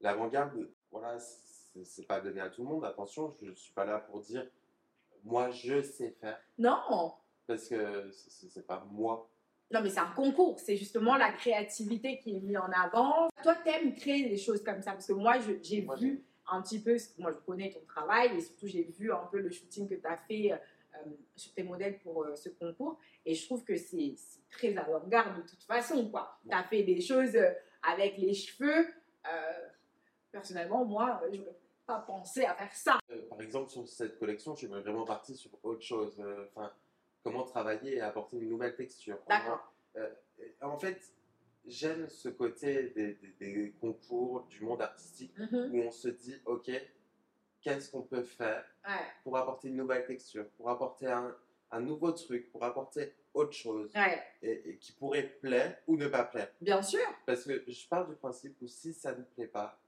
L'avant-garde, 0.01 0.69
voilà, 0.91 1.17
c'est 1.83 2.05
pas 2.07 2.19
donné 2.21 2.41
à 2.41 2.49
tout 2.49 2.61
le 2.63 2.69
monde. 2.69 2.85
Attention, 2.85 3.35
je 3.41 3.51
suis 3.53 3.73
pas 3.73 3.85
là 3.85 3.99
pour 3.99 4.21
dire 4.21 4.47
moi 5.23 5.51
je 5.51 5.81
sais 5.83 6.11
faire 6.19 6.39
Non. 6.57 7.13
parce 7.47 7.67
que 7.67 8.09
c'est- 8.11 8.65
pas 8.65 8.85
moi. 8.91 9.27
Non, 9.71 9.81
mais 9.81 9.89
c'est 9.89 9.99
un 9.99 10.11
concours. 10.11 10.59
C'est 10.59 10.75
justement 10.75 11.15
la 11.15 11.31
créativité 11.31 12.19
qui 12.19 12.35
est 12.35 12.39
mise 12.41 12.57
en 12.57 12.69
avant. 12.71 13.29
Toi, 13.41 13.55
t'aimes 13.63 13.95
créer 13.95 14.27
des 14.29 14.37
choses 14.37 14.63
comme 14.63 14.81
ça? 14.81 14.91
Parce 14.91 15.07
que 15.07 15.13
moi, 15.13 15.35
j'ai 15.39 15.81
vu 15.99 16.23
un 16.47 16.61
petit 16.61 16.79
peu, 16.81 16.97
moi, 17.19 17.31
je 17.31 17.37
connais 17.37 17.71
ton 17.71 17.79
travail 17.87 18.35
et 18.37 18.41
surtout, 18.41 18.67
j'ai 18.67 18.83
vu 18.83 19.13
un 19.13 19.25
peu 19.31 19.39
le 19.39 19.49
shooting 19.49 19.87
que 19.87 19.95
tu 19.95 20.05
as 20.05 20.17
fait 20.17 20.51
sur 21.35 21.53
tes 21.53 21.63
modèles 21.63 21.99
pour 21.99 22.23
euh, 22.23 22.35
ce 22.35 22.49
concours. 22.49 22.99
Et 23.25 23.33
je 23.35 23.45
trouve 23.45 23.63
que 23.63 23.75
c'est 23.75 24.15
très 24.49 24.75
avant-garde 24.77 25.37
de 25.43 25.47
toute 25.49 25.63
façon, 25.63 26.09
quoi. 26.09 26.37
Tu 26.47 26.53
as 26.55 26.63
fait 26.63 26.83
des 26.83 26.99
choses 27.01 27.35
euh, 27.35 27.51
avec 27.83 28.17
les 28.17 28.33
cheveux. 28.33 28.85
Euh, 29.31 29.67
personnellement, 30.31 30.85
moi, 30.85 31.21
je 31.31 31.37
n'aurais 31.37 31.55
pas 31.85 31.99
pensé 31.99 32.45
à 32.45 32.55
faire 32.55 32.73
ça. 32.73 32.99
Euh, 33.11 33.27
par 33.29 33.41
exemple, 33.41 33.69
sur 33.69 33.87
cette 33.87 34.17
collection, 34.19 34.53
je 34.55 34.59
suis 34.59 34.67
vraiment 34.67 35.05
parti 35.05 35.35
sur 35.35 35.51
autre 35.63 35.81
chose. 35.81 36.19
Euh, 36.19 36.45
Enfin, 36.55 36.71
comment 37.23 37.43
travailler 37.43 37.97
et 37.97 38.01
apporter 38.01 38.37
une 38.37 38.49
nouvelle 38.49 38.75
texture. 38.75 39.17
D'accord. 39.27 39.71
Euh, 39.97 40.09
en 40.61 40.77
fait, 40.79 40.99
j'aime 41.65 42.09
ce 42.09 42.29
côté 42.29 42.89
des, 42.95 43.13
des- 43.13 43.33
des 43.39 43.71
concours 43.79 44.43
du 44.49 44.61
monde 44.63 44.81
artistique 44.81 45.37
Mhm. 45.37 45.69
où 45.73 45.81
on 45.83 45.91
se 45.91 46.07
dit, 46.07 46.41
ok, 46.45 46.71
qu'est-ce 47.61 47.89
qu'on 47.91 48.01
peut 48.01 48.23
faire 48.23 48.65
Ouais. 48.87 49.05
pour 49.23 49.37
apporter 49.37 49.67
une 49.69 49.75
nouvelle 49.77 50.05
texture, 50.05 50.47
pour 50.57 50.69
apporter 50.69 51.07
un, 51.07 51.35
un 51.71 51.79
nouveau 51.79 52.11
truc, 52.11 52.51
pour 52.51 52.63
apporter 52.63 53.13
autre 53.33 53.53
chose 53.53 53.91
Ouais. 53.95 54.21
et, 54.41 54.69
et 54.71 54.77
qui 54.77 54.91
pourrait 54.93 55.23
plaire 55.41 55.77
ou 55.87 55.95
ne 55.97 56.07
pas 56.07 56.23
plaire. 56.25 56.51
Bien 56.59 56.81
sûr, 56.81 56.99
Parce 57.25 57.43
que 57.45 57.63
je 57.71 57.87
pars 57.87 58.07
du 58.07 58.15
principe 58.15 58.57
où 58.61 58.67
si 58.67 58.93
ça 58.93 59.13
ne 59.15 59.23
plaît 59.23 59.47
pas, 59.47 59.79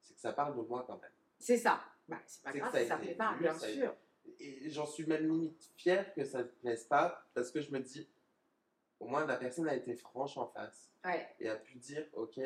c'est 0.00 0.14
que 0.14 0.20
ça 0.20 0.32
parle 0.32 0.56
de 0.56 0.62
moi 0.62 0.84
quand 0.86 1.00
même. 1.00 1.10
c'est 1.38 1.56
ça. 1.58 1.80
Bah, 2.08 2.18
c'est 2.26 2.42
pas 2.42 2.52
grave 2.52 2.72
ça 2.72 2.80
si 2.80 2.86
ça 2.88 2.98
fait 2.98 3.14
pas, 3.14 3.36
bien 3.40 3.56
été- 3.56 3.74
sûr. 3.74 3.94
Et 4.40 4.68
j'en 4.70 4.86
suis 4.86 5.06
même 5.06 5.28
limite 5.30 5.70
fier 5.76 6.12
que 6.14 6.24
ça 6.24 6.38
ne 6.38 6.44
plaise 6.44 6.84
pas 6.84 7.24
parce 7.34 7.50
que 7.50 7.60
je 7.60 7.70
me 7.70 7.78
dis, 7.80 8.08
au 8.98 9.06
moins 9.06 9.24
la 9.26 9.36
personne 9.36 9.68
a 9.68 9.74
été 9.74 9.94
franche 9.94 10.36
en 10.36 10.46
face 10.48 10.90
Ouais, 11.04 11.26
et 11.38 11.48
a 11.48 11.56
pu 11.56 11.78
dire 11.78 12.04
ok, 12.14 12.38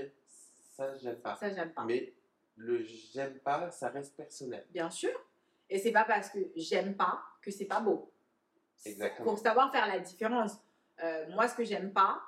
ça 0.77 0.95
j'aime 0.99 1.19
pas. 1.21 1.35
ça 1.37 1.51
j'aime 1.51 1.73
pas. 1.73 1.85
Mais 1.85 2.13
le 2.57 2.83
j'aime 2.85 3.39
pas, 3.41 3.71
ça 3.71 3.89
reste 3.89 4.17
personnel. 4.17 4.65
Bien 4.71 4.91
sûr. 4.91 5.11
Et 5.71 5.79
c'est 5.79 5.93
pas 5.93 6.05
parce 6.05 6.31
que 6.31 6.39
j'aime 6.57 6.95
pas 6.97 7.23
que 7.43 7.51
c'est 7.51 7.65
pas 7.65 7.81
beau. 7.81 8.13
Exactement. 8.85 9.25
Pour 9.31 9.39
savoir 9.39 9.73
faire 9.73 9.87
la 9.87 9.99
différence. 9.99 10.53
Euh, 11.03 11.27
moi, 11.31 11.49
ce 11.49 11.55
que 11.57 11.65
j'aime 11.65 11.93
pas, 11.93 12.21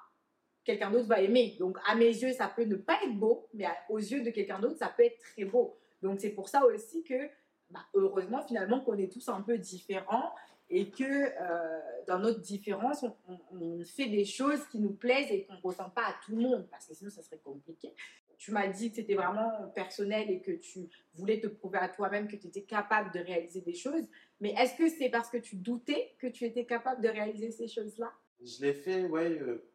quelqu'un 0.65 0.91
d'autre 0.91 1.07
va 1.07 1.21
aimer. 1.21 1.55
Donc, 1.59 1.79
à 1.87 1.95
mes 1.95 2.07
yeux, 2.09 2.33
ça 2.33 2.49
peut 2.49 2.65
ne 2.65 2.77
pas 2.77 2.99
être 3.05 3.15
beau, 3.15 3.49
mais 3.55 3.67
aux 3.89 3.99
yeux 3.99 4.23
de 4.23 4.31
quelqu'un 4.31 4.59
d'autre, 4.59 4.79
ça 4.79 4.89
peut 4.89 5.05
être 5.05 5.19
très 5.19 5.45
beau. 5.45 5.77
Donc, 6.03 6.21
c'est 6.21 6.31
pour 6.31 6.49
ça 6.49 6.65
aussi 6.67 7.05
que, 7.05 7.29
bah, 7.71 7.85
heureusement, 7.95 8.43
finalement, 8.43 8.81
qu'on 8.81 8.97
est 8.99 9.13
tous 9.13 9.29
un 9.29 9.43
peu 9.43 9.59
différents 9.59 10.35
et 10.69 10.91
que 10.91 11.05
euh, 11.05 11.81
dans 12.09 12.19
notre 12.19 12.41
différence, 12.41 13.05
on, 13.05 13.15
on- 13.29 13.39
on 13.53 13.85
fait 13.85 14.07
des 14.09 14.25
choses 14.25 14.67
qui 14.67 14.81
nous 14.81 14.95
plaisent 14.95 15.31
et 15.31 15.45
qu'on 15.45 15.55
ne 15.55 15.61
ressent 15.63 15.91
pas 15.91 16.07
à 16.07 16.15
tout 16.25 16.35
le 16.35 16.43
monde, 16.43 16.67
parce 16.71 16.87
que 16.87 16.95
sinon, 16.95 17.11
ça 17.11 17.23
serait 17.23 17.39
compliqué. 17.39 17.95
Tu 18.39 18.53
m'as 18.53 18.67
dit 18.69 18.91
que 18.91 18.97
c'était 18.97 19.15
vraiment 19.15 19.69
personnel 19.75 20.31
et 20.31 20.41
que 20.41 20.53
tu 20.53 20.89
voulais 21.15 21.41
te 21.41 21.47
prouver 21.47 21.79
à 21.79 21.89
toi-même 21.89 22.29
que 22.29 22.37
tu 22.37 22.47
étais 22.49 22.63
capable 22.63 23.11
de 23.13 23.21
réaliser 23.21 23.63
des 23.63 23.75
choses. 23.75 24.07
Mais 24.41 24.51
est-ce 24.53 24.77
que 24.77 24.89
c'est 24.89 25.09
parce 25.09 25.31
que 25.31 25.39
tu 25.39 25.57
doutais 25.57 26.15
que 26.19 26.27
tu 26.27 26.45
étais 26.45 26.67
capable 26.67 27.01
de 27.03 27.09
réaliser 27.09 27.51
ces 27.51 27.67
choses-là? 27.69 28.13
Je 28.45 28.61
l'ai 28.65 28.75
fait, 28.75 29.05
ouais, 29.07 29.39
euh, 29.41 29.67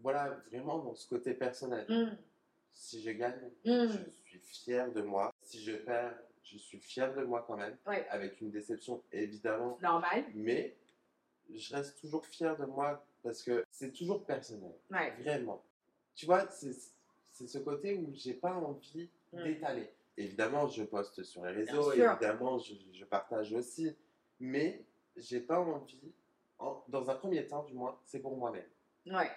voilà, 0.00 0.42
vraiment 0.50 0.78
dans 0.78 0.94
ce 0.94 1.06
côté 1.08 1.34
personnel. 1.34 1.84
Hum, 1.90 2.16
Si 2.72 3.02
je 3.02 3.10
gagne, 3.10 3.50
hum, 3.66 3.88
je 4.24 4.30
suis 4.30 4.38
fier 4.40 4.90
de 4.92 5.02
moi. 5.02 5.32
Si 5.42 5.62
je 5.62 5.72
perds, 5.72 6.18
je 6.42 6.56
suis 6.58 6.78
fier 6.78 7.14
de 7.14 7.22
moi 7.24 7.44
quand 7.46 7.56
même. 7.56 7.76
Ouais. 7.86 8.06
Avec 8.08 8.40
une 8.40 8.50
déception, 8.50 9.02
évidemment. 9.12 9.78
Normal. 9.82 10.24
Mais 10.34 10.74
je 11.54 11.74
reste 11.74 11.98
toujours 12.00 12.24
fier 12.24 12.56
de 12.56 12.64
moi 12.64 13.04
parce 13.22 13.42
que 13.42 13.64
c'est 13.70 13.92
toujours 13.92 14.24
personnel. 14.24 14.74
Ouais. 14.90 15.12
Vraiment. 15.20 15.62
Tu 16.14 16.24
vois, 16.24 16.48
c'est 16.50 16.72
c'est 17.36 17.46
ce 17.48 17.58
côté 17.58 17.94
où 17.94 18.10
j'ai 18.14 18.34
pas 18.34 18.54
envie 18.54 19.10
Mm. 19.32 19.42
d'étaler. 19.44 19.90
Évidemment, 20.16 20.66
je 20.68 20.82
poste 20.84 21.22
sur 21.24 21.44
les 21.44 21.52
réseaux, 21.52 21.92
évidemment, 21.92 22.58
je, 22.58 22.72
je 22.92 23.04
partage 23.04 23.52
aussi. 23.52 23.94
Mais 24.40 24.82
j'ai 25.16 25.40
pas 25.40 25.58
envie, 25.60 26.12
en- 26.58 26.82
dans 26.88 27.10
un 27.10 27.14
premier 27.14 27.46
temps 27.46 27.64
du 27.64 27.74
moins, 27.74 27.98
c'est 28.04 28.20
pour 28.20 28.36
moi-même. 28.36 28.64
Ouais. 29.06 29.30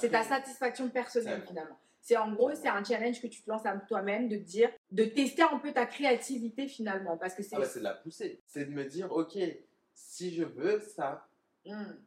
C'est 0.00 0.10
ta 0.10 0.22
satisfaction 0.22 0.88
personnelle 0.88 1.42
finalement. 1.46 1.78
C'est 2.00 2.16
en 2.16 2.32
gros, 2.32 2.54
c'est 2.54 2.68
un 2.68 2.82
challenge 2.84 3.20
que 3.20 3.26
tu 3.26 3.42
te 3.42 3.50
lances 3.50 3.66
à 3.66 3.76
toi-même 3.76 4.28
de 4.28 4.36
dire, 4.36 4.70
de 4.92 5.04
tester 5.04 5.42
un 5.42 5.58
peu 5.58 5.72
ta 5.72 5.84
créativité 5.86 6.68
finalement. 6.68 7.16
Parce 7.18 7.34
que 7.34 7.42
c'est. 7.42 7.56
ah 7.56 7.60
bah, 7.60 7.66
c'est 7.66 7.80
de 7.80 7.84
la 7.84 7.94
pousser. 7.94 8.40
C'est 8.46 8.64
de 8.66 8.70
me 8.70 8.84
dire, 8.84 9.10
ok, 9.12 9.36
si 9.94 10.32
je 10.34 10.44
veux 10.44 10.80
ça, 10.80 11.28
Hum, 11.66 12.00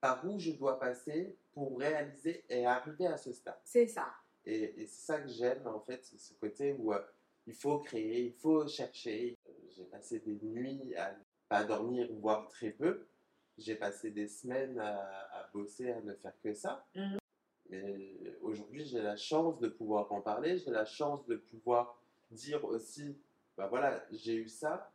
par 0.00 0.24
où 0.28 0.38
je 0.40 0.50
dois 0.50 0.78
passer 0.80 1.36
pour 1.52 1.78
réaliser 1.78 2.44
et 2.48 2.66
arriver 2.66 3.06
à 3.06 3.16
ce 3.16 3.32
stade. 3.32 3.58
c'est 3.64 3.86
ça. 3.86 4.12
Et, 4.44 4.82
et 4.82 4.86
c'est 4.86 5.06
ça 5.06 5.20
que 5.20 5.28
j'aime 5.28 5.66
en 5.66 5.80
fait, 5.80 6.04
ce 6.04 6.34
côté 6.34 6.72
où 6.78 6.92
euh, 6.92 7.00
il 7.46 7.54
faut 7.54 7.78
créer, 7.78 8.26
il 8.26 8.32
faut 8.34 8.66
chercher. 8.66 9.36
J'ai 9.76 9.84
passé 9.84 10.18
des 10.20 10.38
nuits 10.42 10.94
à 10.96 11.14
pas 11.48 11.64
dormir, 11.64 12.08
voire 12.20 12.48
très 12.48 12.70
peu. 12.70 13.06
J'ai 13.58 13.74
passé 13.76 14.10
des 14.10 14.26
semaines 14.26 14.78
à, 14.78 14.98
à 14.98 15.48
bosser, 15.52 15.90
à 15.92 16.00
ne 16.00 16.14
faire 16.14 16.32
que 16.42 16.54
ça. 16.54 16.86
Mhm. 16.94 17.18
Mais 17.70 18.36
aujourd'hui, 18.42 18.84
j'ai 18.84 19.00
la 19.00 19.16
chance 19.16 19.58
de 19.60 19.68
pouvoir 19.68 20.10
en 20.12 20.20
parler, 20.20 20.58
j'ai 20.58 20.70
la 20.70 20.84
chance 20.84 21.24
de 21.26 21.36
pouvoir 21.36 21.98
dire 22.30 22.64
aussi, 22.64 23.16
bah 23.56 23.66
voilà, 23.68 24.04
j'ai 24.10 24.34
eu 24.34 24.48
ça, 24.48 24.90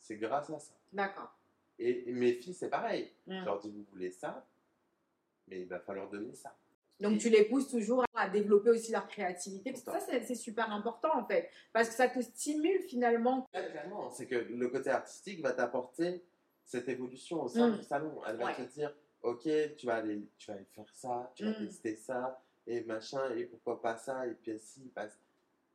c'est 0.00 0.16
grâce 0.16 0.50
à 0.50 0.58
ça. 0.58 0.72
D'accord. 0.92 1.32
Et, 1.78 2.08
et 2.08 2.12
mes 2.12 2.32
filles, 2.32 2.54
c'est 2.54 2.70
pareil. 2.70 3.12
Mhm. 3.26 3.40
Je 3.40 3.44
leur 3.44 3.58
dis, 3.60 3.70
vous 3.70 3.84
voulez 3.92 4.10
ça, 4.10 4.46
mais 5.48 5.60
il 5.60 5.66
va 5.68 5.80
falloir 5.80 6.08
donner 6.08 6.34
ça. 6.34 6.54
Donc 7.00 7.18
tu 7.18 7.28
les 7.28 7.44
pousses 7.44 7.68
toujours 7.68 8.04
à 8.14 8.28
développer 8.28 8.70
aussi 8.70 8.90
leur 8.90 9.06
créativité. 9.06 9.70
Parce 9.72 9.84
que 9.84 9.90
ça, 9.92 10.20
c'est- 10.22 10.34
super 10.34 10.70
important 10.72 11.10
en 11.14 11.26
fait. 11.26 11.50
Parce 11.72 11.88
que 11.90 11.94
ça 11.94 12.08
te 12.08 12.20
stimule 12.20 12.80
finalement. 12.82 13.46
Ouais, 13.54 13.70
clairement, 13.70 14.10
c'est 14.10 14.26
que 14.26 14.34
le 14.36 14.68
côté 14.68 14.88
artistique 14.90 15.42
va 15.42 15.52
t'apporter 15.52 16.22
cette 16.64 16.88
évolution 16.88 17.42
au 17.42 17.48
sein 17.48 17.68
Mm. 17.68 17.76
du 17.76 17.82
salon. 17.82 18.18
Elle 18.26 18.36
va 18.36 18.46
Ouais. 18.46 18.56
te 18.56 18.62
dire, 18.62 18.94
ok, 19.22 19.46
tu 19.76 19.86
vas 19.86 19.96
aller, 19.96 20.26
tu 20.38 20.50
vas 20.50 20.54
aller 20.56 20.66
faire 20.74 20.88
ça, 20.94 21.30
tu 21.34 21.44
vas 21.44 21.50
Mm. 21.50 21.66
tester 21.66 21.96
ça, 21.96 22.42
et 22.66 22.82
machin, 22.84 23.30
et 23.36 23.44
pourquoi 23.44 23.80
pas 23.82 23.96
ça, 23.98 24.26
et 24.26 24.32
puis 24.32 24.58
si, 24.58 24.80
passe. 24.94 25.18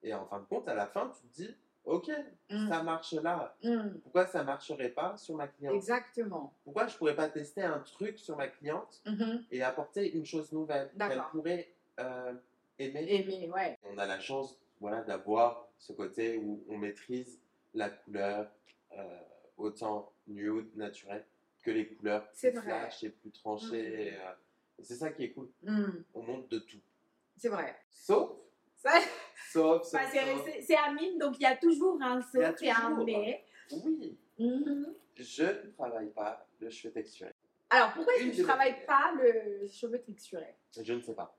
Et 0.04 0.14
en 0.16 0.26
fin 0.26 0.40
de 0.40 0.46
compte, 0.46 0.68
à 0.68 0.74
la 0.74 0.88
fin, 0.88 1.14
tu 1.16 1.28
te 1.28 1.34
dis, 1.44 1.56
ok, 1.86 2.10
Mm. 2.50 2.68
ça 2.68 2.84
marche 2.84 3.14
là. 3.14 3.56
Hum, 3.64 4.00
Pourquoi 4.04 4.26
ça 4.28 4.44
marcherait 4.44 4.90
pas 4.90 5.16
sur 5.18 5.36
ma 5.36 5.48
cliente? 5.48 5.74
Exactement. 5.76 6.54
Pourquoi 6.64 6.88
je 6.88 6.98
pourrais 6.98 7.16
pas 7.16 7.30
tester 7.30 7.64
un 7.64 7.80
truc 7.80 8.18
sur 8.20 8.36
ma 8.38 8.48
cliente 8.48 9.02
Mhm. 9.06 9.46
et 9.52 9.64
apporter 9.64 10.12
une 10.16 10.26
chose 10.26 10.52
nouvelle? 10.52 10.92
Qu'elle 10.98 11.24
pourrait 11.32 11.74
euh, 12.00 12.34
aimer 12.80 13.06
Aimer, 13.14 13.50
ouais. 13.52 13.78
on 13.84 13.98
a 13.98 14.06
la 14.06 14.20
chance 14.20 14.58
voilà, 14.80 15.02
d'avoir 15.02 15.68
ce 15.78 15.94
côté 15.94 16.38
où 16.38 16.64
on 16.70 16.78
maîtrise 16.78 17.40
la 17.74 17.90
couleur 17.90 18.50
euh, 18.98 19.20
autant 19.58 20.12
nude, 20.28 20.76
naturelle, 20.76 21.26
que 21.64 21.72
les 21.72 21.88
couleurs 21.88 22.28
plus 22.32 22.52
flash 22.52 23.04
et 23.04 23.10
plus 23.10 23.32
tranchées. 23.32 24.08
Et, 24.08 24.14
euh, 24.16 24.32
c'est 24.82 24.96
ça 24.96 25.12
qui 25.12 25.26
est 25.26 25.32
cool. 25.32 25.50
On 26.16 26.24
monte 26.24 26.50
de 26.50 26.60
tout. 26.60 26.80
C'est 27.38 27.50
vrai. 27.50 27.76
Sauf, 27.92 28.32
Ça, 28.78 28.94
sauf, 29.52 29.84
sauf, 29.84 29.94
Bah, 29.94 30.08
c'est- 30.62 30.76
Amine, 30.76 31.18
donc 31.20 31.36
il 31.40 31.44
y 31.44 31.46
a 31.46 31.56
toujours 31.58 32.02
un 32.02 32.22
sauf 32.22 32.62
et 32.62 32.70
un 32.72 33.04
mais. 33.04 33.46
Oui, 33.72 34.18
Mhm. 34.38 34.94
je 35.16 35.44
ne 35.44 35.72
travaille 35.72 36.10
pas 36.12 36.46
le 36.60 36.70
cheveu 36.70 36.94
texturé. 36.94 37.32
Alors 37.70 37.94
pourquoi 37.94 38.14
est-ce 38.16 38.26
que 38.26 38.30
tu 38.32 38.38
mes 38.42 38.44
travailles 38.44 38.86
pas 38.86 39.14
le 39.16 39.66
cheveu 39.68 40.00
texturé? 40.02 40.56
Je 40.82 40.94
ne 40.94 41.02
sais 41.02 41.14
pas. 41.14 41.38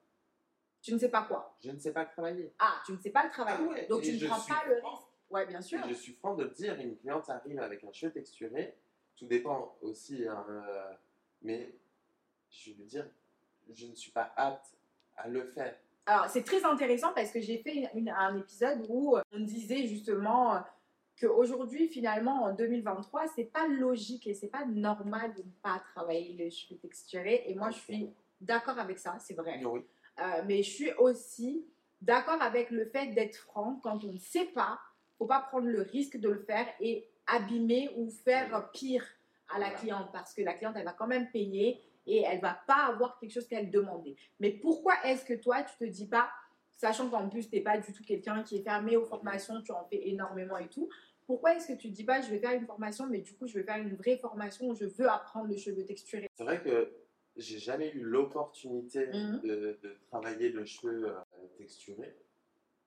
Tu 0.81 0.93
ne 0.93 0.99
sais 0.99 1.11
pas 1.11 1.23
quoi? 1.23 1.57
Je 1.63 1.71
ne 1.71 1.79
sais 1.79 1.93
pas 1.93 2.05
travailler. 2.07 2.53
Ah, 2.59 2.83
tu 2.85 2.93
ne 2.93 2.99
sais 2.99 3.11
pas 3.11 3.25
le 3.25 3.31
travail. 3.31 3.55
Ah 3.59 3.63
ouais, 3.63 3.87
donc 3.87 4.03
tu 4.03 4.13
ne 4.13 4.27
prends 4.27 4.41
pas 4.41 4.65
le 4.67 4.75
risque. 4.75 5.03
Ouais, 5.31 5.47
bien 5.47 5.61
sûr. 5.61 5.85
Et 5.85 5.89
je 5.89 5.95
suis 5.95 6.13
franc 6.15 6.35
de 6.35 6.45
le 6.45 6.51
dire, 6.51 6.79
une 6.81 6.97
cliente 6.97 7.29
arrive 7.31 7.61
avec 7.61 7.85
un 7.85 7.93
cheveu 7.93 8.13
texturé, 8.13 8.75
tout 9.17 9.27
dépend 9.27 9.77
aussi, 9.81 10.27
hein, 10.27 10.45
euh, 10.49 10.93
mais 11.43 11.73
je 12.51 12.73
veux 12.73 12.85
dire, 12.85 13.07
je 13.73 13.87
ne 13.87 13.95
suis 13.95 14.11
pas 14.11 14.33
apte 14.37 14.75
à 15.17 15.29
le 15.29 15.45
faire. 15.45 15.77
Alors, 16.07 16.29
c'est 16.29 16.43
très 16.43 16.65
intéressant 16.65 17.13
parce 17.15 17.31
que 17.31 17.41
j'ai 17.41 17.59
fait 17.59 17.75
une- 17.75 17.91
une- 17.95 18.09
un 18.11 18.37
épisode 18.39 18.85
où 18.89 19.17
euh, 19.17 19.23
on 19.33 19.41
disait 19.41 19.87
justement 19.87 20.57
euh, 20.57 20.59
qu'aujourd'hui, 21.21 21.87
finalement, 21.89 22.43
en 22.45 22.53
2023, 22.55 23.29
c'est 23.37 23.45
pas 23.45 23.69
logique 23.69 24.27
et 24.27 24.35
c'est 24.35 24.49
pas 24.49 24.65
normal 24.65 25.33
de 25.35 25.43
ne 25.43 25.51
pas 25.63 25.81
travailler 25.95 26.33
les 26.33 26.51
cheveux 26.51 26.79
texturés. 26.81 27.45
Et 27.47 27.55
moi, 27.55 27.71
je 27.71 27.79
suis 27.79 28.11
d'accord 28.41 28.79
avec 28.79 28.99
ça, 28.99 29.17
c'est 29.21 29.35
vrai. 29.35 29.63
Oui, 29.65 29.81
Euh, 30.19 30.43
mais 30.47 30.63
je 30.63 30.71
suis 30.71 30.93
aussi 30.95 31.65
d'accord 32.01 32.43
avec 32.43 32.71
le 32.71 32.85
fait 32.87 33.07
d'être 33.15 33.37
franc 33.37 33.81
quand 33.83 34.05
on 34.05 34.13
ne 34.13 34.19
sait 34.19 34.47
pas, 34.47 34.79
faut 35.17 35.27
pas 35.27 35.41
prendre 35.41 35.67
le 35.69 35.83
risque 35.83 36.19
de 36.19 36.29
le 36.29 36.41
faire 36.41 36.67
et 36.81 37.09
abîmer 37.29 37.89
ou 37.97 38.11
faire 38.11 38.71
pire 38.73 39.07
à 39.49 39.59
la 39.59 39.67
Voilà. 39.67 39.79
cliente 39.79 40.13
parce 40.13 40.35
que 40.35 40.43
la 40.43 40.53
cliente 40.55 40.75
elle 40.77 40.85
va 40.85 40.93
quand 40.93 41.07
même 41.07 41.31
payer 41.31 41.81
et 42.07 42.23
elle 42.23 42.41
va 42.41 42.59
pas 42.67 42.87
avoir 42.87 43.19
quelque 43.19 43.33
chose 43.33 43.47
qu'elle 43.47 43.71
demandait. 43.71 44.17
Mais 44.41 44.51
pourquoi 44.51 44.95
est-ce 45.05 45.25
que 45.25 45.35
toi 45.35 45.63
tu 45.63 45.77
te 45.77 45.85
dis 45.85 46.07
pas, 46.09 46.31
sachant 46.73 47.09
qu'en 47.11 47.29
plus 47.29 47.49
tu 47.49 47.57
n'es 47.57 47.63
pas 47.63 47.79
du 47.79 47.93
tout 47.93 48.03
quelqu'un 48.05 48.43
qui 48.43 48.57
est 48.57 48.63
fermé 48.63 48.97
aux 48.97 49.05
formations, 49.05 49.61
tu 49.63 49.73
en 49.73 49.85
fais 49.85 50.09
énormément 50.09 50.59
et 50.59 50.69
tout, 50.69 50.89
pourquoi 51.27 51.55
est-ce 51.55 51.69
que 51.69 51.79
tu 51.79 51.89
te 51.91 51.95
dis 51.95 52.05
pas 52.05 52.21
je 52.21 52.31
vais 52.31 52.39
faire 52.39 52.53
une 52.53 52.67
formation 52.67 53.07
mais 53.07 53.21
du 53.21 53.35
coup 53.35 53.47
je 53.47 53.55
vais 53.55 53.63
faire 53.65 53.77
une 53.79 53.95
vraie 53.95 54.17
formation 54.19 54.69
où 54.69 54.75
je 54.75 54.85
veux 54.87 55.09
apprendre 55.09 55.49
le 55.49 55.57
cheveu 55.57 55.85
texturé? 55.85 56.29
C'est 56.35 56.45
vrai 56.45 56.61
que 56.63 56.93
j'ai 57.37 57.59
jamais 57.59 57.91
eu 57.93 58.01
l'opportunité 58.03 59.07
Mhm. 59.07 59.41
de, 59.43 59.79
de 59.83 59.97
travailler 60.11 60.51
le 60.51 60.65
cheveu 60.67 61.09
euh, 61.09 61.21
texturé. 61.57 62.15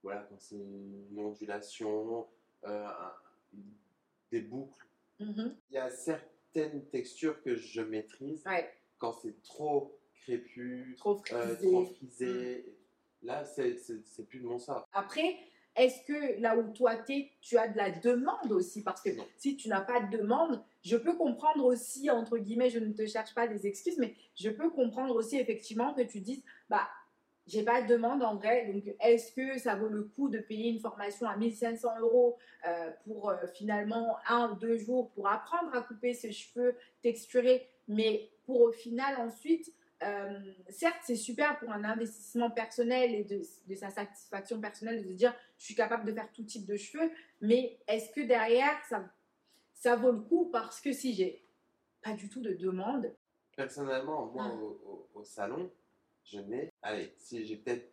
Voilà, 0.03 0.21
quand 0.29 0.39
c'est 0.39 0.55
une 0.55 1.17
ondulation, 1.17 2.27
euh, 2.65 2.87
des 4.31 4.41
boucles. 4.41 4.85
Mhm. 5.19 5.55
Il 5.69 5.75
y 5.75 5.77
a 5.79 5.89
certaines 5.89 6.85
textures 6.89 7.41
que 7.41 7.55
je 7.55 7.81
maîtrise. 7.81 8.43
Ouais, 8.45 8.69
Quand 8.97 9.13
c'est 9.13 9.41
trop 9.43 9.99
crépus, 10.21 10.95
trop 10.97 11.21
euh, 11.33 11.55
frisé. 11.55 11.71
trop 11.71 11.85
frisé. 11.85 12.77
Là, 13.21 13.43
c'est 13.45 14.27
plus 14.27 14.39
de 14.39 14.45
mon 14.45 14.59
sort. 14.59 14.87
Après, 14.93 15.35
est-ce 15.75 16.01
que 16.05 16.39
là 16.39 16.57
où 16.57 16.71
toi 16.73 16.95
t'es, 16.95 17.31
tu 17.41 17.57
as 17.57 17.67
de 17.67 17.77
la 17.77 17.91
demande 17.91 18.51
aussi? 18.51 18.83
Parce 18.83 19.01
que 19.01 19.09
Non. 19.09 19.25
si 19.37 19.57
tu 19.57 19.67
n'as 19.67 19.81
pas 19.81 19.99
de 19.99 20.17
demande, 20.17 20.63
je 20.83 20.95
peux 20.95 21.15
comprendre 21.17 21.65
aussi, 21.65 22.09
entre 22.09 22.37
guillemets, 22.37 22.69
je 22.69 22.79
ne 22.79 22.93
te 22.93 23.05
cherche 23.05 23.33
pas 23.33 23.47
des 23.47 23.67
excuses, 23.67 23.97
mais 23.97 24.15
je 24.35 24.49
peux 24.49 24.69
comprendre 24.69 25.15
aussi 25.15 25.37
effectivement 25.37 25.93
que 25.93 26.01
tu 26.03 26.21
dises, 26.21 26.43
bah, 26.69 26.87
j'ai 27.47 27.63
pas 27.63 27.81
de 27.81 27.87
demande 27.87 28.23
en 28.23 28.35
vrai, 28.35 28.65
donc 28.71 28.83
est-ce 29.01 29.31
que 29.31 29.57
ça 29.59 29.75
vaut 29.75 29.87
le 29.89 30.03
coup 30.03 30.29
de 30.29 30.39
payer 30.39 30.69
une 30.71 30.79
formation 30.79 31.27
à 31.27 31.35
1500 31.37 31.99
euros 31.99 32.37
euh, 32.67 32.91
pour 33.05 33.29
euh, 33.29 33.35
finalement 33.53 34.17
un 34.27 34.51
ou 34.51 34.55
deux 34.55 34.77
jours 34.77 35.11
pour 35.11 35.27
apprendre 35.27 35.73
à 35.75 35.81
couper 35.81 36.13
ses 36.13 36.31
cheveux 36.31 36.75
texturés, 37.03 37.67
mais 37.87 38.31
pour 38.45 38.61
au 38.61 38.71
final 38.71 39.15
ensuite 39.21 39.71
euh, 40.03 40.39
certes, 40.69 40.97
c'est 41.03 41.15
super 41.15 41.57
pour 41.57 41.71
un 41.71 41.83
investissement 41.83 42.49
personnel 42.51 43.15
et 43.15 43.23
de, 43.23 43.41
de 43.67 43.75
sa 43.75 43.89
satisfaction 43.89 44.59
personnelle 44.59 45.03
de 45.03 45.09
se 45.09 45.13
dire 45.15 45.33
je 45.57 45.65
suis 45.65 45.75
capable 45.75 46.03
de 46.05 46.11
faire 46.13 46.29
tout 46.33 46.43
type 46.43 46.65
de 46.65 46.75
cheveux, 46.75 47.09
mais 47.41 47.77
est-ce 47.87 48.09
que 48.11 48.21
derrière 48.21 48.77
ça, 48.89 49.05
ça 49.73 49.95
vaut 49.95 50.11
le 50.11 50.19
coup? 50.19 50.49
Parce 50.51 50.81
que 50.81 50.91
si 50.91 51.13
j'ai 51.13 51.45
pas 52.03 52.13
du 52.13 52.27
tout 52.29 52.41
de 52.41 52.53
demande, 52.53 53.13
Personnellement, 53.55 54.25
moi, 54.25 54.47
Ah. 54.49 54.53
au, 54.55 54.81
au- 55.15 55.19
au 55.19 55.23
salon, 55.23 55.71
je 56.25 56.39
n'ai, 56.39 56.71
allez, 56.81 57.13
si 57.17 57.45
j'ai 57.45 57.57
peut-être 57.57 57.91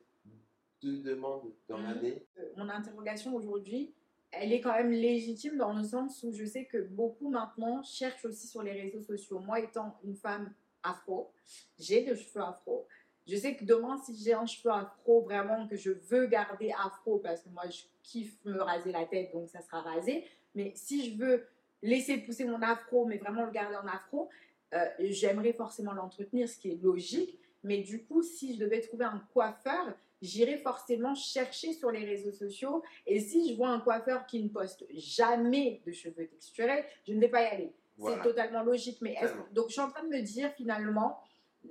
deux 0.82 0.98
demandes 0.98 1.52
dans 1.68 1.78
Mhm. 1.78 1.84
l'année, 1.84 2.26
Mon 2.56 2.68
interrogation 2.68 3.34
aujourd'hui, 3.36 3.94
elle 4.32 4.52
est 4.52 4.60
quand 4.60 4.72
même 4.74 4.90
légitime 4.90 5.56
dans 5.58 5.72
le 5.74 5.84
sens 5.84 6.22
où 6.24 6.32
je 6.32 6.44
sais 6.44 6.64
que 6.64 6.78
beaucoup 6.78 7.28
maintenant 7.28 7.82
cherchent 7.82 8.24
aussi 8.24 8.46
sur 8.48 8.62
les 8.62 8.72
réseaux 8.72 9.02
sociaux. 9.02 9.38
Moi 9.38 9.60
étant 9.60 9.98
une 10.04 10.16
femme 10.16 10.52
afro, 10.82 11.30
j'ai 11.78 12.02
des 12.04 12.16
cheveux 12.16 12.40
afro. 12.42 12.86
Je 13.28 13.36
sais 13.36 13.54
que 13.56 13.64
demain, 13.64 13.98
si 13.98 14.16
j'ai 14.16 14.32
un 14.32 14.46
cheveu 14.46 14.72
afro, 14.72 15.20
vraiment 15.22 15.68
que 15.68 15.76
je 15.76 15.90
veux 15.92 16.26
garder 16.26 16.72
afro, 16.84 17.18
parce 17.18 17.42
que 17.42 17.50
moi 17.50 17.68
je 17.68 17.82
kiffe 18.02 18.36
me 18.44 18.60
raser 18.60 18.90
la 18.90 19.04
tête, 19.06 19.30
donc 19.32 19.48
ça 19.48 19.60
sera 19.60 19.80
rasé. 19.82 20.24
Mais 20.56 20.72
si 20.74 21.08
je 21.12 21.16
veux 21.16 21.46
laisser 21.82 22.18
pousser 22.18 22.44
mon 22.44 22.60
afro, 22.62 23.04
mais 23.04 23.18
vraiment 23.18 23.44
le 23.44 23.52
garder 23.52 23.76
en 23.76 23.86
afro, 23.86 24.28
euh, 24.74 24.86
j'aimerais 24.98 25.52
forcément 25.52 25.92
l'entretenir, 25.92 26.48
ce 26.48 26.58
qui 26.58 26.70
est 26.72 26.82
logique. 26.82 27.38
Mais 27.64 27.78
du 27.78 28.04
coup, 28.04 28.22
si 28.22 28.54
je 28.54 28.60
devais 28.60 28.80
trouver 28.80 29.04
un 29.04 29.22
coiffeur, 29.32 29.94
j'irais 30.20 30.58
forcément 30.58 31.14
chercher 31.14 31.72
sur 31.72 31.90
les 31.90 32.04
réseaux 32.04 32.32
sociaux. 32.32 32.82
Et 33.06 33.20
si 33.20 33.50
je 33.50 33.56
vois 33.56 33.68
un 33.70 33.80
coiffeur 33.80 34.26
qui 34.26 34.42
ne 34.42 34.48
poste 34.48 34.84
jamais 34.94 35.80
de 35.86 35.92
cheveux 35.92 36.26
texturés, 36.26 36.84
je 37.06 37.12
ne 37.12 37.20
vais 37.20 37.28
pas 37.28 37.42
y 37.42 37.46
aller. 37.46 37.72
voilà. 37.96 38.16
C'est 38.16 38.22
totalement 38.28 38.62
logique. 38.62 38.98
Mais 39.00 39.16
donc, 39.52 39.66
je 39.68 39.72
suis 39.72 39.80
en 39.80 39.90
train 39.90 40.04
de 40.04 40.08
me 40.08 40.20
dire 40.22 40.52
finalement, 40.56 41.18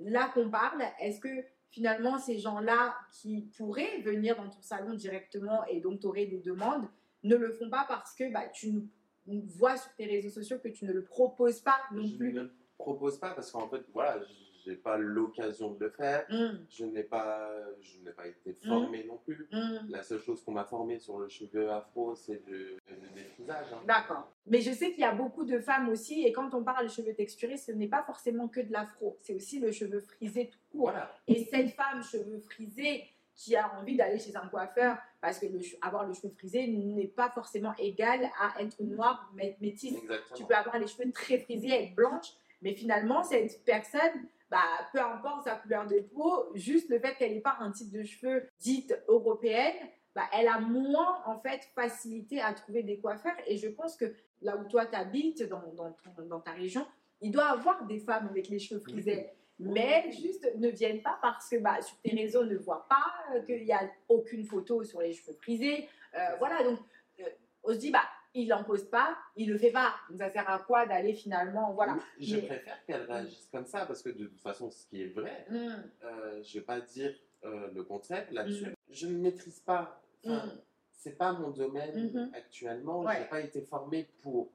là 0.00 0.30
qu'on 0.34 0.48
parle, 0.50 0.82
est-ce 1.00 1.20
que 1.20 1.28
finalement 1.70 2.18
ces 2.18 2.38
gens-là 2.38 2.94
qui 3.12 3.42
pourraient 3.56 4.00
venir 4.02 4.36
dans 4.36 4.48
ton 4.50 4.60
salon 4.60 4.92
directement 4.94 5.64
et 5.66 5.80
donc 5.80 6.00
tu 6.00 6.06
aurais 6.06 6.26
des 6.26 6.38
demandes, 6.38 6.86
ne 7.22 7.34
le 7.36 7.50
font 7.52 7.70
pas 7.70 7.86
parce 7.88 8.14
que 8.14 8.30
bah, 8.30 8.46
tu 8.52 8.88
vois 9.26 9.76
sur 9.78 9.90
tes 9.94 10.04
réseaux 10.04 10.28
sociaux 10.28 10.58
que 10.58 10.68
tu 10.68 10.84
ne 10.84 10.92
le 10.92 11.02
proposes 11.02 11.60
pas 11.60 11.78
non 11.92 12.06
je 12.06 12.16
plus? 12.16 12.32
ne 12.34 12.40
le 12.42 12.52
propose 12.76 13.18
pas 13.18 13.30
parce 13.30 13.50
qu'en 13.50 13.68
fait, 13.68 13.82
voilà, 13.92 14.20
j'ai 14.64 14.76
pas 14.76 14.96
l'occasion 14.96 15.72
de 15.72 15.84
le 15.84 15.90
faire. 15.90 16.24
Hum, 16.30 16.64
Je 16.70 16.84
n'ai 16.84 17.02
pas, 17.02 17.50
je 17.80 17.98
n'ai 18.00 18.12
pas 18.12 18.26
été 18.26 18.54
formé 18.66 19.04
non 19.04 19.18
plus. 19.24 19.48
hum. 19.52 19.80
La 19.88 20.02
seule 20.02 20.20
chose 20.20 20.42
qu'on 20.44 20.52
m'a 20.52 20.64
formé 20.64 20.98
sur 20.98 21.18
le 21.18 21.28
cheveu 21.28 21.70
afro, 21.70 22.14
c'est 22.14 22.42
le, 22.48 22.76
défrisage. 23.14 23.66
hein. 23.72 23.80
D'accord. 23.86 24.30
Mais 24.46 24.60
je 24.60 24.72
sais 24.72 24.90
qu'il 24.90 25.00
y 25.00 25.04
a 25.04 25.14
beaucoup 25.14 25.44
de 25.44 25.58
femmes 25.58 25.88
aussi, 25.88 26.24
et 26.26 26.32
quand 26.32 26.54
on 26.54 26.62
parle 26.62 26.86
de 26.86 26.90
cheveux 26.92 27.14
texturés, 27.14 27.56
ce 27.56 27.72
n'est 27.72 27.88
pas 27.88 28.02
forcément 28.04 28.48
que 28.48 28.60
de 28.60 28.72
l'afro, 28.72 29.16
c'est 29.20 29.34
aussi 29.34 29.58
le 29.60 29.70
cheveu 29.72 30.00
frisé 30.00 30.50
tout 30.50 30.58
court. 30.70 30.90
Voilà. 30.90 31.14
Et 31.26 31.44
cette 31.44 31.70
femme 31.70 32.02
cheveux 32.02 32.38
frisés 32.40 33.04
qui 33.34 33.56
a 33.56 33.72
envie 33.80 33.96
d'aller 33.96 34.18
chez 34.18 34.36
un 34.36 34.46
coiffeur, 34.48 34.98
parce 35.20 35.38
que 35.38 35.46
le 35.46 35.58
avoir 35.80 36.06
le 36.06 36.12
cheveu 36.12 36.28
frisé 36.36 36.66
n'est 36.68 37.06
pas 37.06 37.30
forcément 37.30 37.74
égal 37.78 38.28
à 38.38 38.60
être 38.62 38.78
noir 38.80 39.32
mé- 39.34 39.56
métisse. 39.60 39.96
Exactement. 39.96 40.36
Tu 40.36 40.44
peux 40.44 40.54
avoir 40.54 40.78
les 40.78 40.86
cheveux 40.86 41.10
très 41.12 41.38
frisés, 41.38 41.70
être 41.70 41.94
blanche, 41.94 42.26
mais 42.60 42.74
finalement, 42.74 43.22
cette 43.24 43.64
personne, 43.64 44.26
bah, 44.52 44.86
peu 44.92 45.00
importe 45.00 45.44
sa 45.44 45.56
couleur 45.56 45.86
de 45.86 45.98
peau, 46.14 46.50
juste 46.54 46.88
le 46.90 47.00
fait 47.00 47.14
qu'elle 47.16 47.32
n'ait 47.32 47.40
pas 47.40 47.56
un 47.58 47.72
type 47.72 47.90
de 47.90 48.02
cheveux 48.04 48.46
dite 48.60 48.94
européenne, 49.08 49.74
bah, 50.14 50.24
elle 50.32 50.46
a 50.46 50.60
moins 50.60 51.22
en 51.26 51.38
fait 51.40 51.62
facilité 51.74 52.40
à 52.40 52.52
trouver 52.52 52.82
des 52.82 52.98
coiffeurs. 53.00 53.34
Et 53.46 53.56
je 53.56 53.68
pense 53.68 53.96
que 53.96 54.14
là 54.42 54.56
où 54.58 54.64
toi 54.68 54.84
tu 54.86 54.94
habites, 54.94 55.42
dans, 55.48 55.62
dans, 55.74 55.90
ton- 55.92 56.26
dans 56.26 56.40
ta 56.40 56.52
région, 56.52 56.86
il 57.22 57.30
doit 57.30 57.44
y 57.48 57.52
avoir 57.58 57.86
des 57.86 57.98
femmes 57.98 58.28
avec 58.28 58.48
les 58.48 58.58
cheveux 58.58 58.80
frisés. 58.80 59.30
Mais 59.58 60.10
juste 60.12 60.46
ne 60.56 60.68
viennent 60.68 61.02
pas 61.02 61.18
parce 61.22 61.48
que 61.48 61.56
bah, 61.56 61.80
sur 61.80 61.96
tes 62.02 62.14
réseaux 62.14 62.44
ne 62.44 62.56
voient 62.56 62.86
pas 62.88 63.40
qu'il 63.46 63.64
n'y 63.64 63.72
a 63.72 63.88
aucune 64.08 64.44
photo 64.44 64.82
sur 64.84 65.00
les 65.00 65.12
cheveux 65.12 65.36
frisés. 65.40 65.88
Euh, 66.14 66.36
voilà, 66.38 66.62
donc 66.64 66.78
euh, 67.20 67.24
on 67.64 67.72
se 67.72 67.78
dit, 67.78 67.90
bah, 67.90 68.04
il 68.34 68.48
n'en 68.48 68.64
pose 68.64 68.84
pas, 68.88 69.16
il 69.36 69.50
le 69.50 69.58
fait 69.58 69.70
pas. 69.72 69.94
Donc 70.08 70.18
ça 70.18 70.30
sert 70.30 70.48
à 70.48 70.58
quoi 70.60 70.86
d'aller 70.86 71.12
finalement, 71.14 71.72
voilà. 71.72 71.96
Je 72.20 72.36
Mais- 72.36 72.42
préfère 72.46 72.84
qu'elle 72.86 73.02
réagisse 73.02 73.48
comme 73.52 73.66
ça 73.66 73.84
parce 73.86 74.02
que 74.02 74.08
de 74.10 74.26
toute 74.26 74.40
façon, 74.40 74.70
ce 74.70 74.86
qui 74.86 75.02
est 75.02 75.08
vrai, 75.08 75.46
Hum, 75.50 75.82
euh, 76.04 76.42
je 76.42 76.58
vais 76.58 76.64
pas 76.64 76.80
dire 76.80 77.14
euh, 77.44 77.68
le 77.74 77.82
contraire 77.82 78.26
là-dessus. 78.30 78.66
Mhm. 78.66 78.74
Je 78.90 79.06
ne 79.08 79.18
maîtrise 79.18 79.60
pas. 79.60 80.00
Enfin, 80.24 80.44
hum, 80.44 80.50
C'est 80.92 81.18
pas 81.18 81.32
mon 81.32 81.50
domaine 81.50 82.12
Mhm. 82.14 82.30
actuellement. 82.32 83.00
Ouais. 83.00 83.16
Je 83.16 83.20
n'ai 83.22 83.28
pas 83.28 83.40
été 83.40 83.60
formé 83.62 84.08
pour. 84.22 84.52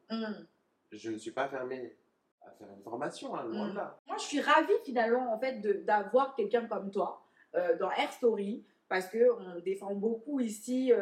Je 0.91 1.11
ne 1.11 1.17
suis 1.17 1.31
pas 1.31 1.49
fermé 1.49 1.93
à 2.41 2.51
faire 2.51 2.69
une 2.73 2.81
formation, 2.81 3.35
hein, 3.35 3.43
loin 3.43 3.67
de 3.69 3.75
là. 3.75 3.99
Moi, 4.07 4.15
je 4.17 4.23
suis 4.23 4.39
ravie 4.39 4.71
finalement 4.85 5.33
en 5.33 5.37
fait 5.37 5.59
d'avoir 5.83 6.33
quelqu'un 6.35 6.65
comme 6.67 6.89
toi 6.89 7.21
euh, 7.55 7.77
dans 7.77 7.91
Air 7.91 8.09
Story 8.13 8.63
parce 8.87 9.07
que 9.07 9.29
on 9.37 9.59
défend 9.59 9.93
beaucoup 9.95 10.39
ici 10.39 10.93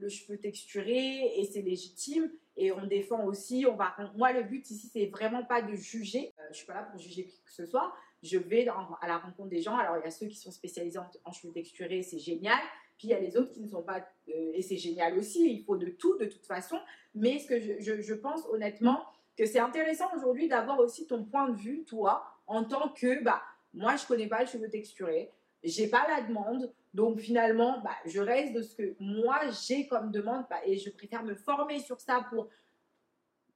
le 0.00 0.08
cheveu 0.08 0.36
texturé 0.38 1.38
et 1.38 1.44
c'est 1.44 1.62
légitime 1.62 2.30
et 2.56 2.72
on 2.72 2.86
défend 2.86 3.24
aussi. 3.24 3.66
On 3.68 3.76
va, 3.76 3.94
moi, 4.16 4.32
le 4.32 4.42
but 4.42 4.68
ici, 4.70 4.88
c'est 4.92 5.06
vraiment 5.06 5.44
pas 5.44 5.62
de 5.62 5.74
juger. 5.74 6.32
Euh, 6.38 6.42
je 6.50 6.58
suis 6.58 6.66
pas 6.66 6.74
là 6.74 6.82
pour 6.82 6.98
juger 7.00 7.24
qui 7.26 7.40
que 7.42 7.50
ce 7.52 7.66
soit. 7.66 7.92
Je 8.22 8.38
vais 8.38 8.66
à 8.68 9.08
la 9.08 9.18
rencontre 9.18 9.48
des 9.48 9.60
gens. 9.62 9.76
Alors 9.76 9.96
il 9.98 10.04
y 10.04 10.06
a 10.06 10.10
ceux 10.10 10.26
qui 10.26 10.36
sont 10.36 10.50
spécialisés 10.52 10.98
en, 11.24 11.32
cheveux 11.32 11.52
texturés, 11.52 12.02
c'est 12.02 12.18
génial. 12.18 12.58
Puis 12.98 13.08
il 13.08 13.10
y 13.10 13.14
a 13.14 13.20
les 13.20 13.36
autres 13.36 13.50
qui 13.50 13.60
ne 13.60 13.68
sont 13.68 13.82
pas 13.82 13.98
euh, 14.28 14.52
et 14.54 14.62
c'est 14.62 14.76
génial 14.76 15.18
aussi. 15.18 15.52
Il 15.52 15.64
faut 15.64 15.76
de 15.76 15.88
tout 15.88 16.16
de 16.18 16.26
toute 16.26 16.46
façon. 16.46 16.78
Mais 17.14 17.38
ce 17.38 17.48
que 17.48 17.60
je, 17.60 17.80
je- 17.80 18.00
je 18.00 18.14
pense 18.14 18.46
honnêtement 18.50 19.04
que 19.36 19.46
c'est 19.46 19.58
intéressant 19.58 20.06
aujourd'hui 20.14 20.46
d'avoir 20.48 20.78
aussi 20.78 21.06
ton 21.06 21.24
point 21.24 21.48
de 21.48 21.56
vue, 21.56 21.84
toi, 21.84 22.24
en 22.46 22.64
tant 22.64 22.90
que, 22.90 23.22
bah, 23.24 23.42
moi, 23.74 23.96
je 23.96 24.06
connais 24.06 24.26
pas 24.28 24.42
le 24.42 24.46
cheveu 24.46 24.68
texturé, 24.68 25.30
j'ai 25.64 25.88
pas 25.88 26.06
la 26.06 26.20
demande, 26.20 26.70
donc 26.94 27.18
finalement, 27.18 27.80
bah, 27.80 27.96
je 28.06 28.20
reste 28.20 28.52
de 28.52 28.62
ce 28.62 28.74
que 28.74 28.94
moi, 29.00 29.40
j'ai 29.66 29.86
comme 29.86 30.10
demande, 30.10 30.44
bah, 30.50 30.60
et 30.64 30.76
je 30.76 30.90
préfère 30.90 31.24
me 31.24 31.34
former 31.34 31.80
sur 31.80 32.00
ça 32.00 32.26
pour 32.30 32.48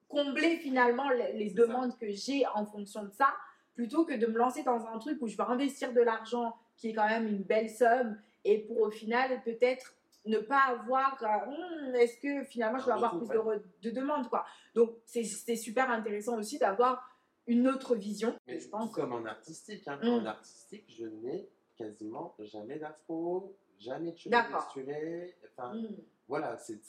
combler 0.09 0.57
finalement 0.59 1.11
les, 1.11 1.33
les 1.33 1.51
C'est 1.51 1.57
ça. 1.57 1.67
demandes 1.67 1.99
que 1.99 2.11
j'ai 2.11 2.47
en 2.55 2.65
fonction 2.65 3.05
de 3.05 3.11
ça, 3.11 3.35
plutôt 3.75 4.05
que 4.05 4.15
de 4.15 4.27
me 4.27 4.39
lancer 4.39 4.63
dans 4.63 4.87
un 4.87 4.99
truc 4.99 5.21
où 5.21 5.27
je 5.27 5.37
vais 5.37 5.45
investir 5.45 5.93
de 5.93 6.01
l'argent, 6.01 6.57
qui 6.77 6.91
est 6.91 6.95
quand 6.95 7.09
même 7.09 7.27
une 7.27 7.43
belle 7.43 7.71
somme, 7.71 8.19
et 8.45 8.59
pour 8.59 8.81
au 8.81 8.91
final, 8.91 9.43
peut-être 9.45 9.95
ne 10.27 10.39
pas 10.39 10.63
avoir, 10.69 11.23
euh, 11.23 11.51
Hmm, 11.51 11.95
est-ce 11.95 12.19
que 12.19 12.45
finalement, 12.45 12.79
je 12.79 12.87
vais 12.87 12.93
avoir 12.93 13.17
plus 13.19 13.29
de, 13.83 13.91
demandes, 13.91 14.29
quoi. 14.29 14.45
Donc, 14.75 14.97
c'est 15.05 15.57
super 15.57 15.91
intéressant 15.91 16.39
aussi 16.39 16.59
d'avoir 16.59 17.09
une 17.47 17.69
autre 17.69 17.95
vision. 17.95 18.37
Mais 18.47 18.59
je 18.59 18.69
pense. 18.69 18.91
tout 18.91 19.01
comme 19.01 19.13
en 19.13 19.25
artistique. 19.25 19.87
Hein. 19.87 19.99
Mm. 20.03 20.09
En 20.09 20.27
artistique, 20.27 20.85
je 20.89 21.07
n'ai 21.07 21.49
quasiment 21.77 22.35
jamais 22.41 22.79
d'afro, 22.79 23.57
jamais 23.79 24.13
de 24.13 24.17
cheveux 24.17 24.35
texturés. 24.51 25.37
Enfin, 25.57 25.75
Hmm. 25.75 25.97
voilà, 26.29 26.57
c'est. 26.59 26.81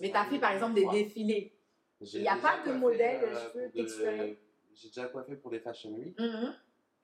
Mais 0.00 0.10
tu 0.10 0.16
as 0.16 0.24
fait 0.26 0.38
par 0.38 0.52
exemple 0.52 0.74
des 0.74 0.86
défilés. 0.86 1.52
Il 2.00 2.22
y 2.22 2.28
a 2.28 2.36
pas 2.36 2.64
de 2.66 2.72
modèle 2.72 3.22
euh, 3.24 3.50
cheveux 3.52 3.68
de- 3.68 3.72
texturés? 3.82 4.38
J'ai 4.74 4.88
déjà 4.88 5.06
coiffé 5.08 5.36
pour 5.36 5.50
des 5.50 5.60
fashion 5.60 5.90
week. 5.92 6.18
Mhm. 6.18 6.54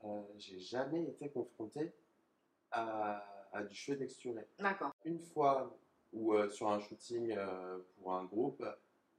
Euh, 0.05 0.23
j'ai 0.39 0.59
jamais 0.59 1.03
été 1.05 1.29
confronté 1.29 1.93
à, 2.71 3.25
à 3.53 3.63
du 3.63 3.75
cheveu 3.75 3.99
texturé. 3.99 4.47
D'accord. 4.59 4.93
Une 5.05 5.21
fois 5.21 5.77
où 6.13 6.35
euh, 6.35 6.49
sur 6.49 6.69
un 6.71 6.81
shooting 6.81 7.35
euh, 7.37 7.79
pour 7.97 8.13
un 8.15 8.25
groupe 8.25 8.65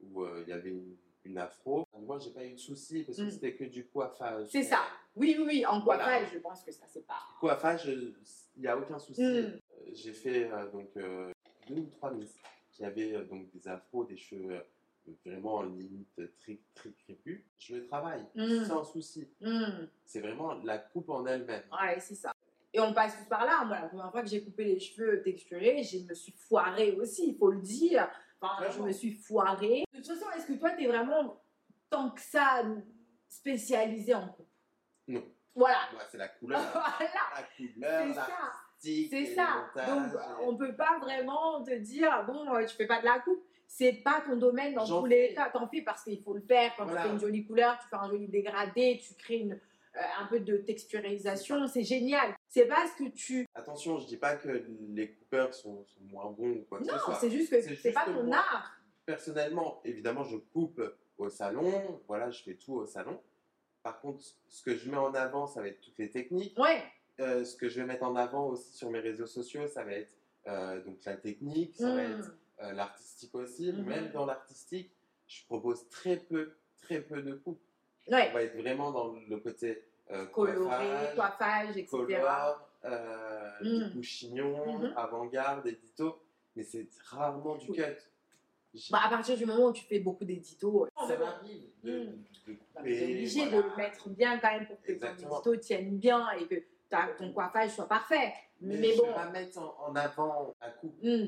où 0.01 0.25
il 0.25 0.47
y 0.47 0.51
avait 0.53 0.69
une, 0.71 0.95
une 1.25 1.37
afro, 1.37 1.85
moi 1.99 2.17
j'ai 2.19 2.31
pas 2.31 2.43
eu 2.45 2.53
de 2.53 2.57
souci 2.59 3.03
parce 3.03 3.17
que 3.17 3.23
Mm. 3.23 3.29
c'était 3.31 3.55
que 3.55 3.65
du 3.65 3.85
coiffage. 3.87 4.47
C'est 4.49 4.63
ça. 4.63 4.81
Oui, 5.19 5.35
oui, 5.37 5.45
oui. 5.47 5.65
En 5.65 5.81
Voilà. 5.81 6.05
coiffage, 6.05 6.29
je 6.33 6.39
pense 6.39 6.63
que 6.63 6.71
ça, 6.71 6.85
c'est 6.87 7.05
pas. 7.05 7.19
Coiffage, 7.39 7.85
il 7.85 8.15
n'y 8.61 8.67
a 8.67 8.77
aucun 8.77 8.97
souci. 8.97 9.21
Mm. 9.21 9.25
Euh, 9.25 9.59
J'ai 9.93 10.13
fait 10.13 10.49
euh, 10.51 10.71
donc 10.71 10.89
euh, 10.97 11.31
deux 11.67 11.81
ou 11.81 11.89
trois 11.91 12.11
miss 12.11 12.35
qui 12.71 12.83
avaient 12.85 13.23
donc 13.25 13.49
des 13.51 13.67
afros, 13.67 14.05
des 14.05 14.17
cheveux 14.17 14.63
vraiment 15.25 15.55
en 15.55 15.63
limite 15.63 16.21
très 16.39 16.59
très 16.75 16.91
crépus. 16.91 17.43
Je 17.57 17.75
le 17.75 17.87
travaille 17.87 18.25
Mm. 18.35 18.63
sans 18.65 18.83
souci. 18.83 19.27
Hmm. 19.41 19.87
C'est 20.05 20.19
vraiment 20.21 20.53
la 20.63 20.77
coupe 20.77 21.09
en 21.09 21.25
elle-même. 21.25 21.63
Ouais, 21.71 21.99
c'est 21.99 22.15
ça. 22.15 22.31
Et 22.71 22.79
on 22.79 22.93
passe 22.93 23.17
tous 23.17 23.25
par 23.27 23.43
là. 23.45 23.65
Moi, 23.65 23.79
la 23.81 23.87
première 23.87 24.11
fois 24.11 24.21
que 24.21 24.27
j'ai 24.29 24.43
coupé 24.43 24.63
les 24.65 24.79
cheveux 24.79 25.21
texturés, 25.23 25.81
je 25.83 25.97
me 26.07 26.13
suis 26.13 26.31
foirée 26.33 26.91
aussi, 26.93 27.29
il 27.29 27.35
faut 27.37 27.49
le 27.49 27.59
dire. 27.61 28.07
Enfin, 28.39 28.69
je 28.69 28.79
me 28.81 28.91
suis 28.91 29.11
foirée. 29.11 29.83
De 29.91 29.97
toute 29.97 30.07
façon, 30.07 30.25
est-ce 30.37 30.45
que 30.45 30.53
toi, 30.53 30.71
tu 30.71 30.83
es 30.83 30.87
vraiment 30.87 31.41
tant 31.89 32.11
que 32.11 32.21
ça 32.21 32.63
spécialisée 33.27 34.13
en 34.13 34.27
coupe? 34.29 34.45
Non. 35.09 35.23
Voilà. 35.55 35.79
Moi, 35.91 36.01
c'est 36.09 36.17
la 36.17 36.27
couleur. 36.29 36.61
voilà. 36.71 37.09
la 37.35 37.43
couleur, 37.57 38.05
C'est 38.77 39.25
ça. 39.25 39.67
C'est 39.75 39.85
Donc, 39.87 40.13
et- 40.13 40.43
on 40.45 40.55
peut 40.55 40.75
pas 40.75 40.97
vraiment 41.01 41.61
te 41.63 41.73
dire, 41.79 42.23
bon, 42.25 42.53
euh, 42.55 42.65
tu 42.65 42.75
fais 42.75 42.87
pas 42.87 42.99
de 43.01 43.05
la 43.05 43.19
coupe. 43.19 43.43
C'est 43.67 43.93
pas 44.03 44.21
ton 44.25 44.37
domaine 44.37 44.73
dans 44.73 44.87
tous 44.87 45.05
les 45.05 45.33
cas. 45.33 45.49
T'en 45.49 45.67
fais 45.67 45.81
parce 45.81 46.03
qu'il 46.03 46.21
faut 46.23 46.33
le 46.33 46.41
faire. 46.41 46.71
Quand 46.77 46.85
Voilà. 46.85 47.01
tu 47.01 47.07
fais 47.07 47.13
une 47.13 47.19
jolie 47.19 47.45
couleur, 47.45 47.77
tu 47.81 47.87
fais 47.89 47.95
un 47.97 48.07
joli 48.09 48.27
dégradé, 48.27 48.99
tu 49.05 49.13
crées 49.15 49.37
une, 49.39 49.53
euh, 49.53 49.99
un 50.19 50.25
peu 50.27 50.39
de 50.39 50.57
texturisation. 50.57 51.67
C'est 51.67 51.83
génial. 51.83 52.33
C'est 52.47 52.65
pas 52.67 52.87
ce 52.87 53.03
que 53.03 53.09
tu. 53.09 53.45
Attention, 53.53 53.97
je 53.99 54.07
dis 54.07 54.17
pas 54.17 54.35
que 54.37 54.65
les 54.89 55.11
coupeurs 55.13 55.53
sont, 55.53 55.83
sont 55.85 56.01
moins 56.03 56.31
bons 56.31 56.51
ou 56.51 56.65
quoi 56.69 56.79
que 56.79 56.85
Non, 56.85 56.93
ce 56.93 56.99
soit. 56.99 57.15
c'est 57.15 57.29
juste 57.31 57.51
que 57.51 57.61
C'est 57.61 57.91
pas 57.91 58.05
ton 58.05 58.23
moi. 58.23 58.37
art. 58.37 58.71
Personnellement, 59.05 59.81
évidemment, 59.83 60.23
je 60.23 60.37
coupe 60.37 60.81
au 61.17 61.29
salon. 61.29 62.01
Voilà, 62.07 62.29
je 62.31 62.41
fais 62.43 62.55
tout 62.55 62.73
au 62.75 62.85
salon. 62.85 63.19
Par 63.83 63.99
contre, 64.01 64.23
ce 64.47 64.61
que 64.63 64.75
je 64.75 64.89
mets 64.89 64.97
en 64.97 65.13
avant, 65.13 65.47
ça 65.47 65.61
va 65.61 65.67
être 65.67 65.79
toutes 65.81 65.97
les 65.97 66.09
techniques. 66.11 66.57
Ouais. 66.59 66.83
Euh, 67.19 67.43
ce 67.43 67.55
que 67.55 67.67
je 67.69 67.79
vais 67.81 67.85
mettre 67.85 68.03
en 68.03 68.15
avant 68.15 68.47
aussi 68.47 68.73
sur 68.73 68.89
mes 68.89 68.99
réseaux 68.99 69.27
sociaux, 69.27 69.67
ça 69.67 69.83
va 69.83 69.93
être 69.93 70.13
euh, 70.47 70.81
donc 70.83 70.97
la 71.05 71.15
technique, 71.17 71.75
ça 71.75 71.93
va 71.93 72.07
Mm. 72.07 72.11
être 72.19 72.33
euh, 72.63 72.71
l'artistique 72.73 73.35
aussi. 73.35 73.71
Mhm. 73.71 73.83
Même 73.85 74.11
dans 74.11 74.25
l'artistique, 74.25 74.91
je 75.27 75.43
propose 75.45 75.87
très 75.89 76.17
peu, 76.17 76.53
très 76.81 77.01
peu 77.01 77.21
de 77.21 77.33
coupes. 77.35 77.61
Ouais. 78.07 78.29
On 78.31 78.33
va 78.33 78.43
être 78.43 78.57
vraiment 78.57 78.91
dans 78.91 79.13
le 79.13 79.37
côté 79.39 79.83
coloré, 80.33 81.13
coiffage, 81.15 81.77
etc. 81.77 81.87
color, 81.89 82.67
euh, 82.85 83.51
Mm. 83.61 83.89
du 83.91 84.03
chignon, 84.03 84.79
Mhm. 84.79 84.93
avant-garde, 84.95 85.67
édito, 85.67 86.19
mais 86.55 86.63
c'est 86.63 86.87
rarement 87.05 87.55
du 87.57 87.69
Oui. 87.71 87.77
cut. 87.77 88.89
Bah, 88.91 88.99
à 89.03 89.09
partir 89.09 89.35
du 89.37 89.45
moment 89.45 89.67
où 89.67 89.73
tu 89.73 89.83
fais 89.83 89.99
beaucoup 89.99 90.25
d'éditos, 90.25 90.87
ça 91.13 91.17
m'arrive 91.19 91.63
de, 91.83 91.91
Mm. 91.91 92.05
de 92.47 92.53
bah, 92.53 92.81
couper, 92.81 92.97
t'es 92.97 93.03
obligé 93.03 93.45
voilà. 93.49 93.57
de 93.63 93.69
le 93.69 93.75
mettre 93.77 94.09
bien 94.09 94.39
quand 94.39 94.51
même 94.51 94.67
pour 94.67 94.81
que 94.81 94.87
ton 94.87 94.93
Exactement. 94.93 95.35
édito 95.35 95.55
tienne 95.57 95.97
bien 95.97 96.29
et 96.31 96.47
que 96.47 96.55
ta- 96.89 97.09
ton 97.17 97.31
coiffage 97.33 97.71
soit 97.71 97.87
parfait. 97.87 98.33
Mais, 98.61 98.77
Mais, 98.77 98.91
je 98.93 98.97
bon, 98.97 99.07
vais 99.07 99.13
pas 99.13 99.29
mettre 99.29 99.57
en, 99.59 99.87
en 99.89 99.95
avant 99.95 100.53
à 100.59 100.69
coup. 100.71 100.93
hmm. 101.01 101.27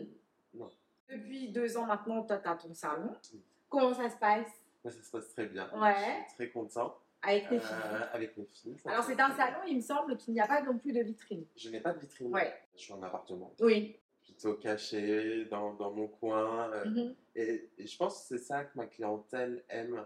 Non. 0.53 0.69
depuis 1.09 1.49
deux 1.49 1.77
ans 1.77 1.85
maintenant, 1.85 2.23
toi, 2.23 2.37
tu 2.37 2.47
as 2.49 2.55
ton 2.55 2.73
salon. 2.73 3.05
Mm. 3.33 3.37
Comment 3.69 3.93
ça 3.93 4.09
se 4.09 4.17
passe? 4.17 4.47
Moi, 4.83 4.91
ça 4.91 5.01
se 5.03 5.11
passe 5.11 5.29
très 5.33 5.45
bien. 5.45 5.69
Ouais. 5.79 5.93
Je 6.23 6.27
suis 6.27 6.35
très 6.35 6.49
content 6.49 6.97
avec 7.21 7.47
tes 7.47 7.55
euh, 7.55 7.59
filles 7.59 7.77
avec 8.13 8.35
mes 8.37 8.45
filles. 8.45 8.75
Alors, 8.85 9.03
c'est 9.03 9.19
un 9.19 9.31
salon, 9.35 9.59
il 9.67 9.77
me 9.77 9.81
semble 9.81 10.17
qu'il 10.17 10.33
n'y 10.33 10.41
a 10.41 10.47
pas 10.47 10.61
non 10.63 10.77
plus 10.77 10.91
de 10.91 11.01
vitrine. 11.01 11.45
Je 11.55 11.69
n'ai 11.69 11.79
pas 11.79 11.93
de 11.93 11.99
vitrine. 11.99 12.33
Ouais. 12.33 12.53
Je 12.75 12.81
suis 12.81 12.93
en 12.93 13.01
appartement. 13.03 13.53
Oui. 13.61 13.97
Plutôt 14.41 14.57
caché 14.57 15.45
dans, 15.45 15.73
dans 15.75 15.91
mon 15.91 16.07
coin. 16.07 16.71
euh, 16.73 16.85
Mhm. 16.85 17.15
et, 17.35 17.69
et 17.77 17.85
je 17.87 17.95
pense 17.97 18.21
que 18.21 18.27
c'est 18.37 18.43
ça 18.43 18.63
que 18.63 18.75
ma 18.75 18.87
clientèle 18.87 19.63
aime. 19.69 20.03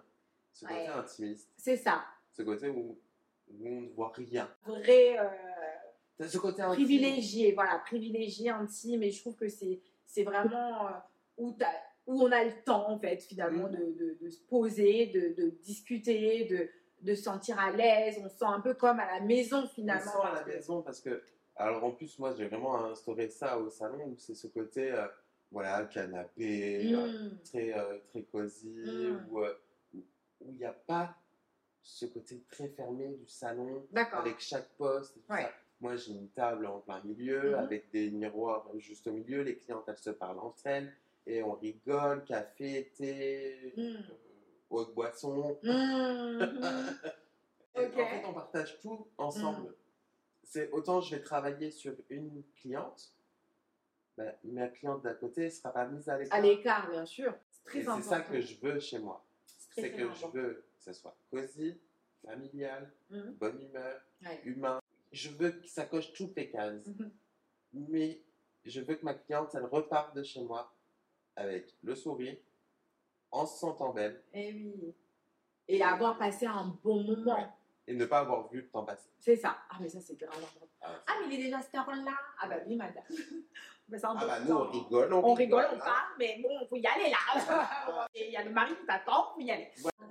Ce 0.51 0.65
côté 0.65 0.73
Ouais. 0.81 0.87
intimiste. 0.87 1.49
C'est 1.57 1.77
ça. 1.77 2.03
Ce 2.31 2.41
côté 2.41 2.67
où, 2.69 2.97
où 3.49 3.67
on 3.67 3.81
ne 3.81 3.89
voit 3.89 4.11
rien. 4.15 4.49
Vrai. 4.65 5.17
euh, 5.19 6.27
ce 6.27 6.37
côté 6.37 6.61
intime. 6.61 6.75
privilégié, 6.85 7.53
voilà, 7.53 7.79
privilégié, 7.79 8.49
intime, 8.49 9.03
et 9.03 9.11
je 9.11 9.19
trouve 9.21 9.35
que 9.35 9.47
c'est 9.49 9.79
c'est 10.05 10.23
vraiment 10.23 10.87
euh, 10.87 10.91
où, 11.37 11.57
où 12.07 12.21
on 12.23 12.31
a 12.31 12.43
le 12.45 12.63
temps, 12.63 12.89
en 12.89 12.97
fait, 12.99 13.17
finalement, 13.21 13.67
Mm. 13.67 13.71
de, 13.71 13.85
de- 13.99 14.17
de 14.21 14.29
se 14.29 14.41
poser, 14.43 15.07
de, 15.07 15.33
de 15.41 15.49
discuter, 15.61 16.45
de, 16.45 16.69
de 17.01 17.15
se 17.15 17.23
sentir 17.23 17.59
à 17.59 17.71
l'aise. 17.71 18.17
On 18.23 18.29
se 18.29 18.37
sent 18.37 18.45
un 18.45 18.61
peu 18.61 18.73
comme 18.75 18.99
à 18.99 19.19
la 19.19 19.19
maison, 19.25 19.63
On 19.63 19.67
finalement. 19.67 20.11
sent 20.11 20.17
à 20.23 20.33
la 20.35 20.45
maison 20.45 20.81
parce 20.81 20.99
que. 21.01 21.21
Alors 21.57 21.83
en 21.83 21.91
plus, 21.91 22.17
moi, 22.19 22.33
j'ai 22.35 22.47
vraiment 22.47 22.75
instauré 22.85 23.29
ça 23.29 23.57
au 23.57 23.69
salon 23.69 24.03
où 24.07 24.15
c'est 24.17 24.35
ce 24.35 24.47
côté, 24.47 24.91
euh, 24.91 25.07
voilà, 25.51 25.85
canapé, 25.85 26.93
euh, 26.93 27.07
Mm. 27.29 27.37
très, 27.45 27.77
euh, 27.77 27.97
très 28.09 28.23
cosy, 28.23 28.67
Mm. 28.75 29.27
où 29.31 29.41
il 30.41 30.57
n'y 30.57 30.65
a 30.65 30.73
pas 30.73 31.15
ce 31.81 32.05
côté 32.07 32.43
très 32.49 32.67
fermé 32.69 33.07
du 33.07 33.27
salon 33.27 33.85
avec 34.11 34.39
chaque 34.39 34.69
poste. 34.77 35.15
et 35.17 35.21
tout 35.21 35.31
Ouais. 35.33 35.43
ça. 35.43 35.51
Moi, 35.81 35.95
j'ai 35.97 36.13
une 36.13 36.29
table 36.29 36.65
en 36.67 36.79
plein 36.79 37.01
milieu 37.03 37.49
Mhm. 37.51 37.55
avec 37.55 37.89
des 37.91 38.09
miroirs 38.09 38.65
juste 38.77 39.07
au 39.07 39.11
milieu. 39.11 39.41
Les 39.43 39.57
clientes, 39.57 39.83
elles 39.87 39.97
se 39.97 40.09
parlent 40.09 40.39
entre 40.39 40.65
elles 40.67 40.91
et 41.27 41.41
on 41.43 41.53
rigole, 41.53 42.23
café, 42.25 42.91
thé, 42.97 43.73
eau 44.69 44.85
de 44.85 44.91
boisson. 44.91 45.57
Mhm. 45.63 46.39
Et 47.77 47.85
Ok. 47.87 47.93
En 47.99 48.07
fait, 48.07 48.23
on 48.25 48.33
partage 48.33 48.79
tout 48.81 49.07
ensemble. 49.17 49.73
C'est 50.45 50.71
autant 50.71 51.01
je 51.01 51.15
vais 51.15 51.21
travailler 51.21 51.71
sur 51.71 51.93
une 52.09 52.43
cliente, 52.57 53.11
bah, 54.17 54.31
ma 54.43 54.67
cliente 54.69 55.01
d'à 55.03 55.13
côté 55.13 55.45
ne 55.45 55.49
sera 55.49 55.71
pas 55.73 55.85
mise 55.87 56.07
à 56.07 56.17
l'écart. 56.17 56.37
À 56.37 56.41
l'écart, 56.41 56.89
bien 56.89 57.05
sûr. 57.05 57.33
C'est 57.51 57.63
très 57.65 57.83
c'est 57.83 58.01
ça 58.03 58.21
que 58.21 58.39
je 58.39 58.55
veux 58.61 58.79
chez 58.79 58.99
moi. 58.99 59.25
C'est 59.71 59.91
que 59.91 60.09
je 60.13 60.25
veux 60.27 60.53
que 60.53 60.63
ce 60.79 60.93
soit 60.93 61.15
cosy, 61.29 61.77
familial, 62.25 62.91
Mhm. 63.09 63.33
bonne 63.33 63.61
humeur, 63.61 64.01
Ouais. 64.23 64.41
humain. 64.45 64.79
Je 65.11 65.29
veux 65.29 65.51
que 65.51 65.67
ça 65.67 65.85
coche 65.85 66.13
toutes 66.13 66.35
les 66.35 66.49
cases. 66.49 66.87
Mhm. 66.87 67.11
Mais 67.73 68.21
je 68.63 68.81
veux 68.81 68.95
que 68.95 69.03
ma 69.03 69.13
cliente, 69.15 69.53
elle 69.55 69.65
reparte 69.65 70.15
de 70.15 70.23
chez 70.23 70.41
moi 70.43 70.73
avec 71.35 71.75
le 71.83 71.95
sourire, 71.95 72.37
en 73.31 73.45
se 73.45 73.59
sentant 73.59 73.91
belle 73.91 74.23
Eh 74.33 74.53
oui. 74.53 74.93
Et 75.67 75.81
avoir 75.83 76.17
passé 76.17 76.45
un 76.45 76.77
bon 76.83 77.03
moment. 77.03 77.35
Ouais. 77.35 77.47
Et 77.87 77.93
ne 77.93 78.05
pas 78.05 78.19
avoir 78.19 78.47
vu 78.49 78.61
le 78.61 78.69
temps 78.69 78.83
passer. 78.83 79.09
C'est 79.19 79.35
ça. 79.35 79.57
Ah, 79.69 79.77
mais 79.79 79.89
ça, 79.89 79.99
c'est 80.01 80.17
grave. 80.17 80.33
Ah, 80.81 80.89
Ah, 81.07 81.13
mais 81.21 81.33
il 81.35 81.39
est 81.39 81.43
déjà 81.45 81.61
cette 81.61 81.75
heure-là. 81.75 82.13
Ah, 82.41 82.47
bah 82.47 82.55
oui, 82.67 82.75
madame. 82.75 83.03
Mais 83.89 83.97
c'est 83.99 84.05
Ah 84.07 84.15
bah 84.15 84.39
nous 84.39 84.55
on 84.55 84.69
rigole, 84.71 85.13
on, 85.13 85.23
On 85.23 85.33
rigole, 85.33 85.65
on 85.73 85.77
parle, 85.77 86.13
mais 86.17 86.39
bon, 86.41 86.65
faut 86.67 86.75
y 86.77 86.87
aller 86.87 87.11
là. 87.11 88.07
Et 88.15 88.27
il 88.27 88.31
y 88.33 88.37
a 88.37 88.43
le 88.43 88.51
mari 88.51 88.75
qui 88.75 88.85
t'attend, 88.85 89.33
faut 89.33 89.41
y 89.41 89.51
aller. 89.51 89.69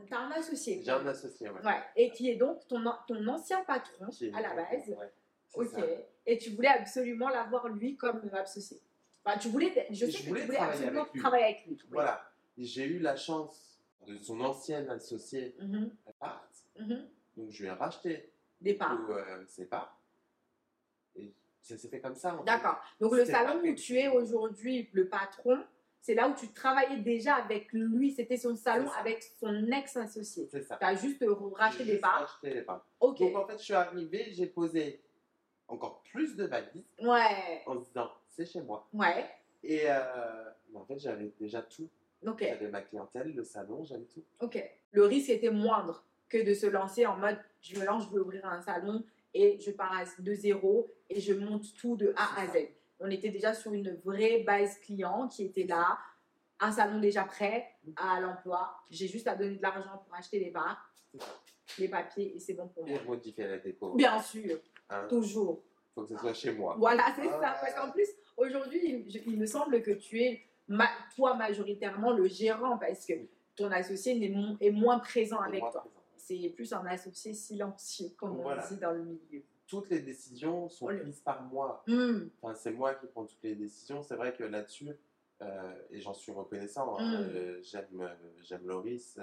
T'as 0.09 0.19
un 0.19 0.31
associé. 0.33 0.83
J'ai 0.85 0.91
un 0.91 1.07
associé, 1.07 1.49
ouais. 1.51 1.61
Ouais. 1.65 1.83
Et 1.97 2.11
qui 2.11 2.31
est 2.31 2.37
donc 2.37 2.67
ton, 2.69 2.83
ton 3.09 3.27
ancien 3.29 3.65
patron 3.65 4.07
à 4.35 4.41
la 4.41 4.55
base. 4.55 4.89
Ouais, 4.89 5.13
Ok. 5.55 5.69
ça. 5.69 5.81
Et 6.27 6.39
tu 6.39 6.51
voulais 6.51 6.69
absolument 6.69 7.29
l'avoir 7.29 7.69
lui 7.69 7.97
comme 7.97 8.21
associé. 8.35 8.81
Enfin, 9.25 9.39
tu 9.39 9.49
voulais, 9.49 9.87
je 9.91 10.07
Je 10.07 10.11
sais 10.11 10.23
que 10.23 10.29
voulais 10.29 10.41
tu 10.43 10.47
voulais 10.47 10.59
travailler 10.59 10.75
absolument 10.83 11.03
avec 11.03 11.21
travailler 11.21 11.45
avec 11.45 11.67
lui. 11.67 11.79
Voilà. 11.91 12.31
J'ai 12.59 12.85
eu 12.85 12.99
la 13.01 13.17
chance 13.17 13.81
de 14.07 14.19
son 14.19 14.41
ancienne 14.41 14.89
associée 14.91 15.57
Mhm, 15.61 15.91
parte. 16.21 16.67
mhm. 16.79 17.09
Donc 17.37 17.51
je 17.51 17.63
lui 17.63 17.69
ai 17.69 17.73
racheté 17.73 18.31
Des 18.61 18.75
parts. 18.75 18.99
euh, 19.11 19.45
ses 19.47 19.67
parts. 19.67 19.99
Et 21.17 21.33
ça 21.61 21.77
s'est 21.77 21.89
fait 21.89 22.01
comme 22.01 22.15
ça. 22.15 22.41
D'accord. 22.47 22.81
Donc 23.01 23.13
le 23.15 23.25
salon 23.25 23.61
où 23.63 23.75
tu 23.75 23.97
es 23.97 24.09
aujourd'hui 24.09 24.89
le 24.93 25.09
patron, 25.09 25.63
c'est 26.01 26.15
là 26.15 26.29
où 26.29 26.35
tu 26.35 26.49
travaillais 26.53 26.99
déjà 26.99 27.37
avec 27.37 27.73
lui. 27.73 28.13
C'était 28.13 28.37
son 28.37 28.55
salon 28.57 28.91
avec 28.99 29.23
son 29.23 29.67
ex-associé. 29.73 30.49
C'est 30.51 30.63
ça. 30.63 30.77
Tu 30.77 30.85
as 30.85 30.95
juste 30.95 31.25
racheté 31.55 31.85
J'ai 31.85 31.93
des 31.95 31.99
parts. 31.99 32.21
racheté 32.21 32.55
les 32.55 32.63
parts. 32.63 32.87
Ok. 33.01 33.19
Donc 33.21 33.37
en 33.37 33.47
fait, 33.47 33.59
je 33.59 33.65
suis 33.65 33.75
arrivé, 33.75 34.29
j'ai 34.33 34.47
posé 34.47 35.01
encore 35.67 36.03
plus 36.03 36.37
de 36.37 36.45
valises 36.45 36.85
Ouais. 37.01 37.63
en 37.67 37.81
se 37.81 37.87
disant 37.87 38.11
c'est 38.29 38.45
chez 38.47 38.61
moi. 38.61 38.87
Ouais. 38.93 39.27
Et 39.63 39.83
euh, 39.91 40.51
en 40.75 40.85
fait, 40.85 40.99
j'avais 40.99 41.33
déjà 41.41 41.63
tout. 41.63 41.89
Ok. 42.27 42.41
J'avais 42.47 42.69
ma 42.69 42.83
clientèle, 42.83 43.35
le 43.35 43.45
salon, 43.45 43.85
j'avais 43.85 44.05
tout. 44.05 44.23
Ok. 44.41 44.63
Le 44.93 45.05
risque 45.07 45.31
était 45.31 45.51
moindre 45.51 46.05
que 46.35 46.43
de 46.45 46.53
se 46.55 46.67
lancer 46.67 47.07
en 47.07 47.17
mode 47.17 47.39
je 47.61 47.79
me 47.79 47.85
lance, 47.85 48.05
je 48.07 48.11
veux 48.15 48.23
ouvrir 48.23 48.45
un 48.47 48.61
salon 48.61 49.05
et 49.33 49.59
je 49.61 49.71
pars 49.71 49.93
à- 49.93 50.05
de 50.23 50.35
zéro 50.35 50.91
et 51.09 51.21
je 51.21 51.33
monte 51.33 51.65
tout 51.81 51.97
de 51.97 52.13
A 52.17 52.41
à 52.43 52.47
Z. 52.49 52.69
On 53.01 53.09
était 53.11 53.31
déjà 53.31 53.55
sur 53.55 53.73
une 53.73 53.95
vraie 54.05 54.41
base 54.45 54.79
client 54.81 55.29
qui 55.29 55.45
était 55.45 55.65
là, 55.65 55.99
un 56.61 56.73
salon 56.73 56.99
déjà 57.01 57.25
prêt 57.25 57.69
à 57.97 58.21
l'emploi. 58.21 58.75
J'ai 58.91 59.07
juste 59.09 59.27
à 59.29 59.35
donner 59.37 59.57
de 59.57 59.63
l'argent 59.63 59.99
pour 60.05 60.15
acheter 60.17 60.39
les 60.41 60.53
ça. 60.53 60.77
les 61.79 61.89
papiers 61.89 62.37
et 62.37 62.41
c'est 62.41 62.55
bon 62.55 62.69
pour 62.69 62.87
Et 62.87 62.93
moi. 62.93 63.01
modifier 63.07 63.47
la 63.47 63.59
déco. 63.59 63.95
Bien 63.95 64.21
sûr, 64.21 64.59
Hein? 64.91 65.07
toujours. 65.09 65.63
faut 65.95 66.03
que 66.03 66.09
ce 66.09 66.17
soit 66.17 66.35
chez 66.35 66.53
moi. 66.53 66.75
Voilà, 66.79 67.05
c'est 67.17 67.29
Ah. 67.29 67.41
ça. 67.41 67.57
Parce 67.61 67.75
qu'en 67.75 67.91
plus, 67.93 68.09
aujourd'hui, 68.37 68.81
il, 69.07 69.23
il 69.33 69.39
me 69.39 69.47
semble 69.47 69.81
que 69.83 69.93
tu 69.93 70.21
es, 70.21 70.43
ma- 70.69 70.91
toi, 71.15 71.35
majoritairement, 71.35 72.13
le 72.13 72.27
gérant 72.27 72.77
parce 72.79 73.07
que 73.07 73.13
ton 73.57 73.71
associé 73.71 74.29
mo- 74.29 74.57
est 74.61 74.71
moins 74.73 74.99
présent 74.99 75.41
Et 75.45 75.49
avec 75.49 75.61
moi, 75.61 75.71
toi. 75.73 75.81
présent. 75.83 76.04
C'est 76.27 76.49
plus 76.57 76.73
un 76.73 76.87
associé 76.87 77.35
silencieux, 77.35 78.09
comme 78.17 78.41
Voilà. 78.41 78.65
on 78.65 78.75
dit 78.75 78.81
dans 78.81 78.93
le 78.93 79.03
milieu. 79.05 79.43
Toutes 79.67 79.91
les 79.91 80.01
décisions 80.01 80.71
sont 80.71 80.87
prises 80.87 81.21
par 81.21 81.43
moi. 81.43 81.83
Hmm, 81.87 82.29
Enfin, 82.41 82.55
c'est 82.55 82.71
moi 82.73 82.95
qui 82.95 83.07
prends 83.09 83.27
toutes 83.27 83.43
les 83.43 83.55
décisions. 83.55 84.03
C'est 84.03 84.17
vrai 84.17 84.33
que 84.35 84.43
là-dessus, 84.45 84.91
euh, 85.43 85.75
et 85.91 86.01
j'en 86.01 86.15
suis 86.15 86.33
reconnaissant, 86.33 86.97
hein, 86.99 87.21
Mm. 87.21 87.25
euh, 87.35 87.61
j'aime, 87.63 88.01
euh, 88.01 88.15
j'aime 88.43 88.67
Loris, 88.67 89.19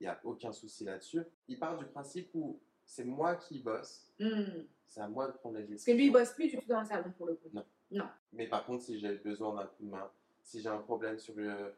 il 0.00 0.02
n'y 0.04 0.08
a 0.08 0.18
aucun 0.24 0.50
souci 0.52 0.82
là-dessus. 0.84 1.22
Il 1.46 1.60
part 1.60 1.78
du 1.78 1.84
principe 1.86 2.30
où 2.34 2.58
c'est 2.84 3.04
moi 3.04 3.36
qui 3.36 3.60
bosse, 3.60 4.12
hmm. 4.18 4.64
c'est 4.84 5.00
à 5.00 5.08
moi 5.08 5.28
de 5.28 5.32
prendre 5.36 5.56
les 5.58 5.62
Parce 5.64 5.84
que 5.84 5.92
décisions. 5.92 5.96
lui, 5.96 6.06
il 6.06 6.12
bosse 6.12 6.32
plus 6.32 6.48
du 6.48 6.58
tout 6.58 6.68
dans 6.68 6.80
le 6.80 6.86
salon 6.86 7.12
pour 7.16 7.26
le 7.26 7.34
coup. 7.36 7.50
Non. 7.52 7.64
Non. 7.92 8.08
Mais 8.32 8.48
par 8.48 8.66
contre, 8.66 8.82
si 8.82 8.98
j'ai 8.98 9.14
besoin 9.18 9.54
d'un 9.54 9.66
coup 9.66 9.84
de 9.84 9.90
main, 9.90 10.10
si 10.42 10.60
j'ai 10.60 10.68
un 10.68 10.78
problème 10.78 11.18
sur 11.20 11.36
le- 11.36 11.72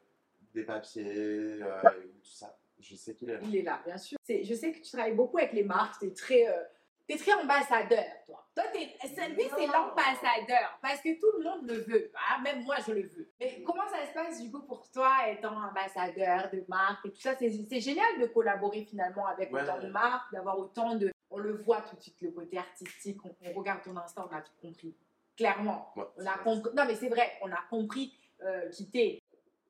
des 0.54 0.64
papiers 0.64 1.62
euh, 1.62 1.82
ou 1.82 2.18
tout 2.22 2.30
ça, 2.32 2.56
je 2.80 2.94
sais 2.96 3.14
qu'il 3.14 3.30
est 3.30 3.34
là. 3.34 3.40
Il 3.42 3.56
est 3.56 3.62
là, 3.62 3.80
bien 3.84 3.98
sûr. 3.98 4.18
C'est- 4.22 4.44
Je 4.44 4.54
sais 4.54 4.72
que 4.72 4.78
tu 4.80 4.90
travailles 4.92 5.14
beaucoup 5.14 5.38
avec 5.38 5.52
les 5.52 5.64
marques. 5.64 6.00
Tu 6.00 6.06
es 6.06 6.12
très, 6.12 6.48
euh, 6.48 6.62
t'es 7.06 7.16
très 7.16 7.32
ambassadeur, 7.34 8.04
toi. 8.26 8.44
Toi, 8.54 8.64
t'es- 8.72 8.90
c'est- 9.06 9.28
lui, 9.30 9.44
c'est 9.56 9.66
l'ambassadeur. 9.66 10.78
Parce 10.82 11.00
que 11.00 11.18
tout 11.20 11.38
le 11.38 11.44
monde 11.44 11.68
le 11.68 11.74
veut. 11.78 12.10
Ah, 12.30 12.40
même 12.40 12.62
moi, 12.64 12.76
je 12.86 12.92
le 12.92 13.02
veux. 13.02 13.30
Mais 13.40 13.62
comment 13.64 13.86
ça 13.88 14.04
se 14.06 14.12
passe, 14.12 14.42
du 14.42 14.50
coup, 14.50 14.62
pour 14.62 14.90
toi, 14.90 15.28
étant 15.30 15.54
ambassadeur 15.56 16.50
de 16.52 16.64
marque 16.68 17.06
et 17.06 17.10
tout 17.10 17.20
ça? 17.20 17.34
C'est 17.36 17.50
c'est 17.50 17.80
génial 17.80 18.20
de 18.20 18.26
collaborer 18.26 18.84
finalement 18.84 19.26
avec 19.26 19.52
Ouais. 19.52 19.62
autant 19.62 19.78
de 19.80 19.88
marques, 19.88 20.32
d'avoir 20.32 20.58
autant 20.58 20.96
de. 20.96 21.12
On 21.30 21.38
le 21.38 21.52
voit 21.52 21.82
tout 21.82 21.94
de 21.96 22.00
suite, 22.00 22.20
le 22.22 22.30
côté 22.30 22.58
artistique. 22.58 23.18
On, 23.24 23.34
on 23.44 23.52
regarde 23.52 23.82
ton 23.82 23.96
Insta, 23.96 24.26
on 24.28 24.34
a 24.34 24.40
tout 24.40 24.52
compris. 24.60 24.96
Clairement. 25.36 25.92
Ouais, 25.94 26.04
On 26.16 26.26
a 26.26 26.38
compris. 26.38 26.72
Non, 26.74 26.84
mais 26.86 26.96
c'est 26.96 27.08
vrai, 27.10 27.30
on 27.42 27.52
a 27.52 27.60
compris 27.70 28.12
euh, 28.42 28.68
qui 28.70 28.90
t'es. 28.90 29.20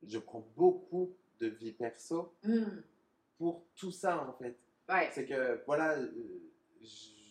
Je 0.07 0.19
prends 0.19 0.47
beaucoup 0.57 1.15
de 1.41 1.47
vie 1.49 1.73
perso 1.73 2.35
Hmm. 2.43 2.81
Pour 3.39 3.65
tout 3.77 3.91
ça 3.93 4.21
en 4.29 4.33
fait. 4.35 4.57
Ouais. 4.89 5.09
C'est 5.13 5.27
que 5.27 5.63
voilà, 5.67 5.97
euh, 5.99 6.11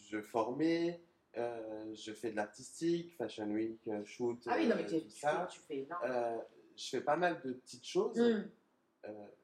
je 0.10 0.22
formais, 0.22 1.02
euh, 1.38 1.94
je 1.94 2.14
fais 2.14 2.32
de 2.32 2.36
l'artistique, 2.36 3.16
Fashion 3.18 3.50
Week, 3.50 3.80
euh, 3.88 4.04
shoot, 4.06 4.40
Ah 4.48 4.56
oui, 4.58 4.68
non, 4.68 4.76
mais 4.76 4.86
tu, 4.86 5.02
tout 5.02 5.08
tu 5.10 5.20
ça. 5.20 5.48
tu 5.52 5.60
fais 5.60 5.80
énorme. 5.80 6.02
Euh, 6.06 6.38
je 6.76 6.90
fais 6.90 7.02
pas 7.02 7.18
mal 7.18 7.42
de 7.44 7.54
petites 7.54 7.86
choses, 7.86 8.18
euh, 8.20 8.44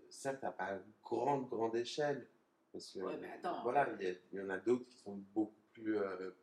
certes 0.10 0.44
à 0.44 0.52
pas 0.52 0.80
grande, 1.04 1.50
grande 1.50 1.76
échelle, 1.76 2.28
parce 2.72 2.92
que 2.92 3.00
Ouais, 3.00 3.18
mais 3.20 3.32
attends. 3.32 3.62
voilà, 3.64 3.88
il 4.00 4.18
y, 4.38 4.42
en 4.42 4.50
a 4.50 4.58
d'autres 4.60 4.86
qui 4.86 4.98
sont 4.98 5.20
beaucoup 5.34 5.52
plus, 5.74 5.98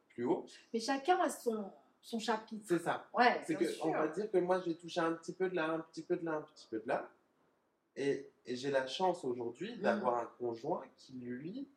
plus 0.08 0.24
hauts. 0.24 0.44
Mais 0.74 0.80
chacun 0.80 1.18
a 1.20 1.30
son, 1.30 1.70
son 2.02 2.18
chapitre. 2.18 2.64
C'est 2.66 2.80
ça. 2.80 3.08
Ouais, 3.14 3.40
C'est 3.46 3.54
que 3.54 3.66
sûr. 3.66 3.86
on 3.86 3.92
va 3.92 4.08
dire 4.08 4.28
que 4.30 4.38
moi 4.38 4.60
j'ai 4.64 4.76
touché 4.76 5.00
un 5.00 5.12
petit 5.12 5.32
peu 5.32 5.48
de 5.48 5.54
là, 5.54 5.70
un 5.70 5.80
petit 5.80 6.02
peu 6.02 6.16
de 6.16 6.24
là, 6.24 6.32
un 6.32 6.42
petit 6.42 6.66
peu 6.68 6.80
de 6.80 6.88
là. 6.88 7.08
Et, 7.96 8.30
et 8.46 8.56
j'ai 8.56 8.70
la 8.70 8.86
chance 8.86 9.24
aujourd'hui 9.24 9.74
Mm. 9.76 9.80
d'avoir 9.82 10.18
un 10.18 10.26
conjoint 10.38 10.84
qui 10.96 11.12
lui 11.14 11.68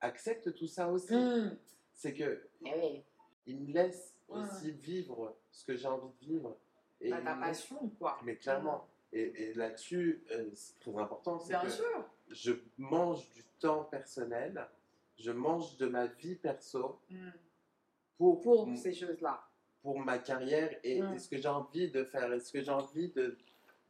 accepte 0.00 0.54
tout 0.54 0.66
ça 0.66 0.88
aussi. 0.88 1.14
Mm. 1.14 1.56
C'est 1.94 2.14
que 2.14 2.48
Eh 2.64 2.70
oui. 2.80 3.02
il 3.46 3.60
me 3.60 3.72
laisse 3.72 4.14
Ouais. 4.28 4.40
aussi 4.40 4.70
vivre 4.70 5.36
ce 5.50 5.64
que 5.66 5.76
j'ai 5.76 5.88
envie 5.88 6.08
de 6.20 6.26
vivre. 6.26 6.56
Et 7.00 7.10
Bah, 7.10 7.20
ta 7.20 7.34
passion, 7.34 7.90
quoi. 7.98 8.18
Mais 8.24 8.36
clairement. 8.36 8.86
Et, 9.12 9.50
et 9.50 9.54
là-dessus, 9.54 10.24
euh, 10.30 10.48
c'est 10.54 10.78
très 10.80 10.96
important. 10.96 11.38
C'est 11.40 11.50
Bien 11.50 11.60
que 11.62 11.68
sûr. 11.70 12.04
je 12.30 12.52
mange 12.78 13.28
du 13.30 13.44
temps 13.60 13.84
personnel, 13.84 14.66
je 15.18 15.30
mange 15.32 15.76
de 15.76 15.86
ma 15.86 16.06
vie 16.06 16.36
perso 16.36 16.98
Mm. 17.10 17.30
pour, 18.16 18.40
Pour 18.40 18.68
m- 18.68 18.76
ces 18.76 18.94
choses-là. 18.94 19.44
pour 19.82 19.98
ma 19.98 20.18
carrière 20.18 20.78
et, 20.82 21.02
Mm. 21.02 21.14
et 21.14 21.18
ce 21.18 21.28
que 21.28 21.36
j'ai 21.36 21.48
envie 21.48 21.90
de 21.90 22.04
faire 22.04 22.32
et 22.32 22.40
ce 22.40 22.52
que 22.52 22.62
j'ai 22.62 22.70
envie 22.70 23.10
de, 23.10 23.36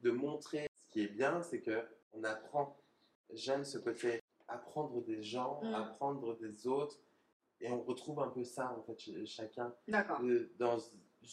de 0.01 0.11
montrer. 0.11 0.67
Qui 0.93 1.03
est 1.05 1.09
bien, 1.09 1.43
c'est 1.43 1.61
que 1.61 1.85
on 2.13 2.23
apprend. 2.25 2.77
J'aime 3.33 3.65
ce 3.65 3.79
côté 3.79 4.21
apprendre 4.49 5.03
des 5.03 5.23
gens, 5.23 5.61
Mm. 5.63 5.75
apprendre 5.75 6.37
des 6.39 6.67
autres. 6.67 6.99
Et 7.61 7.71
on 7.71 7.81
retrouve 7.83 8.21
un 8.21 8.29
peu 8.29 8.45
ça, 8.45 8.71
en 8.77 8.83
fait, 8.83 8.99
ch- 9.01 9.25
chacun. 9.27 9.75
D'accord. 9.89 10.21
Euh, 10.23 10.51
Dans 10.59 10.79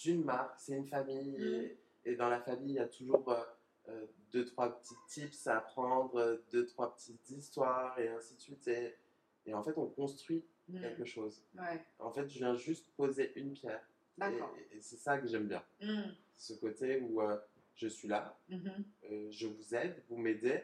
une 0.06 0.24
marque, 0.24 0.58
c'est 0.60 0.74
une 0.74 0.88
famille. 0.88 1.38
Mm. 1.38 1.42
Et, 1.44 1.78
et 2.06 2.16
dans 2.16 2.30
la 2.30 2.40
famille, 2.40 2.70
il 2.74 2.76
y 2.76 2.80
a 2.80 2.88
toujours 2.88 3.28
euh, 3.30 3.44
euh, 3.90 4.06
deux, 4.32 4.46
trois 4.46 4.80
petits 4.80 4.96
tips 5.08 5.48
à 5.48 5.58
apprendre, 5.58 6.16
euh, 6.18 6.38
deux, 6.52 6.66
trois 6.68 6.96
petites 6.96 7.30
histoires, 7.32 8.00
et 8.00 8.08
ainsi 8.10 8.36
de 8.36 8.40
suite. 8.40 8.68
Et, 8.68 8.96
et 9.46 9.54
en 9.54 9.64
fait, 9.64 9.78
on 9.78 9.88
construit 9.88 10.46
Mm. 10.70 10.82
quelque 10.82 11.04
chose. 11.06 11.42
Ouais. 11.58 11.84
En 11.98 12.12
fait, 12.12 12.28
je 12.30 12.38
viens 12.38 12.54
juste 12.56 12.86
poser 12.96 13.34
une 13.40 13.54
pierre. 13.54 13.84
Et, 14.22 14.78
et 14.78 14.82
c'est 14.82 14.98
ça 14.98 15.18
que 15.18 15.28
j'aime 15.28 15.48
bien. 15.48 15.64
Ce 16.38 16.54
côté 16.54 17.00
où 17.02 17.22
euh, 17.22 17.38
je 17.80 17.88
suis 17.88 18.08
là, 18.10 18.38
Mhm. 18.50 18.84
euh, 19.10 19.28
je 19.32 19.48
vous 19.48 19.74
aide, 19.74 20.04
vous 20.10 20.18
m'aidez, 20.18 20.62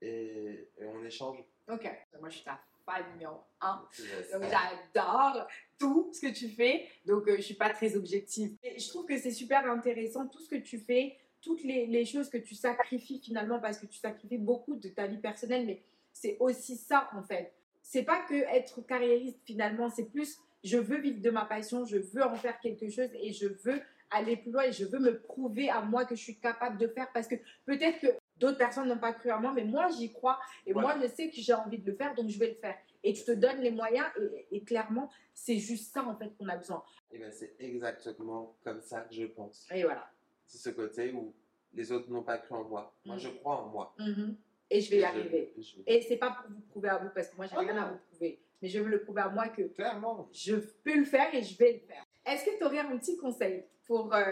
et, 0.00 0.68
et 0.78 0.84
on 0.86 1.04
échange. 1.04 1.38
Ok. 1.70 1.88
Moi, 2.18 2.28
je 2.30 2.36
suis 2.36 2.44
ta 2.44 2.58
fan 2.84 3.04
numéro 3.12 3.36
un. 3.60 3.86
Donc 4.32 4.42
j'adore 4.50 5.46
tout 5.78 6.10
ce 6.12 6.20
que 6.20 6.32
tu 6.32 6.48
fais. 6.48 6.88
Donc 7.06 7.28
euh, 7.28 7.36
je 7.36 7.42
suis 7.42 7.54
pas 7.54 7.70
très 7.70 7.94
objective. 7.96 8.56
Et 8.64 8.78
je 8.78 8.88
trouve 8.88 9.06
que 9.06 9.16
c'est 9.18 9.30
super 9.30 9.70
intéressant 9.70 10.26
tout 10.26 10.40
ce 10.40 10.48
que 10.48 10.56
tu 10.56 10.78
fais, 10.78 11.16
toutes 11.40 11.62
les, 11.62 11.86
les 11.86 12.04
choses 12.04 12.28
que 12.28 12.38
tu 12.38 12.54
sacrifies 12.54 13.20
finalement 13.20 13.60
parce 13.60 13.78
que 13.78 13.86
tu 13.86 13.98
sacrifies 13.98 14.38
beaucoup 14.38 14.74
de 14.76 14.88
ta 14.88 15.06
vie 15.06 15.18
personnelle, 15.18 15.66
mais 15.66 15.82
c'est 16.12 16.36
aussi 16.40 16.76
ça 16.76 17.08
en 17.12 17.22
fait. 17.22 17.52
C'est 17.82 18.02
pas 18.04 18.24
que 18.24 18.34
être 18.34 18.80
carriériste 18.86 19.38
finalement, 19.44 19.88
c'est 19.88 20.06
plus 20.10 20.38
je 20.64 20.78
veux 20.78 20.98
vivre 20.98 21.20
de 21.20 21.30
ma 21.30 21.44
passion, 21.44 21.84
je 21.84 21.98
veux 21.98 22.22
en 22.24 22.34
faire 22.36 22.58
quelque 22.60 22.88
chose 22.88 23.08
et 23.14 23.32
je 23.32 23.46
veux 23.46 23.80
aller 24.12 24.36
plus 24.36 24.50
loin 24.52 24.62
et 24.64 24.72
je 24.72 24.84
veux 24.84 24.98
me 24.98 25.20
prouver 25.20 25.68
à 25.70 25.80
moi 25.80 26.04
que 26.04 26.14
je 26.14 26.22
suis 26.22 26.38
capable 26.38 26.78
de 26.78 26.86
faire 26.88 27.10
parce 27.12 27.26
que 27.28 27.34
peut-être 27.64 28.00
que 28.00 28.06
d'autres 28.38 28.58
personnes 28.58 28.88
n'ont 28.88 28.98
pas 28.98 29.12
cru 29.12 29.30
à 29.30 29.38
moi, 29.38 29.52
mais 29.54 29.64
moi 29.64 29.88
j'y 29.90 30.12
crois 30.12 30.38
et 30.66 30.72
Voilà. 30.72 30.96
moi 30.96 31.06
je 31.06 31.12
sais 31.14 31.28
que 31.28 31.36
j'ai 31.36 31.54
envie 31.54 31.78
de 31.78 31.90
le 31.90 31.96
faire 31.96 32.14
donc 32.14 32.28
je 32.28 32.38
vais 32.38 32.48
le 32.48 32.54
faire 32.56 32.76
et 33.04 33.12
tu 33.12 33.24
te 33.24 33.32
donnes 33.32 33.60
les 33.60 33.70
moyens 33.70 34.06
et, 34.20 34.56
et 34.56 34.62
clairement 34.64 35.10
c'est 35.34 35.58
juste 35.58 35.92
ça 35.92 36.02
en 36.04 36.16
fait 36.16 36.30
qu'on 36.36 36.48
a 36.48 36.56
besoin. 36.56 36.82
Et 37.10 37.18
ben, 37.18 37.30
c'est 37.32 37.54
exactement 37.58 38.56
comme 38.64 38.80
ça 38.80 39.02
que 39.02 39.14
je 39.14 39.24
pense. 39.24 39.66
Et 39.72 39.82
voilà. 39.82 40.10
C'est 40.46 40.58
ce 40.58 40.70
côté 40.70 41.12
où 41.12 41.32
les 41.74 41.90
autres 41.92 42.10
n'ont 42.10 42.22
pas 42.22 42.38
cru 42.38 42.54
en 42.54 42.64
moi. 42.64 42.94
Moi, 43.06 43.16
je 43.18 43.28
crois 43.30 43.62
en 43.62 43.68
moi. 43.68 43.94
Mhm. 43.98 44.36
Et 44.70 44.80
je 44.80 44.90
vais 44.90 44.96
y 44.98 45.00
je- 45.00 45.04
arriver. 45.06 45.52
je 45.58 45.76
Et 45.86 46.00
c'est 46.02 46.16
pas 46.16 46.30
pour 46.30 46.50
vous 46.50 46.60
prouver 46.70 46.88
à 46.88 46.98
vous 46.98 47.10
parce 47.14 47.28
que 47.28 47.36
moi 47.36 47.46
j'ai 47.46 47.54
Oh 47.56 47.60
rien 47.60 47.76
à 47.76 47.90
vous 47.90 47.98
prouver, 48.10 48.40
mais 48.60 48.68
je 48.68 48.78
veux 48.80 48.88
le 48.88 49.02
prouver 49.02 49.20
à 49.22 49.28
moi 49.28 49.48
que 49.48 49.62
Clairement. 49.62 50.28
je 50.32 50.54
peux 50.56 50.96
le 50.96 51.04
faire 51.04 51.34
et 51.34 51.42
je 51.42 51.56
vais 51.58 51.72
le 51.74 51.78
faire. 51.80 52.04
Est-ce 52.24 52.44
que 52.44 52.56
tu 52.58 52.64
aurais 52.64 52.78
un 52.78 52.96
petit 52.98 53.16
conseil 53.16 53.64
pour 53.86 54.14
euh, 54.14 54.24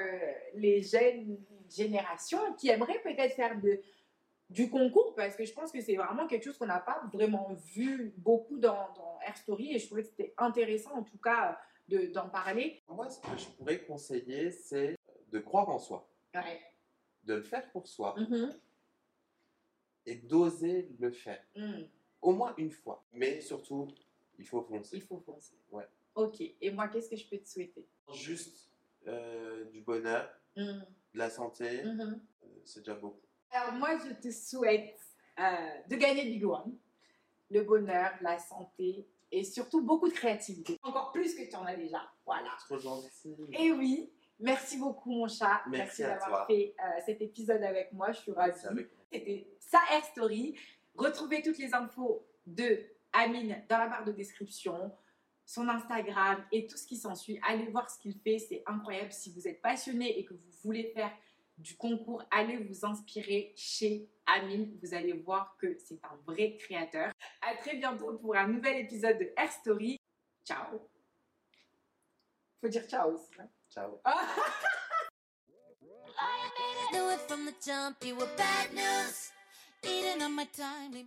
les 0.55 0.83
jeunes 0.83 1.39
générations 1.69 2.55
qui 2.55 2.69
aimeraient 2.69 3.01
peut-être 3.03 3.35
faire 3.35 3.61
de, 3.61 3.81
du 4.49 4.71
concours? 4.71 5.15
Parce 5.15 5.37
que 5.37 5.45
je 5.45 5.53
pense 5.53 5.73
que 5.73 5.81
c'est 5.81 5.97
vraiment 5.97 6.27
quelque 6.27 6.45
chose 6.45 6.57
qu'on 6.59 6.67
n'a 6.67 6.81
pas 6.81 7.03
vraiment 7.13 7.53
vu 7.75 8.13
beaucoup 8.19 8.59
dans, 8.59 8.93
dans 8.95 9.19
Air 9.27 9.37
Story 9.37 9.75
et 9.75 9.79
je 9.79 9.87
trouvais 9.87 10.03
que 10.03 10.09
c'était 10.09 10.35
intéressant 10.39 10.93
en 10.95 11.03
tout 11.03 11.19
cas 11.19 11.59
de- 11.89 12.07
d'en 12.07 12.29
parler. 12.29 12.81
Moi, 12.89 13.09
ce 13.09 13.21
que 13.21 13.37
je 13.37 13.49
pourrais 13.51 13.81
conseiller, 13.85 14.51
c'est 14.53 14.97
de 15.33 15.39
croire 15.41 15.69
en 15.69 15.79
soi, 15.79 16.09
Ouais. 16.35 16.61
de 17.25 17.35
le 17.35 17.43
faire 17.43 17.69
pour 17.73 17.87
soi 17.89 18.15
Mhm. 18.19 18.51
et 20.07 20.15
d'oser 20.15 20.89
le 20.99 21.11
faire. 21.11 21.43
Mm. 21.57 21.83
Au 22.23 22.33
moins 22.33 22.55
une 22.59 22.71
fois. 22.71 23.03
Mais 23.13 23.41
surtout, 23.41 23.89
il 24.39 24.47
faut 24.47 24.65
Il 24.71 24.77
foncer. 24.79 25.01
faut 25.01 25.19
foncer. 25.21 25.55
Ouais. 25.73 25.87
Ok. 26.15 26.41
Et 26.61 26.71
moi, 26.71 26.89
qu'est-ce 26.89 27.09
que 27.11 27.17
je 27.17 27.27
peux 27.29 27.39
te 27.39 27.49
souhaiter? 27.49 27.87
Juste 28.15 28.69
euh, 29.07 29.65
du 29.67 29.81
bonheur, 29.81 30.29
Mm. 30.57 30.63
de 31.15 31.19
la 31.19 31.31
santé, 31.31 31.83
Mhm. 31.85 32.21
euh, 32.45 32.47
c'est 32.65 32.81
déjà 32.81 32.95
beaucoup. 32.95 33.21
Alors 33.53 33.73
moi, 33.75 33.91
je 33.99 34.13
te 34.15 34.31
souhaite 34.33 34.97
euh, 35.39 35.43
de 35.89 35.97
gagner 35.97 36.25
Big 36.25 36.45
One, 36.45 36.77
le 37.51 37.63
bonheur, 37.63 38.11
la 38.21 38.39
santé 38.39 39.07
et 39.33 39.43
surtout 39.45 39.81
beaucoup 39.81 40.09
de 40.09 40.13
créativité. 40.13 40.77
Encore 40.83 41.13
plus 41.13 41.35
que 41.35 41.49
tu 41.49 41.57
en 41.57 41.65
as 41.65 41.77
déjà. 41.77 42.03
Voilà. 42.27 42.51
Trop 42.67 42.79
gentil. 42.79 43.35
Et 43.53 43.73
oui, 43.73 44.13
merci 44.39 44.77
beaucoup 44.77 45.11
mon 45.11 45.29
chat. 45.29 45.63
Merci 45.69 46.03
d'avoir 46.03 46.47
fait 46.47 46.75
cet 47.07 47.23
épisode 47.23 47.63
avec 47.63 47.93
moi. 47.93 48.13
Je 48.13 48.19
suis 48.21 48.33
ravie. 48.33 48.61
C'était 49.13 49.47
sa 49.61 49.79
Air 49.93 50.05
Story. 50.05 50.57
Retrouvez 50.97 51.41
toutes 51.43 51.59
les 51.59 51.73
infos 51.73 52.27
de 52.47 52.81
Amine 53.13 53.65
dans 53.69 53.79
la 53.79 53.89
barre 53.89 54.05
de 54.05 54.13
description, 54.13 54.93
son 55.51 55.69
Instagram 55.69 56.47
et 56.53 56.69
tout 56.69 56.77
ce 56.77 56.87
qui 56.87 56.97
s'ensuit. 56.97 57.41
Allez 57.43 57.67
voir 57.67 57.91
ce 57.91 57.99
qu'il 57.99 58.15
fait, 58.21 58.39
c'est 58.39 58.63
incroyable. 58.67 59.11
Si 59.11 59.33
vous 59.33 59.49
êtes 59.49 59.61
passionné 59.61 60.17
et 60.17 60.25
que 60.25 60.33
vous 60.33 60.51
voulez 60.63 60.93
faire 60.95 61.11
du 61.59 61.77
concours, 61.77 62.23
allez 62.31 62.57
vous 62.57 62.87
inspirer 62.87 63.53
chez 63.57 64.09
Amine. 64.27 64.79
Vous 64.81 64.95
allez 64.95 65.13
voir 65.13 65.57
que 65.59 65.77
c'est 65.81 65.99
un 66.05 66.17
vrai 66.25 66.57
créateur. 66.57 67.13
À 67.43 67.57
très 67.57 67.75
bientôt 67.75 68.17
pour 68.19 68.37
un 68.37 68.47
nouvel 68.47 68.77
épisode 68.77 69.19
de 69.19 69.33
Air 69.37 69.51
Story. 69.51 69.97
Ciao. 70.45 70.89
Faut 72.61 72.69
dire 72.69 72.87
ciao 72.89 73.15
aussi. 73.15 73.31
hein. 73.41 73.49
Ciao. 73.69 74.01
Knew 80.93 81.07